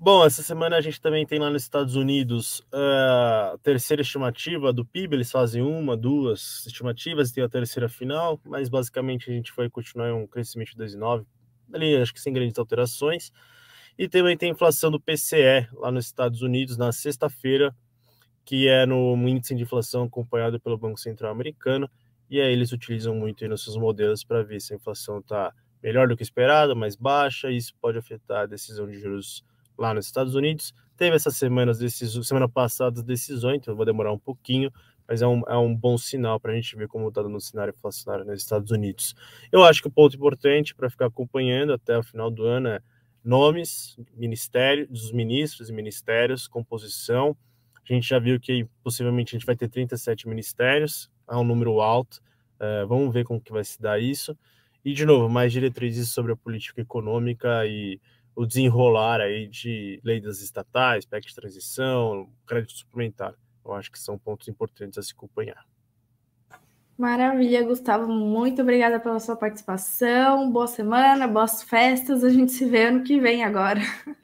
Bom, 0.00 0.24
essa 0.24 0.44
semana 0.44 0.76
a 0.76 0.80
gente 0.80 1.00
também 1.00 1.26
tem 1.26 1.40
lá 1.40 1.50
nos 1.50 1.62
Estados 1.62 1.96
Unidos 1.96 2.62
a 2.72 3.58
terceira 3.64 4.00
estimativa 4.00 4.72
do 4.72 4.84
PIB. 4.84 5.16
Eles 5.16 5.28
fazem 5.28 5.60
uma, 5.60 5.96
duas 5.96 6.64
estimativas, 6.66 7.32
tem 7.32 7.42
a 7.42 7.48
terceira 7.48 7.88
final, 7.88 8.40
mas 8.44 8.68
basicamente 8.68 9.28
a 9.28 9.34
gente 9.34 9.52
vai 9.56 9.68
continuar 9.68 10.08
em 10.10 10.12
um 10.12 10.24
crescimento 10.24 10.70
de 10.70 10.76
2,9, 10.76 11.26
ali 11.74 11.96
acho 11.96 12.14
que 12.14 12.20
sem 12.20 12.32
grandes 12.32 12.56
alterações. 12.60 13.32
E 13.98 14.08
também 14.08 14.36
tem 14.36 14.50
a 14.50 14.52
inflação 14.52 14.88
do 14.88 15.00
PCE 15.00 15.68
lá 15.72 15.90
nos 15.90 16.06
Estados 16.06 16.42
Unidos 16.42 16.76
na 16.76 16.92
sexta-feira, 16.92 17.74
que 18.44 18.68
é 18.68 18.86
no 18.86 19.16
índice 19.28 19.52
de 19.52 19.64
inflação 19.64 20.04
acompanhado 20.04 20.60
pelo 20.60 20.78
Banco 20.78 21.00
Central 21.00 21.32
Americano. 21.32 21.90
E 22.30 22.40
aí 22.40 22.52
eles 22.52 22.70
utilizam 22.70 23.16
muito 23.16 23.46
nos 23.48 23.64
seus 23.64 23.76
modelos 23.76 24.22
para 24.22 24.44
ver 24.44 24.60
se 24.60 24.72
a 24.72 24.76
inflação 24.76 25.18
está 25.18 25.52
melhor 25.82 26.06
do 26.06 26.16
que 26.16 26.22
esperado, 26.22 26.76
mais 26.76 26.94
baixa, 26.94 27.50
e 27.50 27.56
isso 27.56 27.74
pode 27.80 27.98
afetar 27.98 28.42
a 28.42 28.46
decisão 28.46 28.86
de 28.86 28.96
juros 29.00 29.44
lá 29.78 29.94
nos 29.94 30.06
Estados 30.06 30.34
Unidos. 30.34 30.74
Teve 30.96 31.14
essa 31.14 31.30
semana, 31.30 31.72
semana 31.72 32.48
passada, 32.48 32.98
as 32.98 33.04
decisões, 33.04 33.58
então 33.58 33.76
vai 33.76 33.86
demorar 33.86 34.12
um 34.12 34.18
pouquinho, 34.18 34.72
mas 35.06 35.22
é 35.22 35.26
um, 35.26 35.42
é 35.46 35.56
um 35.56 35.74
bom 35.74 35.96
sinal 35.96 36.40
para 36.40 36.52
a 36.52 36.54
gente 36.54 36.74
ver 36.76 36.88
como 36.88 37.08
está 37.08 37.22
no 37.22 37.40
cenário 37.40 37.72
inflacionário 37.76 38.24
nos 38.24 38.42
Estados 38.42 38.70
Unidos. 38.70 39.14
Eu 39.52 39.64
acho 39.64 39.80
que 39.80 39.88
o 39.88 39.90
ponto 39.90 40.16
importante 40.16 40.74
para 40.74 40.90
ficar 40.90 41.06
acompanhando 41.06 41.72
até 41.72 41.96
o 41.96 42.02
final 42.02 42.30
do 42.30 42.44
ano 42.44 42.68
é 42.68 42.80
nomes, 43.24 43.96
ministério, 44.14 44.88
dos 44.88 45.12
ministros 45.12 45.70
e 45.70 45.72
ministérios, 45.72 46.48
composição. 46.48 47.36
A 47.88 47.92
gente 47.92 48.08
já 48.08 48.18
viu 48.18 48.38
que 48.40 48.66
possivelmente 48.82 49.34
a 49.34 49.38
gente 49.38 49.46
vai 49.46 49.56
ter 49.56 49.68
37 49.68 50.28
ministérios, 50.28 51.10
é 51.30 51.36
um 51.36 51.44
número 51.44 51.80
alto. 51.80 52.20
Uh, 52.60 52.86
vamos 52.86 53.14
ver 53.14 53.24
como 53.24 53.40
que 53.40 53.52
vai 53.52 53.64
se 53.64 53.80
dar 53.80 54.00
isso. 54.00 54.36
E, 54.84 54.92
de 54.92 55.04
novo, 55.04 55.28
mais 55.28 55.52
diretrizes 55.52 56.10
sobre 56.10 56.32
a 56.32 56.36
política 56.36 56.80
econômica 56.80 57.66
e 57.66 58.00
o 58.38 58.46
desenrolar 58.46 59.20
aí 59.20 59.48
de 59.48 60.00
lei 60.04 60.20
das 60.20 60.40
estatais, 60.40 61.04
PEC 61.04 61.26
de 61.26 61.34
transição, 61.34 62.30
crédito 62.46 62.72
suplementar. 62.72 63.34
Eu 63.64 63.72
acho 63.72 63.90
que 63.90 63.98
são 63.98 64.16
pontos 64.16 64.46
importantes 64.46 64.96
a 64.96 65.02
se 65.02 65.12
acompanhar. 65.12 65.66
Maravilha, 66.96 67.64
Gustavo. 67.64 68.06
Muito 68.06 68.62
obrigada 68.62 69.00
pela 69.00 69.18
sua 69.18 69.34
participação. 69.34 70.52
Boa 70.52 70.68
semana, 70.68 71.26
boas 71.26 71.64
festas. 71.64 72.22
A 72.22 72.30
gente 72.30 72.52
se 72.52 72.64
vê 72.64 72.84
ano 72.84 73.02
que 73.02 73.18
vem 73.18 73.42
agora. 73.42 73.80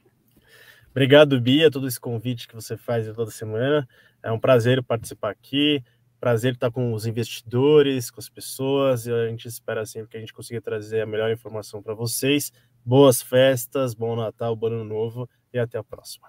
Obrigado, 0.93 1.41
Bia, 1.41 1.69
todo 1.69 1.89
esse 1.89 1.99
convite 1.99 2.47
que 2.47 2.55
você 2.55 2.77
faz 2.77 3.13
toda 3.13 3.33
semana. 3.33 3.89
É 4.23 4.31
um 4.31 4.39
prazer 4.39 4.81
participar 4.81 5.31
aqui. 5.31 5.83
Prazer 6.21 6.53
estar 6.55 6.71
com 6.71 6.93
os 6.93 7.05
investidores, 7.05 8.13
com 8.13 8.21
as 8.21 8.29
pessoas. 8.29 9.09
E 9.09 9.13
a 9.13 9.27
gente 9.27 9.49
espera 9.49 9.85
sempre 9.85 10.11
que 10.11 10.17
a 10.17 10.21
gente 10.21 10.33
consiga 10.33 10.61
trazer 10.61 11.01
a 11.01 11.07
melhor 11.07 11.33
informação 11.33 11.83
para 11.83 11.95
vocês. 11.95 12.53
Boas 12.87 13.23
festas, 13.23 13.95
bom 13.95 14.15
Natal, 14.15 14.55
bom 14.55 14.67
Ano 14.67 14.85
Novo 14.85 15.27
e 15.51 15.59
até 15.59 15.79
a 15.79 15.83
próxima. 15.83 16.29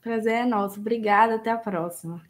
Prazer 0.00 0.32
é 0.32 0.44
nosso. 0.44 0.78
Obrigada, 0.78 1.34
até 1.34 1.50
a 1.50 1.56
próxima. 1.56 2.22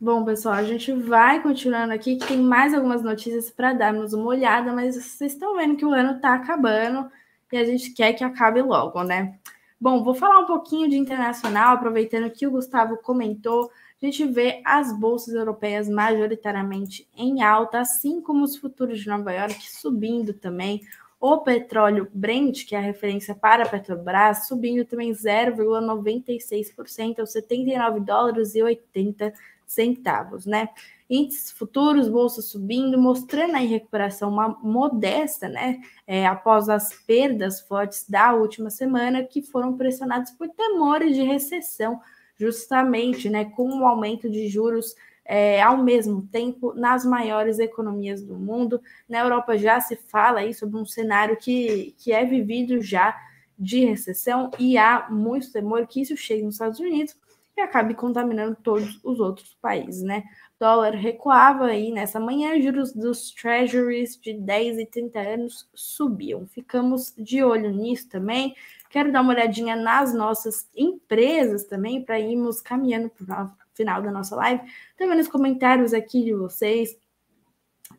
Bom, 0.00 0.24
pessoal, 0.24 0.54
a 0.54 0.62
gente 0.62 0.90
vai 0.92 1.42
continuando 1.42 1.92
aqui, 1.92 2.16
que 2.16 2.26
tem 2.26 2.38
mais 2.38 2.72
algumas 2.72 3.02
notícias 3.02 3.50
para 3.50 3.74
darmos 3.74 4.14
uma 4.14 4.28
olhada, 4.28 4.72
mas 4.72 4.94
vocês 4.94 5.32
estão 5.32 5.56
vendo 5.56 5.76
que 5.76 5.84
o 5.84 5.92
ano 5.92 6.16
está 6.16 6.32
acabando 6.32 7.10
e 7.52 7.56
a 7.58 7.64
gente 7.64 7.92
quer 7.92 8.14
que 8.14 8.24
acabe 8.24 8.62
logo, 8.62 9.02
né? 9.02 9.38
Bom, 9.78 10.02
vou 10.02 10.14
falar 10.14 10.38
um 10.38 10.46
pouquinho 10.46 10.88
de 10.88 10.96
internacional, 10.96 11.74
aproveitando 11.74 12.30
que 12.30 12.46
o 12.46 12.50
Gustavo 12.50 12.96
comentou. 12.96 13.70
A 14.00 14.06
gente 14.06 14.24
vê 14.24 14.62
as 14.64 14.90
bolsas 14.98 15.34
europeias 15.34 15.86
majoritariamente 15.86 17.06
em 17.14 17.42
alta, 17.42 17.80
assim 17.80 18.22
como 18.22 18.44
os 18.44 18.56
futuros 18.56 19.00
de 19.00 19.08
Nova 19.08 19.32
York 19.32 19.70
subindo 19.70 20.32
também. 20.32 20.80
O 21.20 21.38
petróleo 21.38 22.08
Brent, 22.14 22.64
que 22.64 22.76
é 22.76 22.78
a 22.78 22.82
referência 22.82 23.34
para 23.34 23.64
a 23.64 23.68
Petrobras, 23.68 24.46
subindo 24.46 24.84
também 24.84 25.10
0,96% 25.10 27.18
aos 27.18 27.32
79 27.32 27.98
dólares 28.00 28.54
e 28.54 28.62
80 28.62 29.34
centavos, 29.66 30.46
né? 30.46 30.68
Índices 31.10 31.50
futuros, 31.50 32.08
bolsa 32.08 32.40
subindo, 32.40 32.96
mostrando 32.98 33.56
aí 33.56 33.66
recuperação 33.66 34.30
modesta, 34.62 35.48
né? 35.48 35.80
É, 36.06 36.24
após 36.24 36.68
as 36.68 36.94
perdas 37.04 37.60
fortes 37.60 38.08
da 38.08 38.32
última 38.34 38.70
semana, 38.70 39.24
que 39.24 39.42
foram 39.42 39.76
pressionados 39.76 40.30
por 40.30 40.48
temores 40.48 41.16
de 41.16 41.22
recessão, 41.22 42.00
justamente, 42.36 43.28
né? 43.28 43.44
Com 43.44 43.80
o 43.80 43.84
aumento 43.84 44.30
de 44.30 44.46
juros 44.48 44.94
é, 45.28 45.60
ao 45.60 45.76
mesmo 45.76 46.22
tempo 46.22 46.72
nas 46.74 47.04
maiores 47.04 47.58
economias 47.58 48.22
do 48.22 48.34
mundo. 48.34 48.80
Na 49.06 49.18
Europa 49.20 49.58
já 49.58 49.78
se 49.78 49.94
fala 49.94 50.40
aí 50.40 50.54
sobre 50.54 50.80
um 50.80 50.86
cenário 50.86 51.36
que, 51.36 51.94
que 51.98 52.10
é 52.12 52.24
vivido 52.24 52.80
já 52.80 53.14
de 53.58 53.84
recessão 53.84 54.50
e 54.58 54.78
há 54.78 55.06
muito 55.10 55.52
temor 55.52 55.86
que 55.86 56.00
isso 56.00 56.16
chegue 56.16 56.42
nos 56.42 56.54
Estados 56.54 56.80
Unidos 56.80 57.14
e 57.54 57.60
acabe 57.60 57.92
contaminando 57.92 58.56
todos 58.62 59.00
os 59.04 59.20
outros 59.20 59.54
países, 59.60 60.02
né? 60.02 60.22
Dólar 60.60 60.94
recuava 60.94 61.66
aí 61.66 61.90
nessa 61.92 62.18
manhã, 62.18 62.60
juros 62.60 62.92
dos 62.92 63.32
treasuries 63.32 64.16
de 64.16 64.32
10 64.32 64.78
e 64.78 64.86
30 64.86 65.20
anos 65.20 65.68
subiam. 65.74 66.46
Ficamos 66.46 67.12
de 67.16 67.42
olho 67.42 67.70
nisso 67.70 68.08
também. 68.08 68.54
Quero 68.90 69.12
dar 69.12 69.20
uma 69.20 69.32
olhadinha 69.32 69.76
nas 69.76 70.14
nossas 70.14 70.68
empresas 70.74 71.64
também, 71.64 72.02
para 72.02 72.18
irmos 72.18 72.60
caminhando 72.60 73.10
para 73.10 73.50
final 73.78 74.02
da 74.02 74.10
nossa 74.10 74.34
live. 74.34 74.60
Também 74.96 75.16
nos 75.16 75.28
comentários 75.28 75.94
aqui 75.94 76.24
de 76.24 76.34
vocês, 76.34 76.98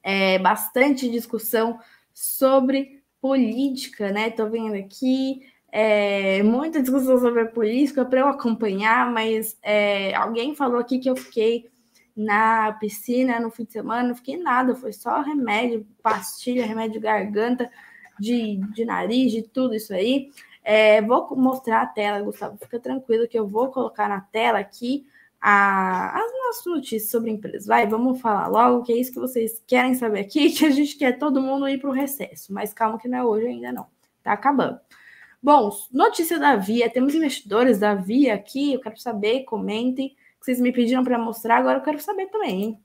é, 0.03 0.37
bastante 0.37 1.09
discussão 1.09 1.79
sobre 2.13 3.01
política, 3.21 4.11
né? 4.11 4.29
Tô 4.29 4.47
vendo 4.49 4.75
aqui 4.75 5.41
é, 5.71 6.43
muita 6.43 6.81
discussão 6.81 7.17
sobre 7.17 7.45
política 7.45 8.03
para 8.03 8.19
eu 8.19 8.27
acompanhar, 8.27 9.09
mas 9.11 9.57
é, 9.63 10.13
alguém 10.15 10.53
falou 10.53 10.79
aqui 10.79 10.99
que 10.99 11.09
eu 11.09 11.15
fiquei 11.15 11.69
na 12.15 12.73
piscina 12.73 13.39
no 13.39 13.49
fim 13.49 13.63
de 13.63 13.71
semana, 13.71 14.09
não 14.09 14.15
fiquei 14.15 14.35
nada, 14.35 14.75
foi 14.75 14.91
só 14.91 15.21
remédio, 15.21 15.87
pastilha, 16.03 16.65
remédio 16.65 16.93
de 16.93 16.99
garganta, 16.99 17.71
de, 18.19 18.57
de 18.73 18.83
nariz, 18.83 19.31
de 19.31 19.43
tudo 19.43 19.73
isso 19.73 19.93
aí. 19.93 20.29
É, 20.61 21.01
vou 21.01 21.33
mostrar 21.37 21.81
a 21.81 21.85
tela, 21.85 22.21
Gustavo, 22.21 22.57
fica 22.57 22.79
tranquilo 22.79 23.27
que 23.27 23.39
eu 23.39 23.47
vou 23.47 23.71
colocar 23.71 24.09
na 24.09 24.19
tela 24.19 24.59
aqui 24.59 25.07
a, 25.41 26.19
as 26.19 26.31
nossas 26.31 26.65
notícias 26.65 27.09
sobre 27.09 27.31
empresas. 27.31 27.65
Vai, 27.65 27.87
vamos 27.87 28.19
falar 28.19 28.47
logo, 28.47 28.83
que 28.83 28.91
é 28.91 28.97
isso 28.97 29.11
que 29.11 29.19
vocês 29.19 29.61
querem 29.65 29.93
saber 29.95 30.21
aqui, 30.21 30.51
que 30.55 30.65
a 30.65 30.69
gente 30.69 30.97
quer 30.97 31.17
todo 31.17 31.41
mundo 31.41 31.67
ir 31.67 31.79
para 31.79 31.89
o 31.89 31.93
recesso, 31.93 32.53
mas 32.53 32.73
calma 32.73 32.99
que 32.99 33.07
não 33.07 33.17
é 33.17 33.23
hoje 33.23 33.47
ainda 33.47 33.71
não, 33.71 33.87
tá 34.23 34.33
acabando. 34.33 34.79
Bom, 35.41 35.71
notícia 35.91 36.37
da 36.37 36.57
Via, 36.57 36.89
temos 36.89 37.15
investidores 37.15 37.79
da 37.79 37.95
Via 37.95 38.35
aqui, 38.35 38.73
eu 38.73 38.81
quero 38.81 38.99
saber, 38.99 39.45
comentem, 39.45 40.09
que 40.09 40.45
vocês 40.45 40.59
me 40.59 40.71
pediram 40.71 41.03
para 41.03 41.17
mostrar, 41.17 41.57
agora 41.57 41.79
eu 41.79 41.83
quero 41.83 41.99
saber 41.99 42.27
também. 42.27 42.63
Hein? 42.63 42.79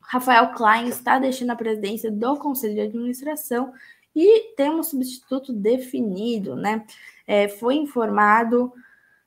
Rafael 0.00 0.52
Klein 0.52 0.88
está 0.88 1.18
deixando 1.18 1.50
a 1.50 1.56
presidência 1.56 2.10
do 2.10 2.36
Conselho 2.36 2.74
de 2.74 2.80
Administração 2.80 3.72
e 4.14 4.54
tem 4.54 4.70
um 4.70 4.82
substituto 4.82 5.52
definido, 5.52 6.54
né? 6.54 6.86
É, 7.26 7.48
foi 7.48 7.74
informado 7.76 8.72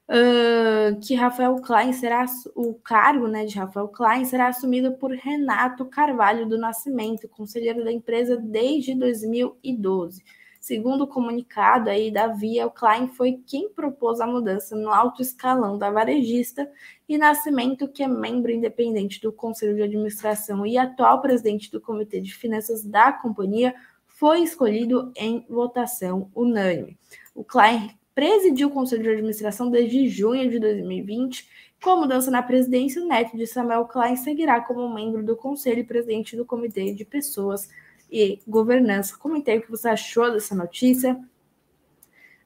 uh, 0.09 0.99
que 1.01 1.15
Rafael 1.15 1.55
Klein 1.57 1.93
será 1.93 2.25
o 2.55 2.73
cargo 2.73 3.27
né, 3.27 3.45
de 3.45 3.57
Rafael 3.57 3.87
Klein 3.87 4.25
será 4.25 4.47
assumido 4.47 4.93
por 4.93 5.11
Renato 5.11 5.85
Carvalho 5.85 6.47
do 6.47 6.57
Nascimento, 6.57 7.27
conselheiro 7.27 7.83
da 7.83 7.91
empresa 7.91 8.37
desde 8.37 8.95
2012. 8.95 10.23
Segundo 10.59 11.05
o 11.05 11.07
comunicado 11.07 11.89
aí 11.89 12.11
da 12.11 12.27
Via, 12.27 12.67
o 12.67 12.71
Klein 12.71 13.07
foi 13.07 13.41
quem 13.47 13.69
propôs 13.69 14.19
a 14.19 14.27
mudança 14.27 14.75
no 14.75 14.89
alto 14.89 15.21
escalão 15.21 15.77
da 15.77 15.89
varejista 15.89 16.69
e 17.07 17.17
Nascimento, 17.17 17.87
que 17.87 18.03
é 18.03 18.07
membro 18.07 18.51
independente 18.51 19.21
do 19.21 19.31
Conselho 19.31 19.75
de 19.75 19.83
Administração 19.83 20.65
e 20.65 20.77
atual 20.77 21.21
presidente 21.21 21.71
do 21.71 21.79
Comitê 21.79 22.19
de 22.19 22.33
Finanças 22.33 22.83
da 22.83 23.13
companhia, 23.13 23.73
foi 24.07 24.41
escolhido 24.41 25.11
em 25.15 25.45
votação 25.47 26.29
unânime. 26.35 26.97
O 27.33 27.45
Klein 27.45 27.96
presidiu 28.17 28.69
o 28.69 28.71
Conselho 28.71 29.03
de 29.03 29.09
Administração 29.09 29.69
desde 29.69 30.09
junho 30.09 30.49
de 30.49 30.57
2020. 30.57 31.47
Com 31.83 31.91
a 31.91 31.95
mudança 31.97 32.31
na 32.31 32.41
presidência, 32.41 32.99
o 32.99 33.07
neto 33.07 33.37
de 33.37 33.45
Samuel 33.45 33.85
Klein 33.85 34.15
seguirá 34.15 34.59
como 34.59 34.91
membro 34.91 35.23
do 35.23 35.35
Conselho 35.35 35.81
e 35.81 35.83
presidente 35.83 36.35
do 36.35 36.43
Comitê 36.43 36.91
de 36.95 37.05
Pessoas 37.05 37.69
e 38.11 38.39
governança. 38.47 39.15
Comentei 39.15 39.59
o 39.59 39.61
que 39.61 39.69
você 39.69 39.89
achou 39.89 40.31
dessa 40.31 40.55
notícia. 40.55 41.15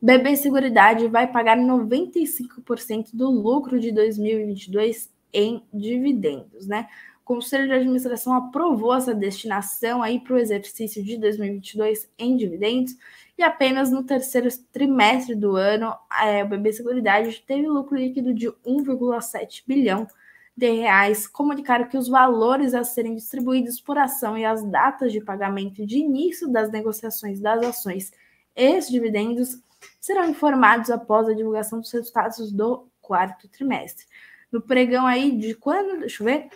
BB 0.02 0.36
Seguridade 0.36 1.08
vai 1.08 1.32
pagar 1.32 1.58
95% 1.58 3.12
do 3.14 3.32
lucro 3.32 3.80
de 3.80 3.94
2022 3.94 5.10
em 5.32 5.64
dividendos, 5.74 6.68
né? 6.68 6.90
O 7.22 7.24
Conselho 7.24 7.68
de 7.68 7.74
Administração 7.76 8.34
aprovou 8.34 8.94
essa 8.94 9.16
destinação 9.16 10.04
aí 10.04 10.20
para 10.20 10.34
o 10.34 10.38
exercício 10.38 11.02
de 11.02 11.16
2022 11.16 12.10
em 12.20 12.36
dividendos 12.36 12.98
e 13.38 13.44
apenas 13.44 13.90
no 13.90 14.04
terceiro 14.04 14.48
trimestre 14.72 15.36
do 15.36 15.56
ano 15.56 15.94
é, 16.22 16.44
o 16.44 16.48
BB 16.48 16.74
Seguridade 16.74 17.44
teve 17.46 17.68
lucro 17.68 17.98
líquido 17.98 18.34
de 18.34 18.48
1,7 18.66 19.64
bilhão 19.66 20.08
de 20.56 20.70
reais 20.70 21.28
comunicaram 21.28 21.88
que 21.88 21.98
os 21.98 22.08
valores 22.08 22.74
a 22.74 22.84
serem 22.84 23.16
distribuídos 23.16 23.80
por 23.80 23.98
ação 23.98 24.38
e 24.38 24.46
as 24.46 24.64
datas 24.64 25.12
de 25.12 25.22
pagamento 25.22 25.86
de 25.86 25.98
início 25.98 26.48
das 26.48 26.70
negociações 26.70 27.40
das 27.40 27.66
ações 27.66 28.12
e 28.56 28.80
dividendos 28.82 29.62
serão 30.00 30.30
informados 30.30 30.90
após 30.90 31.28
a 31.28 31.34
divulgação 31.34 31.80
dos 31.80 31.92
resultados 31.92 32.52
do 32.52 32.88
quarto 33.02 33.48
trimestre. 33.48 34.06
No 34.52 34.62
pregão 34.62 35.08
aí 35.08 35.36
de 35.36 35.56
quando? 35.56 36.00
Deixa 36.00 36.22
eu 36.22 36.26
ver. 36.26 36.50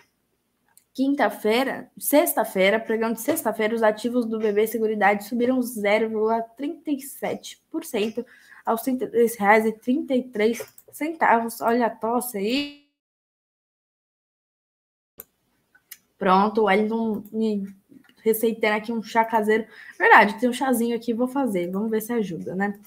Quinta-feira, 0.95 1.91
sexta-feira, 1.99 2.79
pregão 2.79 3.11
de 3.11 3.19
sexta-feira, 3.19 3.75
os 3.75 3.83
ativos 3.83 4.25
do 4.25 4.39
BB 4.39 4.65
Seguridade 4.65 5.25
subiram 5.25 5.59
0,37% 5.59 8.25
aos 8.65 8.87
R$ 8.87 8.93
33,33. 8.93 11.61
Olha 11.63 11.87
a 11.87 11.89
tosse 11.89 12.37
aí. 12.37 12.85
Pronto, 16.17 16.61
o 16.61 16.63
Wellington 16.63 17.25
me 17.29 17.67
receitando 18.23 18.77
aqui 18.77 18.93
um 18.93 19.03
chá 19.03 19.25
caseiro. 19.25 19.67
Verdade, 19.99 20.39
tem 20.39 20.47
um 20.47 20.53
chazinho 20.53 20.95
aqui, 20.95 21.13
vou 21.13 21.27
fazer. 21.27 21.69
Vamos 21.69 21.91
ver 21.91 22.01
se 22.01 22.13
ajuda, 22.13 22.55
né? 22.55 22.79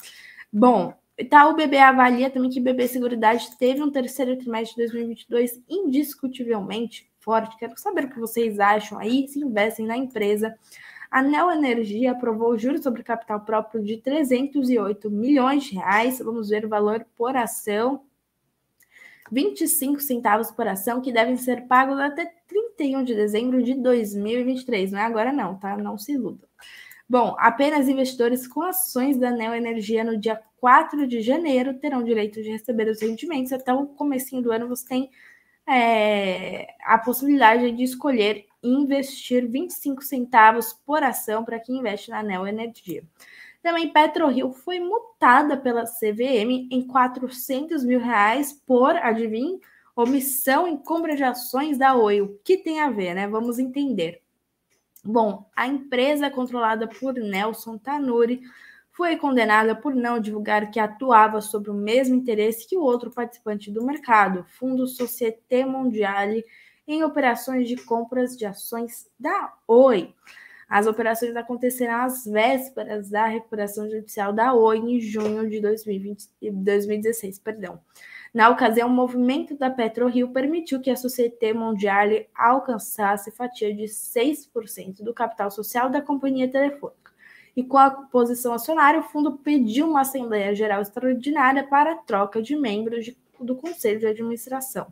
Bom, 0.50 0.94
tá, 1.28 1.46
o 1.46 1.54
BB 1.54 1.76
avalia 1.76 2.30
também 2.30 2.48
que 2.48 2.59
BB 2.59 2.88
Seguridade 2.88 3.54
teve 3.59 3.82
um 3.82 3.90
terceiro 3.90 4.34
trimestre 4.38 4.76
de 4.76 4.84
2022 4.92 5.61
indiscutivelmente 5.68 7.06
forte. 7.28 7.58
Quero 7.58 7.78
saber 7.78 8.06
o 8.06 8.08
que 8.08 8.18
vocês 8.18 8.58
acham 8.58 8.98
aí, 8.98 9.28
se 9.28 9.38
investem 9.38 9.84
na 9.84 9.98
empresa. 9.98 10.56
A 11.10 11.22
Neo 11.22 11.50
Energia 11.50 12.12
aprovou 12.12 12.56
juros 12.56 12.82
sobre 12.82 13.02
capital 13.02 13.40
próprio 13.40 13.84
de 13.84 13.98
308 13.98 15.10
milhões 15.10 15.64
de 15.64 15.74
reais. 15.74 16.20
Vamos 16.20 16.48
ver 16.48 16.64
o 16.64 16.70
valor 16.70 17.04
por 17.18 17.36
ação. 17.36 18.02
25 19.30 20.00
centavos 20.00 20.50
por 20.50 20.66
ação 20.66 21.02
que 21.02 21.12
devem 21.12 21.36
ser 21.36 21.66
pagos 21.66 21.98
até 21.98 22.32
31 22.46 23.04
de 23.04 23.14
dezembro 23.14 23.62
de 23.62 23.74
2023. 23.74 24.92
Não 24.92 24.98
é 24.98 25.02
agora 25.02 25.30
não, 25.30 25.54
tá? 25.58 25.76
Não 25.76 25.98
se 25.98 26.12
iluda. 26.12 26.48
Bom, 27.06 27.36
apenas 27.38 27.88
investidores 27.88 28.48
com 28.48 28.62
ações 28.62 29.18
da 29.18 29.30
Neo 29.30 29.54
Energia 29.54 30.02
no 30.02 30.16
dia 30.16 30.40
4 30.62 31.06
de 31.06 31.20
janeiro 31.20 31.74
terão 31.74 32.02
direito 32.02 32.42
de 32.42 32.50
receber 32.50 32.88
os 32.88 33.02
rendimentos. 33.02 33.52
Até 33.52 33.70
o 33.74 33.86
comecinho 33.86 34.40
do 34.40 34.50
ano 34.50 34.66
você 34.66 34.86
tem 34.86 35.10
é, 35.68 36.74
a 36.82 36.96
possibilidade 36.96 37.70
de 37.72 37.82
escolher 37.82 38.46
investir 38.62 39.46
25 39.46 40.02
centavos 40.02 40.72
por 40.72 41.02
ação 41.02 41.44
para 41.44 41.60
quem 41.60 41.78
investe 41.78 42.10
na 42.10 42.22
Neo 42.22 42.46
Energia. 42.46 43.04
Também 43.62 43.92
PetroRio 43.92 44.50
foi 44.52 44.80
multada 44.80 45.56
pela 45.56 45.84
CVM 45.84 46.68
em 46.70 46.86
400 46.86 47.84
mil 47.84 48.00
reais 48.00 48.52
por, 48.52 48.96
adivinhe, 48.96 49.60
omissão 49.94 50.66
em 50.66 50.76
compra 50.76 51.14
de 51.14 51.24
ações 51.24 51.76
da 51.76 51.94
Oi. 51.94 52.22
O 52.22 52.38
que 52.42 52.56
tem 52.56 52.80
a 52.80 52.88
ver, 52.88 53.14
né? 53.14 53.28
Vamos 53.28 53.58
entender. 53.58 54.22
Bom, 55.04 55.48
a 55.54 55.66
empresa 55.66 56.30
controlada 56.30 56.86
por 56.86 57.14
Nelson 57.14 57.76
Tanuri 57.76 58.40
foi 58.99 59.16
condenada 59.16 59.76
por 59.76 59.94
não 59.94 60.18
divulgar 60.18 60.72
que 60.72 60.80
atuava 60.80 61.40
sobre 61.40 61.70
o 61.70 61.74
mesmo 61.74 62.16
interesse 62.16 62.66
que 62.66 62.76
o 62.76 62.82
outro 62.82 63.12
participante 63.12 63.70
do 63.70 63.86
mercado, 63.86 64.44
Fundo 64.59 64.88
Société 64.88 65.64
Mondiale, 65.64 66.44
em 66.84 67.05
operações 67.05 67.68
de 67.68 67.76
compras 67.76 68.36
de 68.36 68.44
ações 68.44 69.09
da 69.16 69.55
Oi. 69.68 70.12
As 70.68 70.88
operações 70.88 71.36
acontecerão 71.36 72.01
às 72.01 72.24
vésperas 72.24 73.09
da 73.09 73.24
recuperação 73.26 73.88
judicial 73.88 74.32
da 74.32 74.53
Oi 74.53 74.78
em 74.78 75.01
junho 75.01 75.49
de 75.49 75.61
2020, 75.61 76.28
2016. 76.42 77.38
Perdão. 77.38 77.80
Na 78.34 78.49
ocasião, 78.49 78.88
o 78.88 78.92
movimento 78.92 79.57
da 79.57 79.70
PetroRio 79.70 80.32
permitiu 80.32 80.80
que 80.80 80.90
a 80.90 80.96
Société 80.96 81.53
Mondiale 81.53 82.28
alcançasse 82.34 83.30
fatia 83.30 83.72
de 83.72 83.84
6% 83.84 85.05
do 85.05 85.14
capital 85.14 85.53
social 85.53 85.88
da 85.88 86.03
companhia 86.03 86.51
telefônica. 86.51 87.07
E 87.57 87.62
com 87.62 87.78
a 87.78 87.90
posição 87.90 88.53
acionária, 88.53 89.01
o 89.01 89.05
fundo 89.05 89.38
pediu 89.38 89.88
uma 89.88 90.03
Assembleia 90.03 90.55
Geral 90.55 90.80
Extraordinária 90.80 91.66
para 91.66 91.96
troca 91.96 92.40
de 92.40 92.57
membros 92.57 93.05
de, 93.05 93.16
do 93.40 93.57
Conselho 93.57 94.01
de 94.01 94.07
Administração. 94.07 94.86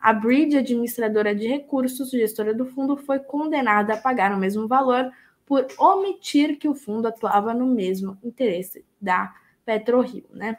A 0.00 0.12
Bridge, 0.12 0.56
administradora 0.56 1.34
de 1.34 1.48
recursos, 1.48 2.10
gestora 2.10 2.52
do 2.52 2.66
fundo, 2.66 2.96
foi 2.96 3.18
condenada 3.18 3.94
a 3.94 3.96
pagar 3.96 4.32
o 4.32 4.38
mesmo 4.38 4.68
valor 4.68 5.10
por 5.46 5.66
omitir 5.78 6.58
que 6.58 6.68
o 6.68 6.74
fundo 6.74 7.08
atuava 7.08 7.54
no 7.54 7.66
mesmo 7.66 8.18
interesse 8.22 8.84
da 9.00 9.34
PetroRio, 9.64 10.26
né? 10.30 10.58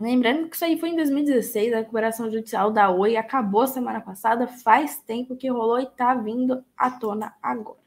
Lembrando 0.00 0.48
que 0.48 0.56
isso 0.56 0.64
aí 0.64 0.78
foi 0.78 0.90
em 0.90 0.96
2016, 0.96 1.72
a 1.72 1.78
recuperação 1.78 2.30
judicial 2.30 2.70
da 2.70 2.90
Oi 2.90 3.16
acabou 3.16 3.66
semana 3.66 4.00
passada, 4.00 4.46
faz 4.46 4.98
tempo 5.00 5.36
que 5.36 5.48
rolou 5.48 5.78
e 5.78 5.84
está 5.84 6.14
vindo 6.14 6.64
à 6.76 6.90
tona 6.90 7.34
agora. 7.42 7.81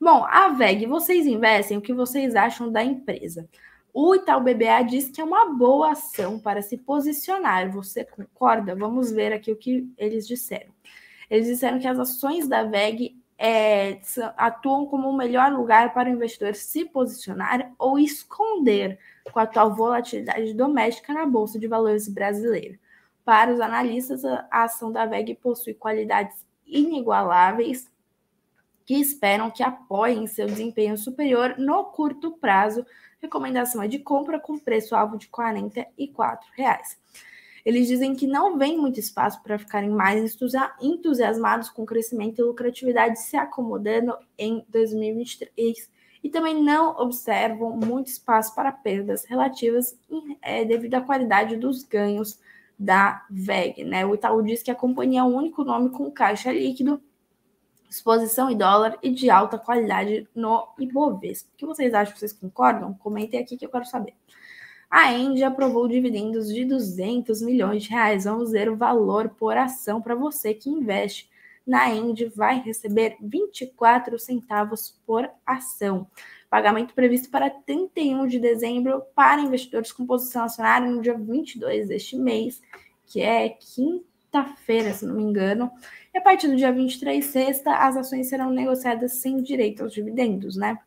Bom, 0.00 0.24
a 0.28 0.48
VEG, 0.48 0.86
vocês 0.86 1.26
investem, 1.26 1.78
o 1.78 1.80
que 1.80 1.94
vocês 1.94 2.34
acham 2.34 2.70
da 2.70 2.82
empresa? 2.84 3.48
O 3.92 4.14
Itaú 4.14 4.40
BBA 4.40 4.82
diz 4.82 5.08
que 5.08 5.20
é 5.20 5.24
uma 5.24 5.54
boa 5.54 5.92
ação 5.92 6.38
para 6.38 6.60
se 6.60 6.76
posicionar. 6.76 7.70
Você 7.72 8.04
concorda? 8.04 8.74
Vamos 8.74 9.12
ver 9.12 9.32
aqui 9.32 9.52
o 9.52 9.56
que 9.56 9.88
eles 9.96 10.26
disseram. 10.26 10.72
Eles 11.30 11.46
disseram 11.46 11.78
que 11.78 11.86
as 11.86 11.98
ações 11.98 12.48
da 12.48 12.64
VEG 12.64 13.16
é, 13.38 14.00
atuam 14.36 14.84
como 14.86 15.08
o 15.08 15.16
melhor 15.16 15.52
lugar 15.52 15.94
para 15.94 16.08
o 16.08 16.12
investidor 16.12 16.54
se 16.54 16.84
posicionar 16.84 17.72
ou 17.78 17.98
esconder 17.98 18.98
com 19.32 19.38
a 19.38 19.42
atual 19.44 19.74
volatilidade 19.74 20.54
doméstica 20.54 21.12
na 21.12 21.24
Bolsa 21.24 21.58
de 21.58 21.68
Valores 21.68 22.08
brasileira. 22.08 22.78
Para 23.24 23.54
os 23.54 23.60
analistas, 23.60 24.24
a 24.24 24.46
ação 24.50 24.92
da 24.92 25.06
VEG 25.06 25.36
possui 25.36 25.72
qualidades 25.72 26.44
inigualáveis 26.66 27.88
que 28.84 28.94
esperam 28.94 29.50
que 29.50 29.62
apoiem 29.62 30.26
seu 30.26 30.46
desempenho 30.46 30.96
superior 30.96 31.54
no 31.58 31.84
curto 31.84 32.32
prazo. 32.32 32.84
Recomendação 33.20 33.82
é 33.82 33.88
de 33.88 33.98
compra 33.98 34.38
com 34.38 34.58
preço-alvo 34.58 35.16
de 35.16 35.28
44 35.28 36.48
reais. 36.54 36.98
Eles 37.64 37.88
dizem 37.88 38.14
que 38.14 38.26
não 38.26 38.58
vem 38.58 38.76
muito 38.76 39.00
espaço 39.00 39.42
para 39.42 39.58
ficarem 39.58 39.88
mais 39.88 40.36
entusiasmados 40.82 41.70
com 41.70 41.82
o 41.82 41.86
crescimento 41.86 42.38
e 42.38 42.44
lucratividade 42.44 43.18
se 43.20 43.36
acomodando 43.38 44.14
em 44.36 44.62
2023 44.68 45.88
e 46.22 46.28
também 46.28 46.62
não 46.62 46.96
observam 46.98 47.76
muito 47.76 48.08
espaço 48.08 48.54
para 48.54 48.70
perdas 48.70 49.24
relativas 49.24 49.98
é, 50.42 50.64
devido 50.64 50.94
à 50.94 51.00
qualidade 51.00 51.56
dos 51.56 51.82
ganhos 51.84 52.38
da 52.78 53.24
VEG. 53.30 53.84
Né? 53.84 54.04
O 54.04 54.14
Itaú 54.14 54.42
diz 54.42 54.62
que 54.62 54.70
a 54.70 54.74
companhia 54.74 55.20
é 55.20 55.22
o 55.22 55.26
único 55.26 55.64
nome 55.64 55.90
com 55.90 56.10
caixa 56.10 56.52
líquido, 56.52 57.00
exposição 57.94 58.50
em 58.50 58.56
dólar 58.56 58.98
e 59.02 59.10
de 59.10 59.30
alta 59.30 59.58
qualidade 59.58 60.28
no 60.34 60.68
Ibovespa. 60.78 61.50
O 61.52 61.56
que 61.56 61.66
vocês 61.66 61.94
acham? 61.94 62.16
Vocês 62.16 62.32
concordam? 62.32 62.94
Comentem 62.94 63.40
aqui 63.40 63.56
que 63.56 63.64
eu 63.64 63.70
quero 63.70 63.84
saber. 63.84 64.14
A 64.90 65.12
Engie 65.12 65.44
aprovou 65.44 65.88
dividendos 65.88 66.52
de 66.52 66.64
200 66.64 67.42
milhões 67.42 67.84
de 67.84 67.90
reais. 67.90 68.24
Vamos 68.24 68.52
ver 68.52 68.68
o 68.68 68.76
valor 68.76 69.30
por 69.30 69.56
ação 69.56 70.00
para 70.00 70.14
você 70.14 70.54
que 70.54 70.70
investe 70.70 71.28
na 71.66 71.90
Engie. 71.90 72.26
Vai 72.34 72.60
receber 72.60 73.16
24 73.20 74.18
centavos 74.18 75.00
por 75.06 75.28
ação. 75.46 76.06
Pagamento 76.50 76.94
previsto 76.94 77.30
para 77.30 77.50
31 77.50 78.26
de 78.26 78.38
dezembro 78.38 79.02
para 79.14 79.40
investidores 79.40 79.90
com 79.90 80.06
posição 80.06 80.44
acionária 80.44 80.88
no 80.88 81.02
dia 81.02 81.18
22 81.18 81.88
deste 81.88 82.16
mês, 82.16 82.62
que 83.06 83.20
é 83.20 83.48
quinta-feira, 83.48 84.92
se 84.92 85.04
não 85.04 85.16
me 85.16 85.22
engano. 85.22 85.70
E 86.14 86.18
a 86.18 86.20
partir 86.20 86.46
do 86.46 86.54
dia 86.54 86.70
23, 86.70 87.24
sexta, 87.24 87.74
as 87.74 87.96
ações 87.96 88.28
serão 88.28 88.50
negociadas 88.50 89.14
sem 89.14 89.42
direito 89.42 89.82
aos 89.82 89.92
dividendos, 89.92 90.56
né? 90.56 90.78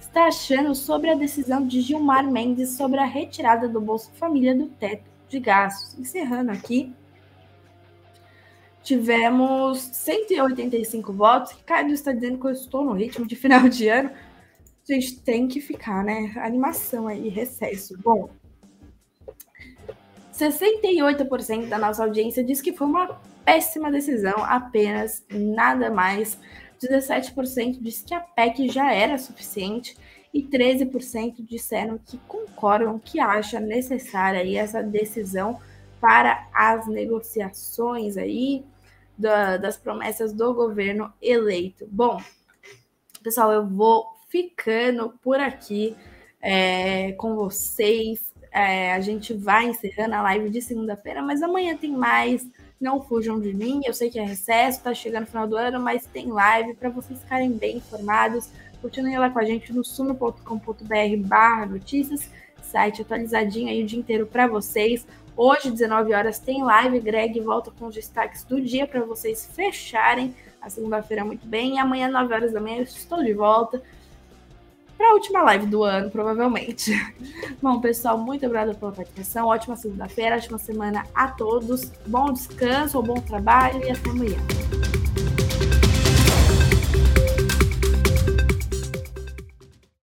está 0.00 0.26
achando 0.26 0.72
sobre 0.72 1.10
a 1.10 1.14
decisão 1.14 1.66
de 1.66 1.80
Gilmar 1.80 2.24
Mendes 2.30 2.70
sobre 2.70 3.00
a 3.00 3.04
retirada 3.04 3.68
do 3.68 3.80
Bolsa 3.80 4.10
Família 4.14 4.54
do 4.54 4.66
teto 4.68 5.10
de 5.28 5.40
gastos. 5.40 5.98
Encerrando 5.98 6.52
aqui, 6.52 6.94
tivemos 8.84 9.80
185 9.80 11.12
votos. 11.12 11.52
Ricardo 11.52 11.90
está 11.90 12.12
dizendo 12.12 12.38
que 12.38 12.46
eu 12.46 12.52
estou 12.52 12.84
no 12.84 12.92
ritmo 12.92 13.26
de 13.26 13.34
final 13.34 13.68
de 13.68 13.88
ano. 13.88 14.10
A 14.88 14.92
gente 14.92 15.20
tem 15.20 15.48
que 15.48 15.60
ficar, 15.60 16.04
né? 16.04 16.32
Animação 16.36 17.08
aí, 17.08 17.28
recesso. 17.28 17.98
Bom, 17.98 18.30
68% 20.32 21.68
da 21.68 21.78
nossa 21.78 22.04
audiência 22.04 22.44
diz 22.44 22.60
que 22.60 22.72
foi 22.72 22.86
uma 22.86 23.20
péssima 23.44 23.90
decisão, 23.90 24.44
apenas 24.44 25.24
nada 25.30 25.90
mais. 25.90 26.38
17% 26.80 27.80
disse 27.80 28.04
que 28.04 28.14
a 28.14 28.20
PEC 28.20 28.68
já 28.68 28.92
era 28.92 29.16
suficiente 29.16 29.96
e 30.32 30.42
13% 30.42 31.36
disseram 31.38 31.98
que 31.98 32.18
concordam 32.28 32.98
que 32.98 33.18
acha 33.18 33.58
necessária 33.58 34.40
aí 34.40 34.56
essa 34.56 34.82
decisão 34.82 35.58
para 36.00 36.46
as 36.52 36.86
negociações 36.86 38.18
aí 38.18 38.62
da, 39.16 39.56
das 39.56 39.78
promessas 39.78 40.32
do 40.32 40.52
governo 40.52 41.10
eleito. 41.22 41.88
Bom, 41.90 42.20
pessoal, 43.22 43.50
eu 43.50 43.66
vou 43.66 44.15
ficando 44.28 45.14
por 45.22 45.38
aqui 45.38 45.96
é, 46.40 47.12
com 47.12 47.34
vocês. 47.34 48.32
É, 48.52 48.92
a 48.92 49.00
gente 49.00 49.34
vai 49.34 49.66
encerrando 49.66 50.14
a 50.14 50.22
live 50.22 50.48
de 50.48 50.62
segunda-feira, 50.62 51.22
mas 51.22 51.42
amanhã 51.42 51.76
tem 51.76 51.90
mais. 51.90 52.46
Não 52.80 53.02
fujam 53.02 53.40
de 53.40 53.54
mim. 53.54 53.80
Eu 53.84 53.94
sei 53.94 54.10
que 54.10 54.18
é 54.18 54.24
recesso, 54.24 54.82
tá 54.82 54.92
chegando 54.94 55.22
no 55.22 55.26
final 55.26 55.46
do 55.46 55.56
ano, 55.56 55.80
mas 55.80 56.06
tem 56.06 56.30
live 56.30 56.74
para 56.74 56.90
vocês 56.90 57.20
ficarem 57.20 57.52
bem 57.52 57.78
informados. 57.78 58.50
Continuem 58.80 59.18
lá 59.18 59.30
com 59.30 59.38
a 59.38 59.44
gente 59.44 59.72
no 59.72 59.82
suno.com.br/barra 59.82 61.66
notícias, 61.66 62.30
site 62.62 63.02
atualizadinho 63.02 63.68
aí 63.68 63.82
o 63.82 63.86
dia 63.86 63.98
inteiro 63.98 64.26
para 64.26 64.46
vocês. 64.46 65.06
Hoje, 65.34 65.70
19 65.70 66.14
horas, 66.14 66.38
tem 66.38 66.62
live. 66.62 67.00
Greg 67.00 67.40
volta 67.40 67.70
com 67.70 67.86
os 67.86 67.94
destaques 67.94 68.44
do 68.44 68.60
dia 68.60 68.86
para 68.86 69.00
vocês 69.00 69.50
fecharem 69.54 70.34
a 70.60 70.70
segunda-feira 70.70 71.24
muito 71.24 71.46
bem. 71.46 71.76
E 71.76 71.78
amanhã, 71.78 72.08
9 72.08 72.34
horas 72.34 72.52
da 72.52 72.60
manhã, 72.60 72.78
eu 72.78 72.82
estou 72.84 73.22
de 73.22 73.32
volta 73.32 73.82
para 74.96 75.10
a 75.10 75.14
última 75.14 75.42
live 75.42 75.66
do 75.66 75.84
ano, 75.84 76.10
provavelmente. 76.10 76.92
Bom, 77.60 77.80
pessoal, 77.80 78.18
muito 78.18 78.44
obrigada 78.46 78.74
pela 78.74 78.92
participação. 78.92 79.48
Ótima 79.48 79.76
segunda-feira, 79.76 80.36
ótima 80.36 80.58
semana 80.58 81.04
a 81.14 81.28
todos. 81.28 81.92
Bom 82.06 82.32
descanso, 82.32 83.02
bom 83.02 83.20
trabalho 83.20 83.84
e 83.84 83.90
até 83.90 84.10
amanhã. 84.10 84.95